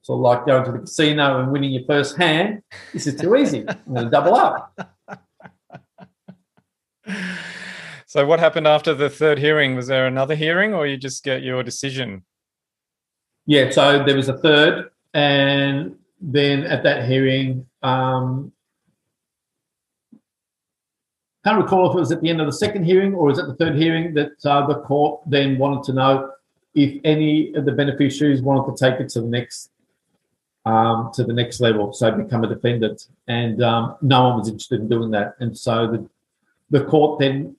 So, 0.02 0.16
like 0.16 0.48
going 0.48 0.66
to 0.66 0.72
the 0.72 0.80
casino 0.80 1.40
and 1.40 1.52
winning 1.52 1.70
your 1.70 1.84
first 1.86 2.18
hand, 2.18 2.64
this 2.94 3.06
is 3.06 3.14
too 3.22 3.36
easy. 3.36 3.64
I'm 3.70 3.94
going 3.94 4.06
to 4.06 4.10
double 4.10 4.34
up. 4.34 4.76
So, 8.08 8.26
what 8.26 8.40
happened 8.40 8.66
after 8.66 8.96
the 8.96 9.10
third 9.10 9.38
hearing? 9.38 9.76
Was 9.76 9.88
there 9.88 10.08
another 10.08 10.34
hearing, 10.34 10.74
or 10.74 10.88
you 10.88 10.98
just 10.98 11.24
get 11.24 11.44
your 11.44 11.62
decision? 11.62 12.24
Yeah, 13.46 13.70
so 13.70 14.04
there 14.04 14.16
was 14.16 14.30
a 14.30 14.38
third, 14.38 14.90
and 15.14 15.98
then 16.20 16.64
at 16.64 16.84
that 16.84 17.08
hearing, 17.08 17.68
um, 17.84 18.54
can't 21.48 21.64
recall 21.64 21.90
if 21.90 21.96
it 21.96 22.00
was 22.00 22.12
at 22.12 22.20
the 22.20 22.30
end 22.30 22.42
of 22.42 22.46
the 22.46 22.52
second 22.52 22.84
hearing 22.84 23.14
or 23.16 23.28
was 23.28 23.40
it 23.40 23.48
the 23.48 23.56
third 23.56 23.78
hearing 23.78 24.14
that 24.14 24.34
uh, 24.44 24.68
the 24.68 24.82
court 24.82 25.22
then 25.26 25.58
wanted 25.58 25.82
to 25.82 25.94
know 25.94 26.30
if 26.76 27.00
any 27.06 27.54
of 27.54 27.64
the 27.64 27.72
beneficiaries 27.72 28.42
wanted 28.42 28.70
to 28.70 28.78
take 28.78 29.00
it 29.00 29.08
to 29.08 29.22
the 29.22 29.28
next 29.28 29.72
um, 30.66 31.12
to 31.14 31.24
the 31.24 31.32
next 31.32 31.62
level, 31.62 31.94
so 31.94 32.12
become 32.12 32.44
a 32.44 32.48
defendant, 32.48 33.08
and 33.30 33.64
um, 33.64 33.96
no 34.02 34.28
one 34.28 34.40
was 34.40 34.50
interested 34.50 34.82
in 34.82 34.90
doing 34.90 35.12
that, 35.12 35.36
and 35.40 35.58
so 35.58 35.88
the 35.88 36.10
the 36.70 36.84
court 36.84 37.20
then 37.20 37.56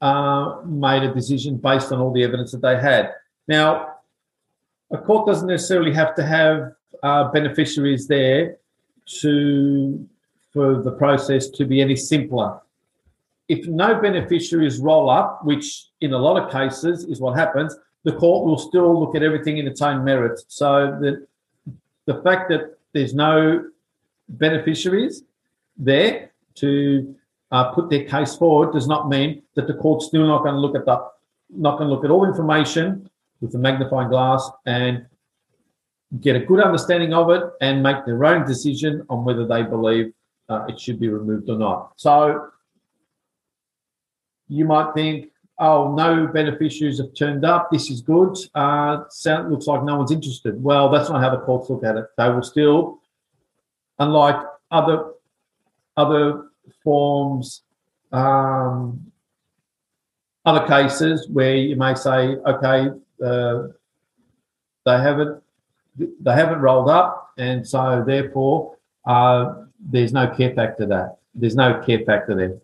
uh, 0.00 0.60
made 0.64 1.02
a 1.02 1.12
decision 1.12 1.56
based 1.56 1.90
on 1.90 1.98
all 1.98 2.12
the 2.12 2.22
evidence 2.22 2.52
that 2.52 2.62
they 2.62 2.78
had. 2.80 3.12
Now, 3.48 3.96
a 4.92 4.98
court 4.98 5.26
doesn't 5.26 5.48
necessarily 5.48 5.92
have 5.94 6.14
to 6.14 6.22
have 6.22 6.74
uh, 7.02 7.32
beneficiaries 7.32 8.06
there 8.06 8.58
to 9.22 10.08
for 10.52 10.80
the 10.80 10.92
process 10.92 11.48
to 11.48 11.64
be 11.64 11.82
any 11.82 11.96
simpler. 11.96 12.60
If 13.48 13.66
no 13.66 14.00
beneficiaries 14.00 14.78
roll 14.78 15.10
up, 15.10 15.44
which 15.44 15.86
in 16.00 16.12
a 16.12 16.18
lot 16.18 16.42
of 16.42 16.50
cases 16.50 17.04
is 17.04 17.20
what 17.20 17.36
happens, 17.36 17.76
the 18.04 18.12
court 18.12 18.46
will 18.46 18.58
still 18.58 18.98
look 18.98 19.14
at 19.14 19.22
everything 19.22 19.58
in 19.58 19.66
its 19.66 19.82
own 19.82 20.04
merit. 20.04 20.40
So 20.48 20.96
the 21.00 21.26
the 22.06 22.22
fact 22.22 22.50
that 22.50 22.78
there's 22.92 23.14
no 23.14 23.64
beneficiaries 24.28 25.22
there 25.76 26.32
to 26.56 27.14
uh, 27.50 27.72
put 27.72 27.88
their 27.90 28.04
case 28.04 28.36
forward 28.36 28.72
does 28.72 28.86
not 28.86 29.08
mean 29.08 29.42
that 29.54 29.66
the 29.66 29.74
court's 29.74 30.06
still 30.06 30.26
not 30.26 30.42
going 30.42 30.54
to 30.54 30.60
look 30.60 30.76
at 30.76 30.84
the 30.84 30.96
not 31.50 31.78
going 31.78 31.88
to 31.88 31.94
look 31.94 32.04
at 32.04 32.10
all 32.10 32.24
information 32.24 33.08
with 33.40 33.54
a 33.54 33.58
magnifying 33.58 34.08
glass 34.08 34.50
and 34.66 35.06
get 36.20 36.36
a 36.36 36.40
good 36.40 36.60
understanding 36.60 37.12
of 37.12 37.30
it 37.30 37.42
and 37.60 37.82
make 37.82 38.04
their 38.06 38.24
own 38.24 38.46
decision 38.46 39.04
on 39.08 39.24
whether 39.24 39.46
they 39.46 39.62
believe 39.62 40.12
uh, 40.48 40.64
it 40.68 40.78
should 40.78 40.98
be 40.98 41.08
removed 41.08 41.48
or 41.48 41.58
not. 41.58 41.92
So 41.96 42.48
you 44.48 44.64
might 44.64 44.92
think, 44.94 45.30
oh, 45.58 45.94
no 45.94 46.26
beneficiaries 46.26 46.98
have 46.98 47.14
turned 47.14 47.44
up. 47.44 47.70
This 47.70 47.90
is 47.90 48.00
good. 48.00 48.36
Uh, 48.54 49.04
sound 49.08 49.50
looks 49.50 49.66
like 49.66 49.82
no 49.84 49.96
one's 49.96 50.10
interested. 50.10 50.62
Well, 50.62 50.90
that's 50.90 51.10
not 51.10 51.20
how 51.20 51.30
the 51.30 51.40
courts 51.40 51.70
look 51.70 51.84
at 51.84 51.96
it. 51.96 52.06
They 52.16 52.28
will 52.28 52.42
still, 52.42 53.00
unlike 53.98 54.40
other 54.70 55.12
other 55.96 56.46
forms, 56.82 57.62
um, 58.12 59.12
other 60.44 60.66
cases 60.66 61.28
where 61.28 61.54
you 61.54 61.76
may 61.76 61.94
say, 61.94 62.36
okay, 62.36 62.88
uh, 63.24 63.62
they 64.84 64.98
haven't 64.98 65.42
they 65.96 66.32
haven't 66.32 66.60
rolled 66.60 66.90
up, 66.90 67.32
and 67.38 67.66
so 67.66 68.02
therefore 68.04 68.76
uh, 69.06 69.54
there's 69.78 70.12
no 70.12 70.28
care 70.34 70.54
factor 70.54 70.86
there. 70.86 71.12
There's 71.34 71.56
no 71.56 71.80
care 71.82 72.04
factor 72.04 72.34
there. 72.34 72.58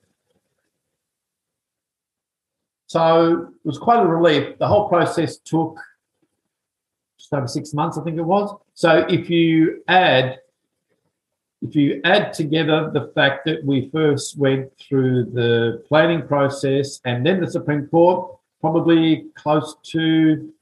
So 2.90 3.46
it 3.64 3.68
was 3.68 3.78
quite 3.78 4.02
a 4.02 4.04
relief. 4.04 4.58
The 4.58 4.66
whole 4.66 4.88
process 4.88 5.38
took 5.38 5.78
just 7.16 7.32
over 7.32 7.46
six 7.46 7.72
months, 7.72 7.96
I 7.96 8.02
think 8.02 8.18
it 8.18 8.22
was. 8.22 8.52
So 8.74 9.06
if 9.08 9.30
you 9.30 9.84
add 9.86 10.40
if 11.62 11.76
you 11.76 12.00
add 12.02 12.32
together 12.32 12.90
the 12.92 13.12
fact 13.14 13.44
that 13.44 13.64
we 13.64 13.90
first 13.90 14.36
went 14.36 14.72
through 14.76 15.26
the 15.26 15.84
planning 15.86 16.26
process 16.26 17.00
and 17.04 17.24
then 17.24 17.40
the 17.40 17.48
Supreme 17.48 17.86
Court, 17.86 18.36
probably 18.60 19.26
close 19.36 19.76
to 19.92 20.52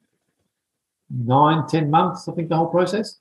nine, 1.08 1.66
ten 1.66 1.88
months, 1.88 2.28
I 2.28 2.34
think 2.34 2.50
the 2.50 2.56
whole 2.56 2.66
process. 2.66 3.20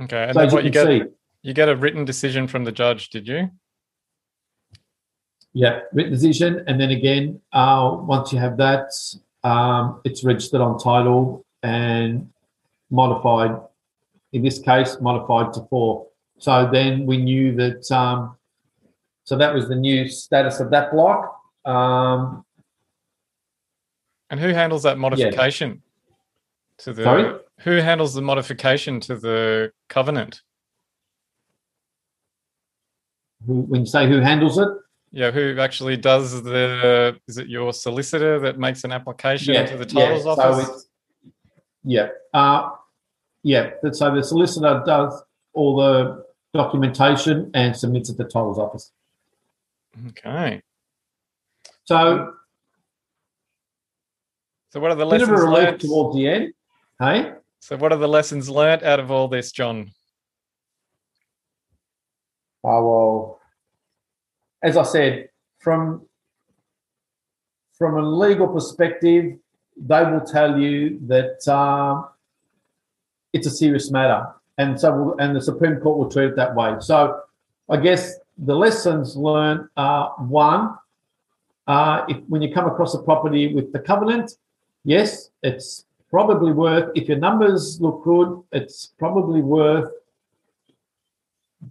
Okay, 0.00 0.22
and 0.22 0.32
So 0.32 0.40
then 0.40 0.50
what 0.52 0.62
you 0.62 0.68
you 0.68 0.72
get? 0.72 0.86
see, 0.86 1.02
You 1.42 1.52
get 1.52 1.68
a 1.68 1.76
written 1.76 2.06
decision 2.06 2.46
from 2.46 2.64
the 2.64 2.72
judge, 2.72 3.10
did 3.10 3.28
you? 3.28 3.50
Yeah, 5.52 5.80
written 5.92 6.12
decision, 6.12 6.64
and 6.66 6.80
then 6.80 6.90
again, 6.90 7.40
uh, 7.52 7.96
once 8.00 8.32
you 8.32 8.38
have 8.38 8.56
that, 8.58 8.90
um, 9.42 10.00
it's 10.04 10.22
registered 10.24 10.60
on 10.60 10.78
title 10.78 11.44
and 11.62 12.30
modified. 12.90 13.60
In 14.32 14.42
this 14.42 14.60
case, 14.60 15.00
modified 15.00 15.52
to 15.54 15.66
four. 15.68 16.06
So 16.38 16.68
then 16.72 17.04
we 17.06 17.16
knew 17.16 17.54
that. 17.56 17.90
Um, 17.90 18.36
so 19.24 19.36
that 19.36 19.52
was 19.54 19.68
the 19.68 19.76
new 19.76 20.08
status 20.08 20.60
of 20.60 20.70
that 20.70 20.92
block. 20.92 21.40
Um, 21.64 22.44
And 24.30 24.40
who 24.40 24.48
handles 24.48 24.84
that 24.84 24.98
modification 24.98 25.82
to 26.78 26.92
the? 26.92 27.02
Sorry? 27.02 27.38
Who 27.60 27.76
handles 27.76 28.14
the 28.14 28.22
modification 28.22 29.00
to 29.00 29.16
the 29.16 29.72
covenant? 29.88 30.42
who, 33.46 33.62
when 33.62 33.80
you 33.82 33.86
say 33.86 34.06
who 34.08 34.20
handles 34.20 34.58
it, 34.58 34.68
Yeah, 35.12 35.30
who 35.32 35.58
actually 35.58 35.96
does 35.96 36.42
the? 36.42 37.18
Is 37.26 37.36
it 37.38 37.48
your 37.48 37.72
solicitor 37.72 38.38
that 38.40 38.58
makes 38.58 38.84
an 38.84 38.92
application 38.92 39.54
yeah, 39.54 39.66
to 39.66 39.76
the 39.76 39.92
yeah, 39.94 40.04
titles 40.06 40.22
so 40.24 40.30
office? 40.30 40.64
it's- 40.68 40.86
yeah, 41.82 42.08
uh, 42.34 42.70
yeah. 43.42 43.70
So 43.92 44.14
the 44.14 44.22
solicitor 44.22 44.82
does 44.86 45.20
all 45.54 45.76
the 45.76 46.24
documentation 46.54 47.50
and 47.54 47.74
submits 47.76 48.10
it 48.10 48.16
to 48.18 48.22
the 48.24 48.28
titles 48.28 48.58
office. 48.58 48.92
Okay. 50.08 50.62
So 51.84 52.34
So 54.72 54.78
what 54.78 54.92
are 54.92 54.94
the 54.94 55.06
bit 55.06 55.22
of 55.22 55.28
a 55.28 55.32
lessons 55.32 55.48
relief 55.48 55.64
learned? 55.68 55.80
towards 55.80 56.14
the 56.16 56.28
end. 56.28 56.54
Hey, 57.00 57.32
So 57.60 57.76
what 57.76 57.92
are 57.92 57.98
the 57.98 58.06
lessons 58.06 58.48
learnt 58.48 58.82
out 58.84 59.00
of 59.00 59.10
all 59.10 59.26
this, 59.26 59.50
John? 59.50 59.90
oh 62.62 62.88
well. 62.88 63.39
As 64.62 64.76
I 64.76 64.82
said, 64.82 65.28
from 65.58 66.02
from 67.72 67.96
a 67.96 68.02
legal 68.02 68.46
perspective, 68.46 69.38
they 69.76 70.02
will 70.04 70.20
tell 70.20 70.58
you 70.58 71.00
that 71.06 71.48
um, 71.48 72.08
it's 73.32 73.46
a 73.46 73.50
serious 73.50 73.90
matter, 73.90 74.26
and 74.58 74.78
so 74.78 74.94
will, 74.94 75.18
and 75.18 75.34
the 75.34 75.40
Supreme 75.40 75.76
Court 75.76 75.98
will 75.98 76.10
treat 76.10 76.26
it 76.26 76.36
that 76.36 76.54
way. 76.54 76.76
So, 76.80 77.22
I 77.70 77.78
guess 77.78 78.16
the 78.36 78.54
lessons 78.54 79.16
learned 79.16 79.68
are 79.76 80.14
one: 80.18 80.76
uh, 81.66 82.04
if 82.08 82.18
when 82.28 82.42
you 82.42 82.52
come 82.52 82.66
across 82.66 82.94
a 82.94 83.02
property 83.02 83.54
with 83.54 83.72
the 83.72 83.78
covenant, 83.78 84.32
yes, 84.84 85.30
it's 85.42 85.86
probably 86.10 86.52
worth. 86.52 86.90
If 86.94 87.08
your 87.08 87.18
numbers 87.18 87.80
look 87.80 88.04
good, 88.04 88.42
it's 88.52 88.92
probably 88.98 89.40
worth 89.40 89.90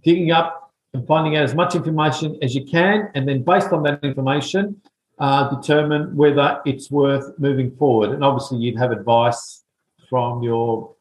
digging 0.02 0.30
up 0.32 0.69
and 0.92 1.06
finding 1.06 1.36
out 1.36 1.44
as 1.44 1.54
much 1.54 1.74
information 1.74 2.38
as 2.42 2.54
you 2.54 2.64
can, 2.64 3.10
and 3.14 3.28
then 3.28 3.42
based 3.42 3.72
on 3.72 3.82
that 3.84 4.02
information, 4.02 4.80
uh, 5.18 5.48
determine 5.54 6.16
whether 6.16 6.60
it's 6.64 6.90
worth 6.90 7.38
moving 7.38 7.70
forward. 7.76 8.10
And 8.10 8.24
obviously, 8.24 8.58
you'd 8.58 8.78
have 8.78 8.90
advice 8.90 9.62
from 10.08 10.42
your 10.42 10.94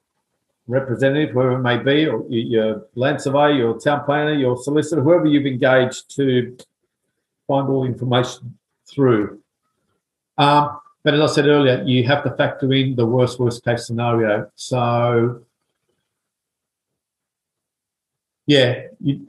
representative, 0.67 1.31
whoever 1.31 1.53
it 1.53 1.61
may 1.61 1.77
be, 1.77 2.05
or 2.05 2.23
your 2.29 2.85
land 2.95 3.19
surveyor, 3.21 3.51
your 3.51 3.79
town 3.79 4.05
planner, 4.05 4.33
your 4.33 4.55
solicitor, 4.57 5.01
whoever 5.01 5.25
you've 5.25 5.47
engaged 5.47 6.15
to 6.15 6.55
find 7.47 7.67
all 7.69 7.81
the 7.81 7.87
information 7.87 8.57
through. 8.85 9.39
Um, 10.37 10.79
but 11.03 11.13
as 11.15 11.31
I 11.31 11.33
said 11.33 11.47
earlier, 11.47 11.83
you 11.83 12.03
have 12.03 12.23
to 12.23 12.31
factor 12.31 12.71
in 12.73 12.95
the 12.95 13.05
worst, 13.05 13.39
worst 13.39 13.63
case 13.63 13.87
scenario. 13.87 14.51
So, 14.55 15.41
yeah, 18.45 18.87
you, 18.99 19.27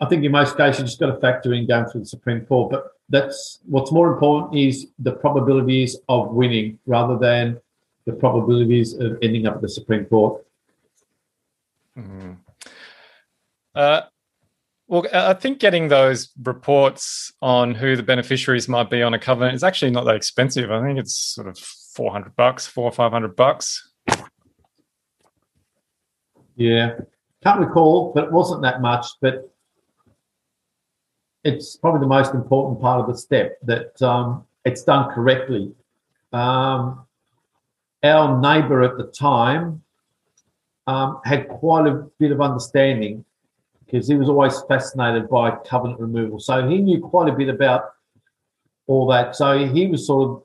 I 0.00 0.06
think 0.06 0.24
in 0.24 0.32
most 0.32 0.56
cases 0.56 0.80
you 0.80 0.86
just 0.86 1.00
got 1.00 1.12
to 1.12 1.20
factor 1.20 1.52
in 1.52 1.66
going 1.66 1.86
through 1.86 2.02
the 2.02 2.06
Supreme 2.06 2.44
Court. 2.46 2.70
But 2.70 2.92
that's 3.08 3.60
what's 3.66 3.90
more 3.90 4.12
important 4.12 4.58
is 4.58 4.88
the 4.98 5.12
probabilities 5.12 5.96
of 6.08 6.30
winning 6.32 6.78
rather 6.86 7.18
than 7.18 7.60
the 8.04 8.12
probabilities 8.12 8.94
of 8.94 9.18
ending 9.22 9.46
up 9.46 9.56
at 9.56 9.62
the 9.62 9.68
Supreme 9.68 10.04
Court. 10.04 10.44
Mhm. 11.96 12.36
Uh, 13.74 14.02
well, 14.86 15.04
I 15.12 15.34
think 15.34 15.58
getting 15.58 15.88
those 15.88 16.30
reports 16.42 17.32
on 17.42 17.74
who 17.74 17.96
the 17.96 18.02
beneficiaries 18.02 18.68
might 18.68 18.88
be 18.88 19.02
on 19.02 19.12
a 19.12 19.18
covenant 19.18 19.54
is 19.54 19.62
actually 19.62 19.90
not 19.90 20.04
that 20.04 20.16
expensive. 20.16 20.70
I 20.70 20.80
think 20.80 20.98
it's 20.98 21.14
sort 21.14 21.48
of 21.48 21.58
four 21.58 22.10
hundred 22.10 22.34
bucks, 22.36 22.66
four 22.66 22.84
or 22.84 22.92
five 22.92 23.12
hundred 23.12 23.36
bucks. 23.36 23.90
Yeah, 26.56 27.00
can't 27.42 27.60
recall, 27.60 28.12
but 28.14 28.24
it 28.24 28.32
wasn't 28.32 28.62
that 28.62 28.80
much. 28.80 29.06
But 29.20 29.52
it's 31.48 31.76
probably 31.76 32.00
the 32.00 32.06
most 32.06 32.34
important 32.34 32.80
part 32.80 33.00
of 33.00 33.06
the 33.06 33.16
step 33.16 33.58
that 33.62 34.00
um, 34.02 34.44
it's 34.64 34.82
done 34.84 35.10
correctly. 35.12 35.72
Um, 36.32 37.06
our 38.02 38.40
neighbour 38.40 38.82
at 38.82 38.98
the 38.98 39.04
time 39.04 39.82
um, 40.86 41.20
had 41.24 41.48
quite 41.48 41.86
a 41.86 42.06
bit 42.18 42.32
of 42.32 42.40
understanding 42.40 43.24
because 43.84 44.06
he 44.06 44.14
was 44.14 44.28
always 44.28 44.60
fascinated 44.68 45.30
by 45.30 45.50
covenant 45.66 45.98
removal. 45.98 46.38
So 46.38 46.68
he 46.68 46.78
knew 46.78 47.00
quite 47.00 47.28
a 47.28 47.36
bit 47.36 47.48
about 47.48 47.92
all 48.86 49.06
that. 49.08 49.34
So 49.34 49.66
he 49.66 49.86
was 49.86 50.06
sort 50.06 50.28
of 50.28 50.42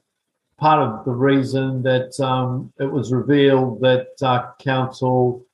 part 0.57 0.81
of 0.81 1.03
the 1.03 1.11
reason 1.11 1.83
that 1.83 2.17
um, 2.21 2.71
it 2.79 2.89
was 2.89 3.11
revealed 3.11 3.81
that 3.81 4.07
uh, 4.21 4.51
council 4.59 5.45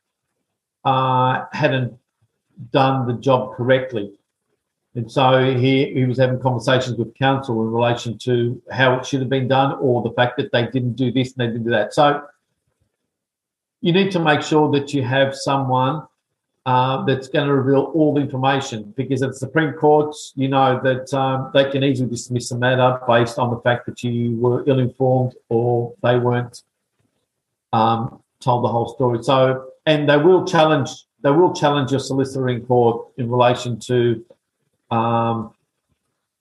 uh, 0.86 1.46
hadn't 1.52 1.98
done 2.72 3.08
the 3.08 3.14
job 3.14 3.56
correctly. 3.56 4.19
And 5.00 5.10
so 5.10 5.56
he, 5.56 5.94
he 5.94 6.04
was 6.04 6.18
having 6.18 6.42
conversations 6.42 6.98
with 6.98 7.16
council 7.16 7.62
in 7.62 7.72
relation 7.72 8.18
to 8.20 8.62
how 8.70 9.00
it 9.00 9.06
should 9.06 9.22
have 9.22 9.30
been 9.30 9.48
done 9.48 9.78
or 9.80 10.04
the 10.04 10.12
fact 10.12 10.36
that 10.38 10.52
they 10.52 10.64
didn't 10.66 10.96
do 10.98 11.10
this 11.10 11.34
and 11.34 11.38
they 11.38 11.48
didn't 11.48 11.64
do 11.64 11.72
that. 11.72 11.94
So 11.94 12.24
you 13.80 13.94
need 13.94 14.12
to 14.12 14.20
make 14.20 14.42
sure 14.42 14.70
that 14.72 14.94
you 14.94 15.04
have 15.04 15.34
someone 15.34 16.06
uh, 16.66 17.06
that's 17.06 17.30
going 17.30 17.48
to 17.48 17.54
reveal 17.54 17.94
all 17.96 18.14
the 18.14 18.20
information 18.20 18.94
because 18.98 19.24
at 19.24 19.30
the 19.30 19.38
Supreme 19.38 19.72
Courts, 19.72 20.34
you 20.36 20.50
know 20.50 20.82
that 20.84 21.14
um, 21.14 21.50
they 21.54 21.72
can 21.72 21.82
easily 21.82 22.10
dismiss 22.10 22.52
a 22.52 22.58
matter 22.58 23.00
based 23.08 23.40
on 23.40 23.50
the 23.50 23.62
fact 23.62 23.86
that 23.86 24.04
you 24.04 24.36
were 24.36 24.68
ill 24.68 24.80
informed 24.80 25.34
or 25.48 25.94
they 26.04 26.20
weren't 26.20 26.62
um, 27.72 28.22
told 28.42 28.66
the 28.66 28.68
whole 28.68 28.90
story. 28.90 29.24
So, 29.24 29.70
and 29.86 30.10
they 30.10 30.18
will 30.18 30.46
challenge 30.46 30.90
they 31.22 31.32
will 31.32 31.54
challenge 31.54 31.92
your 31.92 32.02
solicitor 32.02 32.50
in 32.50 32.66
court 32.66 33.08
in 33.18 33.30
relation 33.30 33.80
to 33.80 34.26
um, 34.92 35.54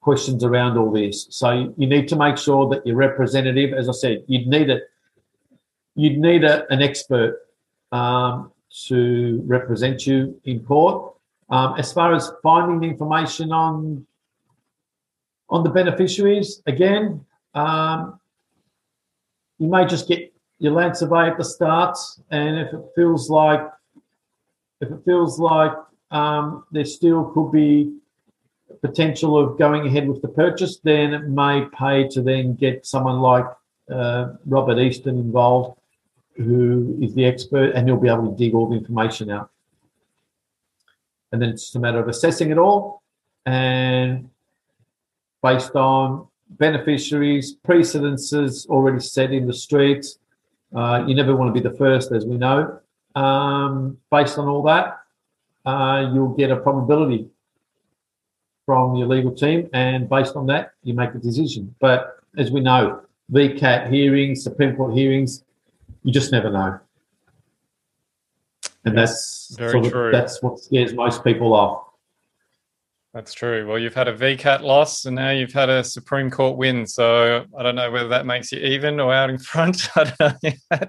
questions 0.01 0.45
around 0.45 0.79
all 0.79 0.91
this. 0.91 1.27
So 1.31 1.73
you 1.77 1.87
need 1.87 2.09
to 2.09 2.17
make 2.17 2.39
sure 2.39 2.69
that 2.71 2.87
your 2.87 2.97
representative, 2.97 3.73
as 3.75 3.89
I 3.89 3.93
said, 3.93 4.25
you'd 4.27 4.47
need 4.47 4.71
it. 4.71 4.85
You'd 5.95 6.19
need 6.19 6.45
a, 6.45 6.71
an 6.73 6.81
expert 6.81 7.41
um, 7.93 8.53
to 8.87 9.43
represent 9.47 10.07
you 10.07 10.41
in 10.45 10.61
court. 10.61 11.15
Um, 11.51 11.75
as 11.79 11.93
far 11.93 12.15
as 12.15 12.31
finding 12.43 12.81
the 12.81 12.87
information 12.87 13.53
on 13.53 14.07
on 15.51 15.65
the 15.65 15.71
beneficiaries, 15.71 16.63
again, 16.67 17.25
um, 17.55 18.21
you 19.59 19.67
may 19.67 19.87
just 19.87 20.07
get 20.07 20.31
your 20.59 20.73
land 20.73 20.95
survey 20.97 21.31
at 21.31 21.39
the 21.39 21.45
start, 21.45 21.97
and 22.31 22.59
if 22.59 22.73
it 22.73 22.81
feels 22.95 23.31
like 23.31 23.67
if 24.81 24.91
it 24.91 25.01
feels 25.05 25.41
like 25.41 25.73
um, 26.11 26.65
there 26.71 26.85
still 26.85 27.25
could 27.33 27.51
be 27.51 27.98
potential 28.83 29.39
of 29.39 29.59
going 29.59 29.87
ahead 29.87 30.09
with 30.09 30.23
the 30.23 30.29
purchase, 30.29 30.79
then 30.79 31.15
it 31.15 31.29
may 31.29 31.67
pay 31.77 32.09
to 32.09 32.23
then 32.23 32.55
get 32.55 32.87
someone 32.87 33.21
like 33.21 33.47
uh, 33.91 34.35
Robert 34.47 34.79
Easton 34.79 35.19
involved, 35.19 35.79
who 36.37 36.97
is 37.01 37.15
the 37.15 37.25
expert, 37.25 37.75
and 37.75 37.89
he'll 37.89 37.97
be 37.97 38.09
able 38.09 38.31
to 38.31 38.37
dig 38.37 38.55
all 38.55 38.69
the 38.69 38.77
information 38.77 39.31
out. 39.31 39.51
And 41.33 41.43
then 41.43 41.51
it's 41.51 41.63
just 41.63 41.77
a 41.77 41.81
matter 41.81 41.99
of 41.99 42.09
assessing 42.09 42.51
it 42.51 42.59
all, 42.59 43.03
and 43.45 44.31
based 45.43 45.75
on 45.75 46.27
beneficiaries, 46.51 47.53
precedences 47.53 48.67
already 48.71 49.01
set 49.01 49.33
in 49.33 49.47
the 49.47 49.53
streets. 49.53 50.19
Uh, 50.75 51.05
you 51.07 51.15
never 51.15 51.37
want 51.37 51.55
to 51.55 51.61
be 51.61 51.67
the 51.67 51.77
first, 51.77 52.13
as 52.13 52.25
we 52.25 52.37
know. 52.37 52.81
Um, 53.15 53.99
based 54.11 54.39
on 54.39 54.49
all 54.49 54.63
that, 54.63 55.01
uh, 55.67 56.11
you'll 56.13 56.35
get 56.35 56.51
a 56.51 56.57
probability 56.57 57.29
from 58.69 58.95
your 58.97 59.07
legal 59.07 59.35
team, 59.35 59.67
and 59.73 60.11
based 60.11 60.37
on 60.37 60.45
that, 60.45 60.73
you 60.83 60.93
make 60.93 61.15
a 61.15 61.19
decision. 61.19 61.75
But 61.81 62.19
as 62.37 62.51
we 62.51 62.61
know, 62.61 63.01
VCAT 63.33 63.91
hearings, 63.91 64.43
Supreme 64.43 64.77
Court 64.77 64.93
hearings, 64.93 65.43
you 66.03 66.13
just 66.13 66.33
never 66.33 66.51
know. 66.51 66.79
And 68.85 68.97
that's 68.97 69.57
Very 69.57 69.71
sort 69.73 69.87
of- 69.87 69.93
true. 69.93 70.11
that's 70.13 70.43
what 70.43 70.59
scares 70.59 70.93
most 70.93 71.25
people 71.25 71.55
off. 71.55 71.83
That's 73.15 73.33
true. 73.33 73.67
Well, 73.67 73.79
you've 73.79 73.95
had 73.95 74.07
a 74.07 74.15
VCAT 74.15 74.61
loss 74.61 75.07
and 75.07 75.17
now 75.17 75.31
you've 75.31 75.55
had 75.55 75.71
a 75.71 75.83
Supreme 75.83 76.31
Court 76.31 76.59
win. 76.59 76.87
So 76.87 77.47
I 77.59 77.63
don't 77.63 77.75
know 77.75 77.91
whether 77.91 78.11
that 78.11 78.27
makes 78.27 78.53
you 78.53 78.59
even 78.59 79.01
or 79.01 79.15
out 79.15 79.31
in 79.31 79.39
front. 79.39 79.89
I 79.97 80.13
don't 80.19 80.43
know. 80.71 80.87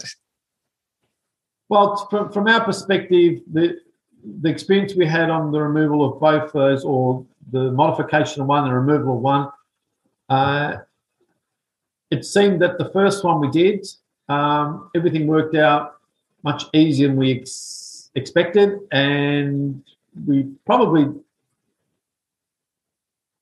Well, 1.69 2.07
from, 2.09 2.29
from 2.33 2.47
our 2.49 2.61
perspective, 2.65 3.39
the 3.49 3.79
the 4.41 4.49
experience 4.49 4.95
we 4.95 5.05
had 5.05 5.29
on 5.29 5.51
the 5.51 5.61
removal 5.61 6.03
of 6.05 6.19
both 6.19 6.51
those, 6.51 6.83
or 6.83 7.25
the 7.51 7.71
modification 7.71 8.41
of 8.41 8.47
one, 8.47 8.65
the 8.65 8.73
removal 8.73 9.17
of 9.17 9.21
one, 9.21 9.49
uh, 10.29 10.77
it 12.11 12.25
seemed 12.25 12.61
that 12.61 12.77
the 12.77 12.89
first 12.91 13.23
one 13.23 13.39
we 13.39 13.49
did, 13.49 13.85
um, 14.27 14.89
everything 14.95 15.27
worked 15.27 15.55
out 15.55 15.95
much 16.43 16.63
easier 16.73 17.07
than 17.07 17.17
we 17.17 17.39
ex- 17.39 18.09
expected, 18.15 18.79
and 18.91 19.83
we 20.25 20.47
probably, 20.65 21.07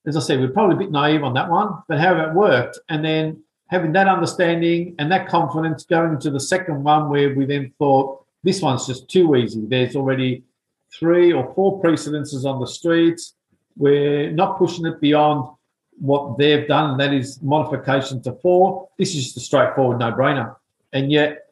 as 0.06 0.18
I 0.18 0.20
said, 0.20 0.40
we're 0.40 0.50
probably 0.50 0.76
a 0.76 0.80
bit 0.80 0.92
naive 0.92 1.24
on 1.24 1.34
that 1.36 1.50
one, 1.50 1.84
but 1.88 2.00
however 2.00 2.30
it 2.30 2.36
worked, 2.36 2.80
and 2.90 3.04
then 3.04 3.42
having 3.68 3.92
that 3.94 4.08
understanding 4.08 4.96
and 4.98 5.12
that 5.12 5.28
confidence 5.28 5.86
going 5.86 6.20
to 6.20 6.30
the 6.30 6.40
second 6.40 6.84
one 6.84 7.10
where 7.10 7.36
we 7.36 7.46
then 7.46 7.72
thought 7.78 8.24
this 8.44 8.62
one's 8.62 8.88
just 8.88 9.10
too 9.10 9.36
easy. 9.36 9.66
There's 9.66 9.96
already 9.96 10.44
three 10.98 11.34
or 11.34 11.54
four 11.54 11.80
precedences 11.80 12.46
on 12.46 12.60
the 12.60 12.68
streets. 12.68 13.34
We're 13.78 14.32
not 14.32 14.58
pushing 14.58 14.86
it 14.86 15.00
beyond 15.00 15.50
what 16.00 16.38
they've 16.38 16.68
done, 16.68 16.92
and 16.92 17.00
that 17.00 17.14
is 17.14 17.42
modification 17.42 18.22
to 18.24 18.34
four. 18.34 18.90
This 18.98 19.16
is 19.16 19.26
just 19.26 19.38
a 19.38 19.40
straightforward 19.40 20.00
no-brainer. 20.00 20.56
And 20.94 21.12
yet, 21.12 21.48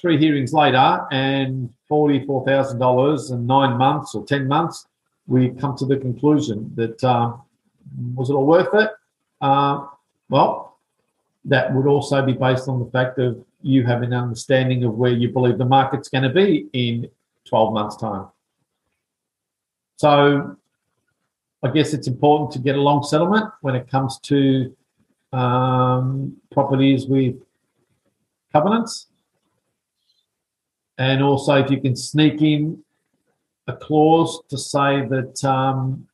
three 0.00 0.18
hearings 0.18 0.52
later 0.52 1.06
and 1.10 1.72
forty-four 1.88 2.44
thousand 2.44 2.78
dollars 2.78 3.30
and 3.30 3.46
nine 3.46 3.76
months 3.76 4.14
or 4.14 4.24
ten 4.24 4.46
months, 4.46 4.86
we 5.26 5.50
come 5.50 5.76
to 5.76 5.86
the 5.86 5.96
conclusion 5.96 6.72
that 6.76 7.02
um, 7.04 7.42
was 8.14 8.30
it 8.30 8.34
all 8.34 8.46
worth 8.46 8.72
it? 8.74 8.90
Uh, 9.40 9.86
well, 10.28 10.78
that 11.44 11.72
would 11.74 11.86
also 11.86 12.24
be 12.24 12.32
based 12.32 12.68
on 12.68 12.80
the 12.80 12.90
fact 12.90 13.18
of 13.18 13.44
you 13.62 13.84
having 13.84 14.12
an 14.12 14.18
understanding 14.18 14.84
of 14.84 14.94
where 14.94 15.12
you 15.12 15.28
believe 15.28 15.58
the 15.58 15.64
market's 15.64 16.08
going 16.08 16.22
to 16.22 16.30
be 16.30 16.66
in 16.72 17.08
12 17.46 17.72
months' 17.72 17.96
time. 17.96 18.26
So 19.96 20.56
I 21.62 21.70
guess 21.70 21.94
it's 21.94 22.06
important 22.06 22.52
to 22.52 22.58
get 22.58 22.76
a 22.76 22.80
long 22.80 23.02
settlement 23.02 23.50
when 23.62 23.74
it 23.74 23.90
comes 23.90 24.18
to 24.20 24.76
um, 25.32 26.36
properties 26.52 27.06
with 27.06 27.36
covenants. 28.52 29.06
And 30.98 31.22
also, 31.22 31.54
if 31.56 31.70
you 31.70 31.80
can 31.80 31.96
sneak 31.96 32.40
in 32.40 32.82
a 33.66 33.74
clause 33.74 34.40
to 34.48 34.56
say 34.56 35.06
that 35.06 35.44
um, 35.44 36.06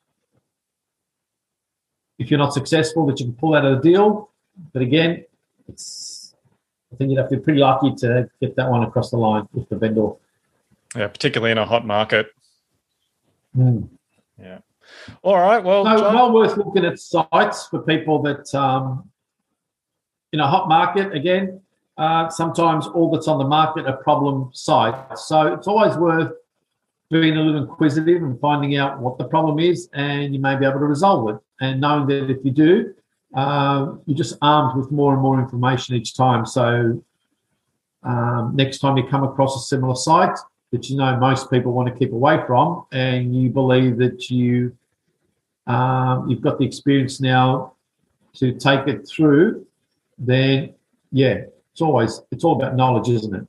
if 2.19 2.31
you're 2.31 2.39
not 2.39 2.55
successful, 2.55 3.07
that 3.07 3.21
you 3.21 3.27
can 3.27 3.35
pull 3.35 3.55
out 3.55 3.65
of 3.65 3.83
the 3.83 3.91
deal. 3.91 4.31
But 4.73 4.83
again, 4.83 5.25
it's 5.69 6.35
I 6.93 6.97
think 6.97 7.11
you'd 7.11 7.19
have 7.19 7.31
to 7.31 7.37
be 7.37 7.43
pretty 7.43 7.61
lucky 7.61 7.95
to 7.97 8.29
get 8.41 8.57
that 8.57 8.69
one 8.69 8.83
across 8.83 9.11
the 9.11 9.17
line 9.17 9.49
with 9.53 9.69
the 9.69 9.77
vendor. 9.77 10.11
yeah, 10.95 11.09
particularly 11.09 11.53
in 11.53 11.59
a 11.59 11.65
hot 11.65 11.87
market. 11.87 12.27
Mm. 13.57 13.89
Yeah. 14.39 14.59
All 15.23 15.39
right. 15.39 15.63
Well, 15.63 15.85
No, 15.85 15.97
John, 15.99 16.15
well 16.15 16.33
worth 16.33 16.57
looking 16.57 16.85
at 16.85 16.99
sites 16.99 17.67
for 17.69 17.81
people 17.83 18.23
that 18.23 18.55
um, 18.55 19.11
in 20.33 20.41
a 20.41 20.47
hot 20.47 20.69
market 20.69 21.13
again. 21.15 21.61
Uh, 21.99 22.29
sometimes 22.31 22.87
all 22.87 23.11
that's 23.11 23.29
on 23.29 23.39
the 23.39 23.47
market 23.47 23.87
are 23.87 23.99
problem 23.99 24.51
sites, 24.55 25.29
so 25.29 25.53
it's 25.53 25.69
always 25.69 25.95
worth 25.97 26.33
being 27.11 27.37
a 27.37 27.41
little 27.41 27.63
inquisitive 27.63 28.23
and 28.23 28.41
finding 28.41 28.77
out 28.77 28.99
what 28.99 29.19
the 29.19 29.25
problem 29.25 29.59
is, 29.59 29.91
and 29.93 30.35
you 30.35 30.41
may 30.41 30.57
be 30.57 30.65
able 30.65 30.79
to 30.79 30.87
resolve 30.87 31.29
it. 31.29 31.37
And 31.61 31.81
knowing 31.83 32.07
that 32.07 32.31
if 32.31 32.39
you 32.45 32.51
do, 32.51 32.95
uh, 33.37 33.93
you're 34.07 34.17
just 34.17 34.39
armed 34.41 34.77
with 34.79 34.91
more 34.91 35.13
and 35.13 35.23
more 35.23 35.39
information 35.39 35.95
each 35.95 36.17
time. 36.17 36.47
So 36.47 37.05
um, 38.03 38.53
next 38.55 38.79
time 38.79 38.97
you 38.97 39.07
come 39.07 39.23
across 39.23 39.55
a 39.57 39.61
similar 39.61 39.95
site 39.95 40.39
that 40.73 40.89
you 40.89 40.97
know 40.97 41.17
most 41.19 41.51
people 41.51 41.73
want 41.73 41.89
to 41.89 41.95
keep 41.95 42.13
away 42.13 42.41
from, 42.47 42.87
and 42.93 43.37
you 43.37 43.51
believe 43.51 43.99
that 43.99 44.31
you 44.31 44.75
um, 45.67 46.29
you've 46.29 46.41
got 46.41 46.59
the 46.59 46.65
experience 46.65 47.21
now 47.21 47.75
to 48.35 48.53
take 48.53 48.87
it 48.89 49.07
through, 49.09 49.67
then 50.19 50.75
yeah, 51.11 51.43
it's 51.73 51.81
always 51.81 52.21
it's 52.31 52.45
all 52.45 52.57
about 52.57 52.77
knowledge, 52.77 53.09
isn't 53.09 53.35
it? 53.35 53.47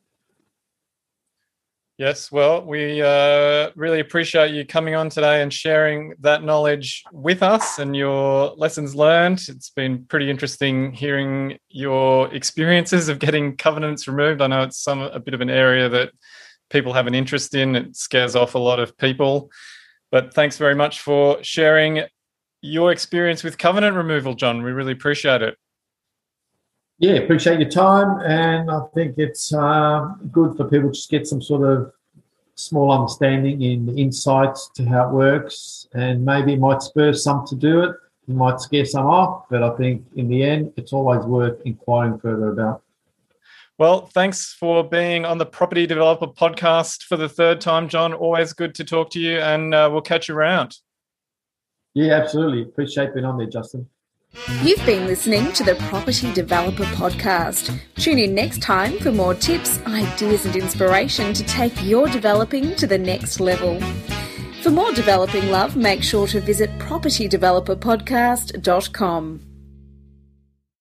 Yes, 2.00 2.32
well, 2.32 2.66
we 2.66 3.04
uh, 3.04 3.70
really 3.76 4.00
appreciate 4.00 4.52
you 4.52 4.66
coming 4.66 4.96
on 4.96 5.10
today 5.10 5.44
and 5.44 5.54
sharing 5.54 6.16
that 6.22 6.44
knowledge 6.44 7.04
with 7.12 7.44
us 7.44 7.78
and 7.78 7.96
your 7.96 8.56
lessons 8.56 8.96
learned. 8.96 9.44
It's 9.48 9.70
been 9.70 10.06
pretty 10.06 10.30
interesting 10.32 10.92
hearing 10.92 11.60
your 11.70 12.34
experiences 12.34 13.10
of 13.10 13.20
getting 13.20 13.56
covenants 13.58 14.08
removed. 14.08 14.42
I 14.42 14.48
know 14.48 14.64
it's 14.64 14.80
some 14.84 15.02
a 15.02 15.20
bit 15.20 15.36
of 15.36 15.42
an 15.42 15.52
area 15.52 15.88
that 15.90 16.14
people 16.72 16.94
have 16.94 17.06
an 17.06 17.14
interest 17.14 17.54
in. 17.54 17.76
It 17.76 17.96
scares 17.96 18.36
off 18.36 18.56
a 18.56 18.60
lot 18.60 18.80
of 18.80 18.98
people. 18.98 19.52
But 20.14 20.32
thanks 20.32 20.60
very 20.60 20.76
much 20.76 21.02
for 21.02 21.44
sharing 21.44 22.04
your 22.62 22.92
experience 22.92 23.44
with 23.44 23.58
covenant 23.58 23.96
removal, 23.96 24.36
John. 24.36 24.62
We 24.62 24.72
really 24.72 24.92
appreciate 24.92 25.42
it. 25.42 25.58
Yeah, 27.00 27.14
appreciate 27.14 27.60
your 27.60 27.72
time, 27.72 28.20
and 28.24 28.70
I 28.70 28.82
think 28.94 29.16
it's 29.18 29.52
uh, 29.52 30.14
good 30.32 30.56
for 30.56 30.66
people 30.66 30.90
to 30.90 30.94
just 30.94 31.10
get 31.10 31.26
some 31.26 31.42
sort 31.42 31.68
of 31.68 31.92
small 32.54 32.92
understanding 32.92 33.64
in 33.64 33.98
insights 33.98 34.70
to 34.76 34.86
how 34.86 35.10
it 35.10 35.14
works, 35.14 35.88
and 35.96 36.24
maybe 36.24 36.54
it 36.54 36.60
might 36.60 36.84
spur 36.84 37.12
some 37.14 37.44
to 37.48 37.56
do 37.56 37.82
it. 37.82 37.96
It 38.28 38.36
might 38.36 38.60
scare 38.60 38.86
some 38.86 39.08
off, 39.08 39.46
but 39.50 39.64
I 39.64 39.76
think 39.78 40.06
in 40.16 40.28
the 40.28 40.44
end, 40.44 40.74
it's 40.78 40.94
always 40.94 41.26
worth 41.26 41.60
inquiring 41.66 42.20
further 42.20 42.50
about. 42.50 42.83
Well, 43.80 44.06
thanks 44.08 44.54
for 44.54 44.88
being 44.88 45.26
on 45.26 45.40
the 45.40 45.46
Property 45.46 45.88
Developer 45.88 46.28
podcast 46.28 47.04
for 47.04 47.18
the 47.18 47.28
third 47.28 47.60
time, 47.60 47.90
John. 47.90 48.14
Always 48.14 48.54
good 48.54 48.76
to 48.76 48.84
talk 48.84 49.10
to 49.12 49.20
you, 49.20 49.40
and 49.40 49.74
uh, 49.74 49.90
we'll 49.92 50.02
catch 50.02 50.30
you 50.30 50.36
around. 50.36 50.78
Yeah, 51.96 52.14
absolutely. 52.14 52.62
Appreciate 52.62 53.14
being 53.14 53.26
on 53.26 53.38
there, 53.38 53.48
Justin. 53.48 53.90
You've 54.64 54.84
been 54.86 55.08
listening 55.08 55.52
to 55.54 55.64
the 55.64 55.76
Property 55.76 56.32
Developer 56.34 56.84
Podcast. 56.86 57.80
Tune 57.96 58.20
in 58.20 58.34
next 58.34 58.62
time 58.62 58.98
for 59.00 59.12
more 59.12 59.36
tips, 59.36 59.80
ideas, 59.86 60.46
and 60.46 60.56
inspiration 60.56 61.34
to 61.34 61.44
take 61.44 61.74
your 61.84 62.08
developing 62.08 62.74
to 62.76 62.88
the 62.88 62.98
next 62.98 63.40
level. 63.40 63.80
For 64.64 64.72
more 64.72 64.92
developing 64.92 65.50
love, 65.50 65.76
make 65.76 66.02
sure 66.02 66.26
to 66.28 66.42
visit 66.42 66.72
propertydeveloperpodcast.com. 66.80 69.53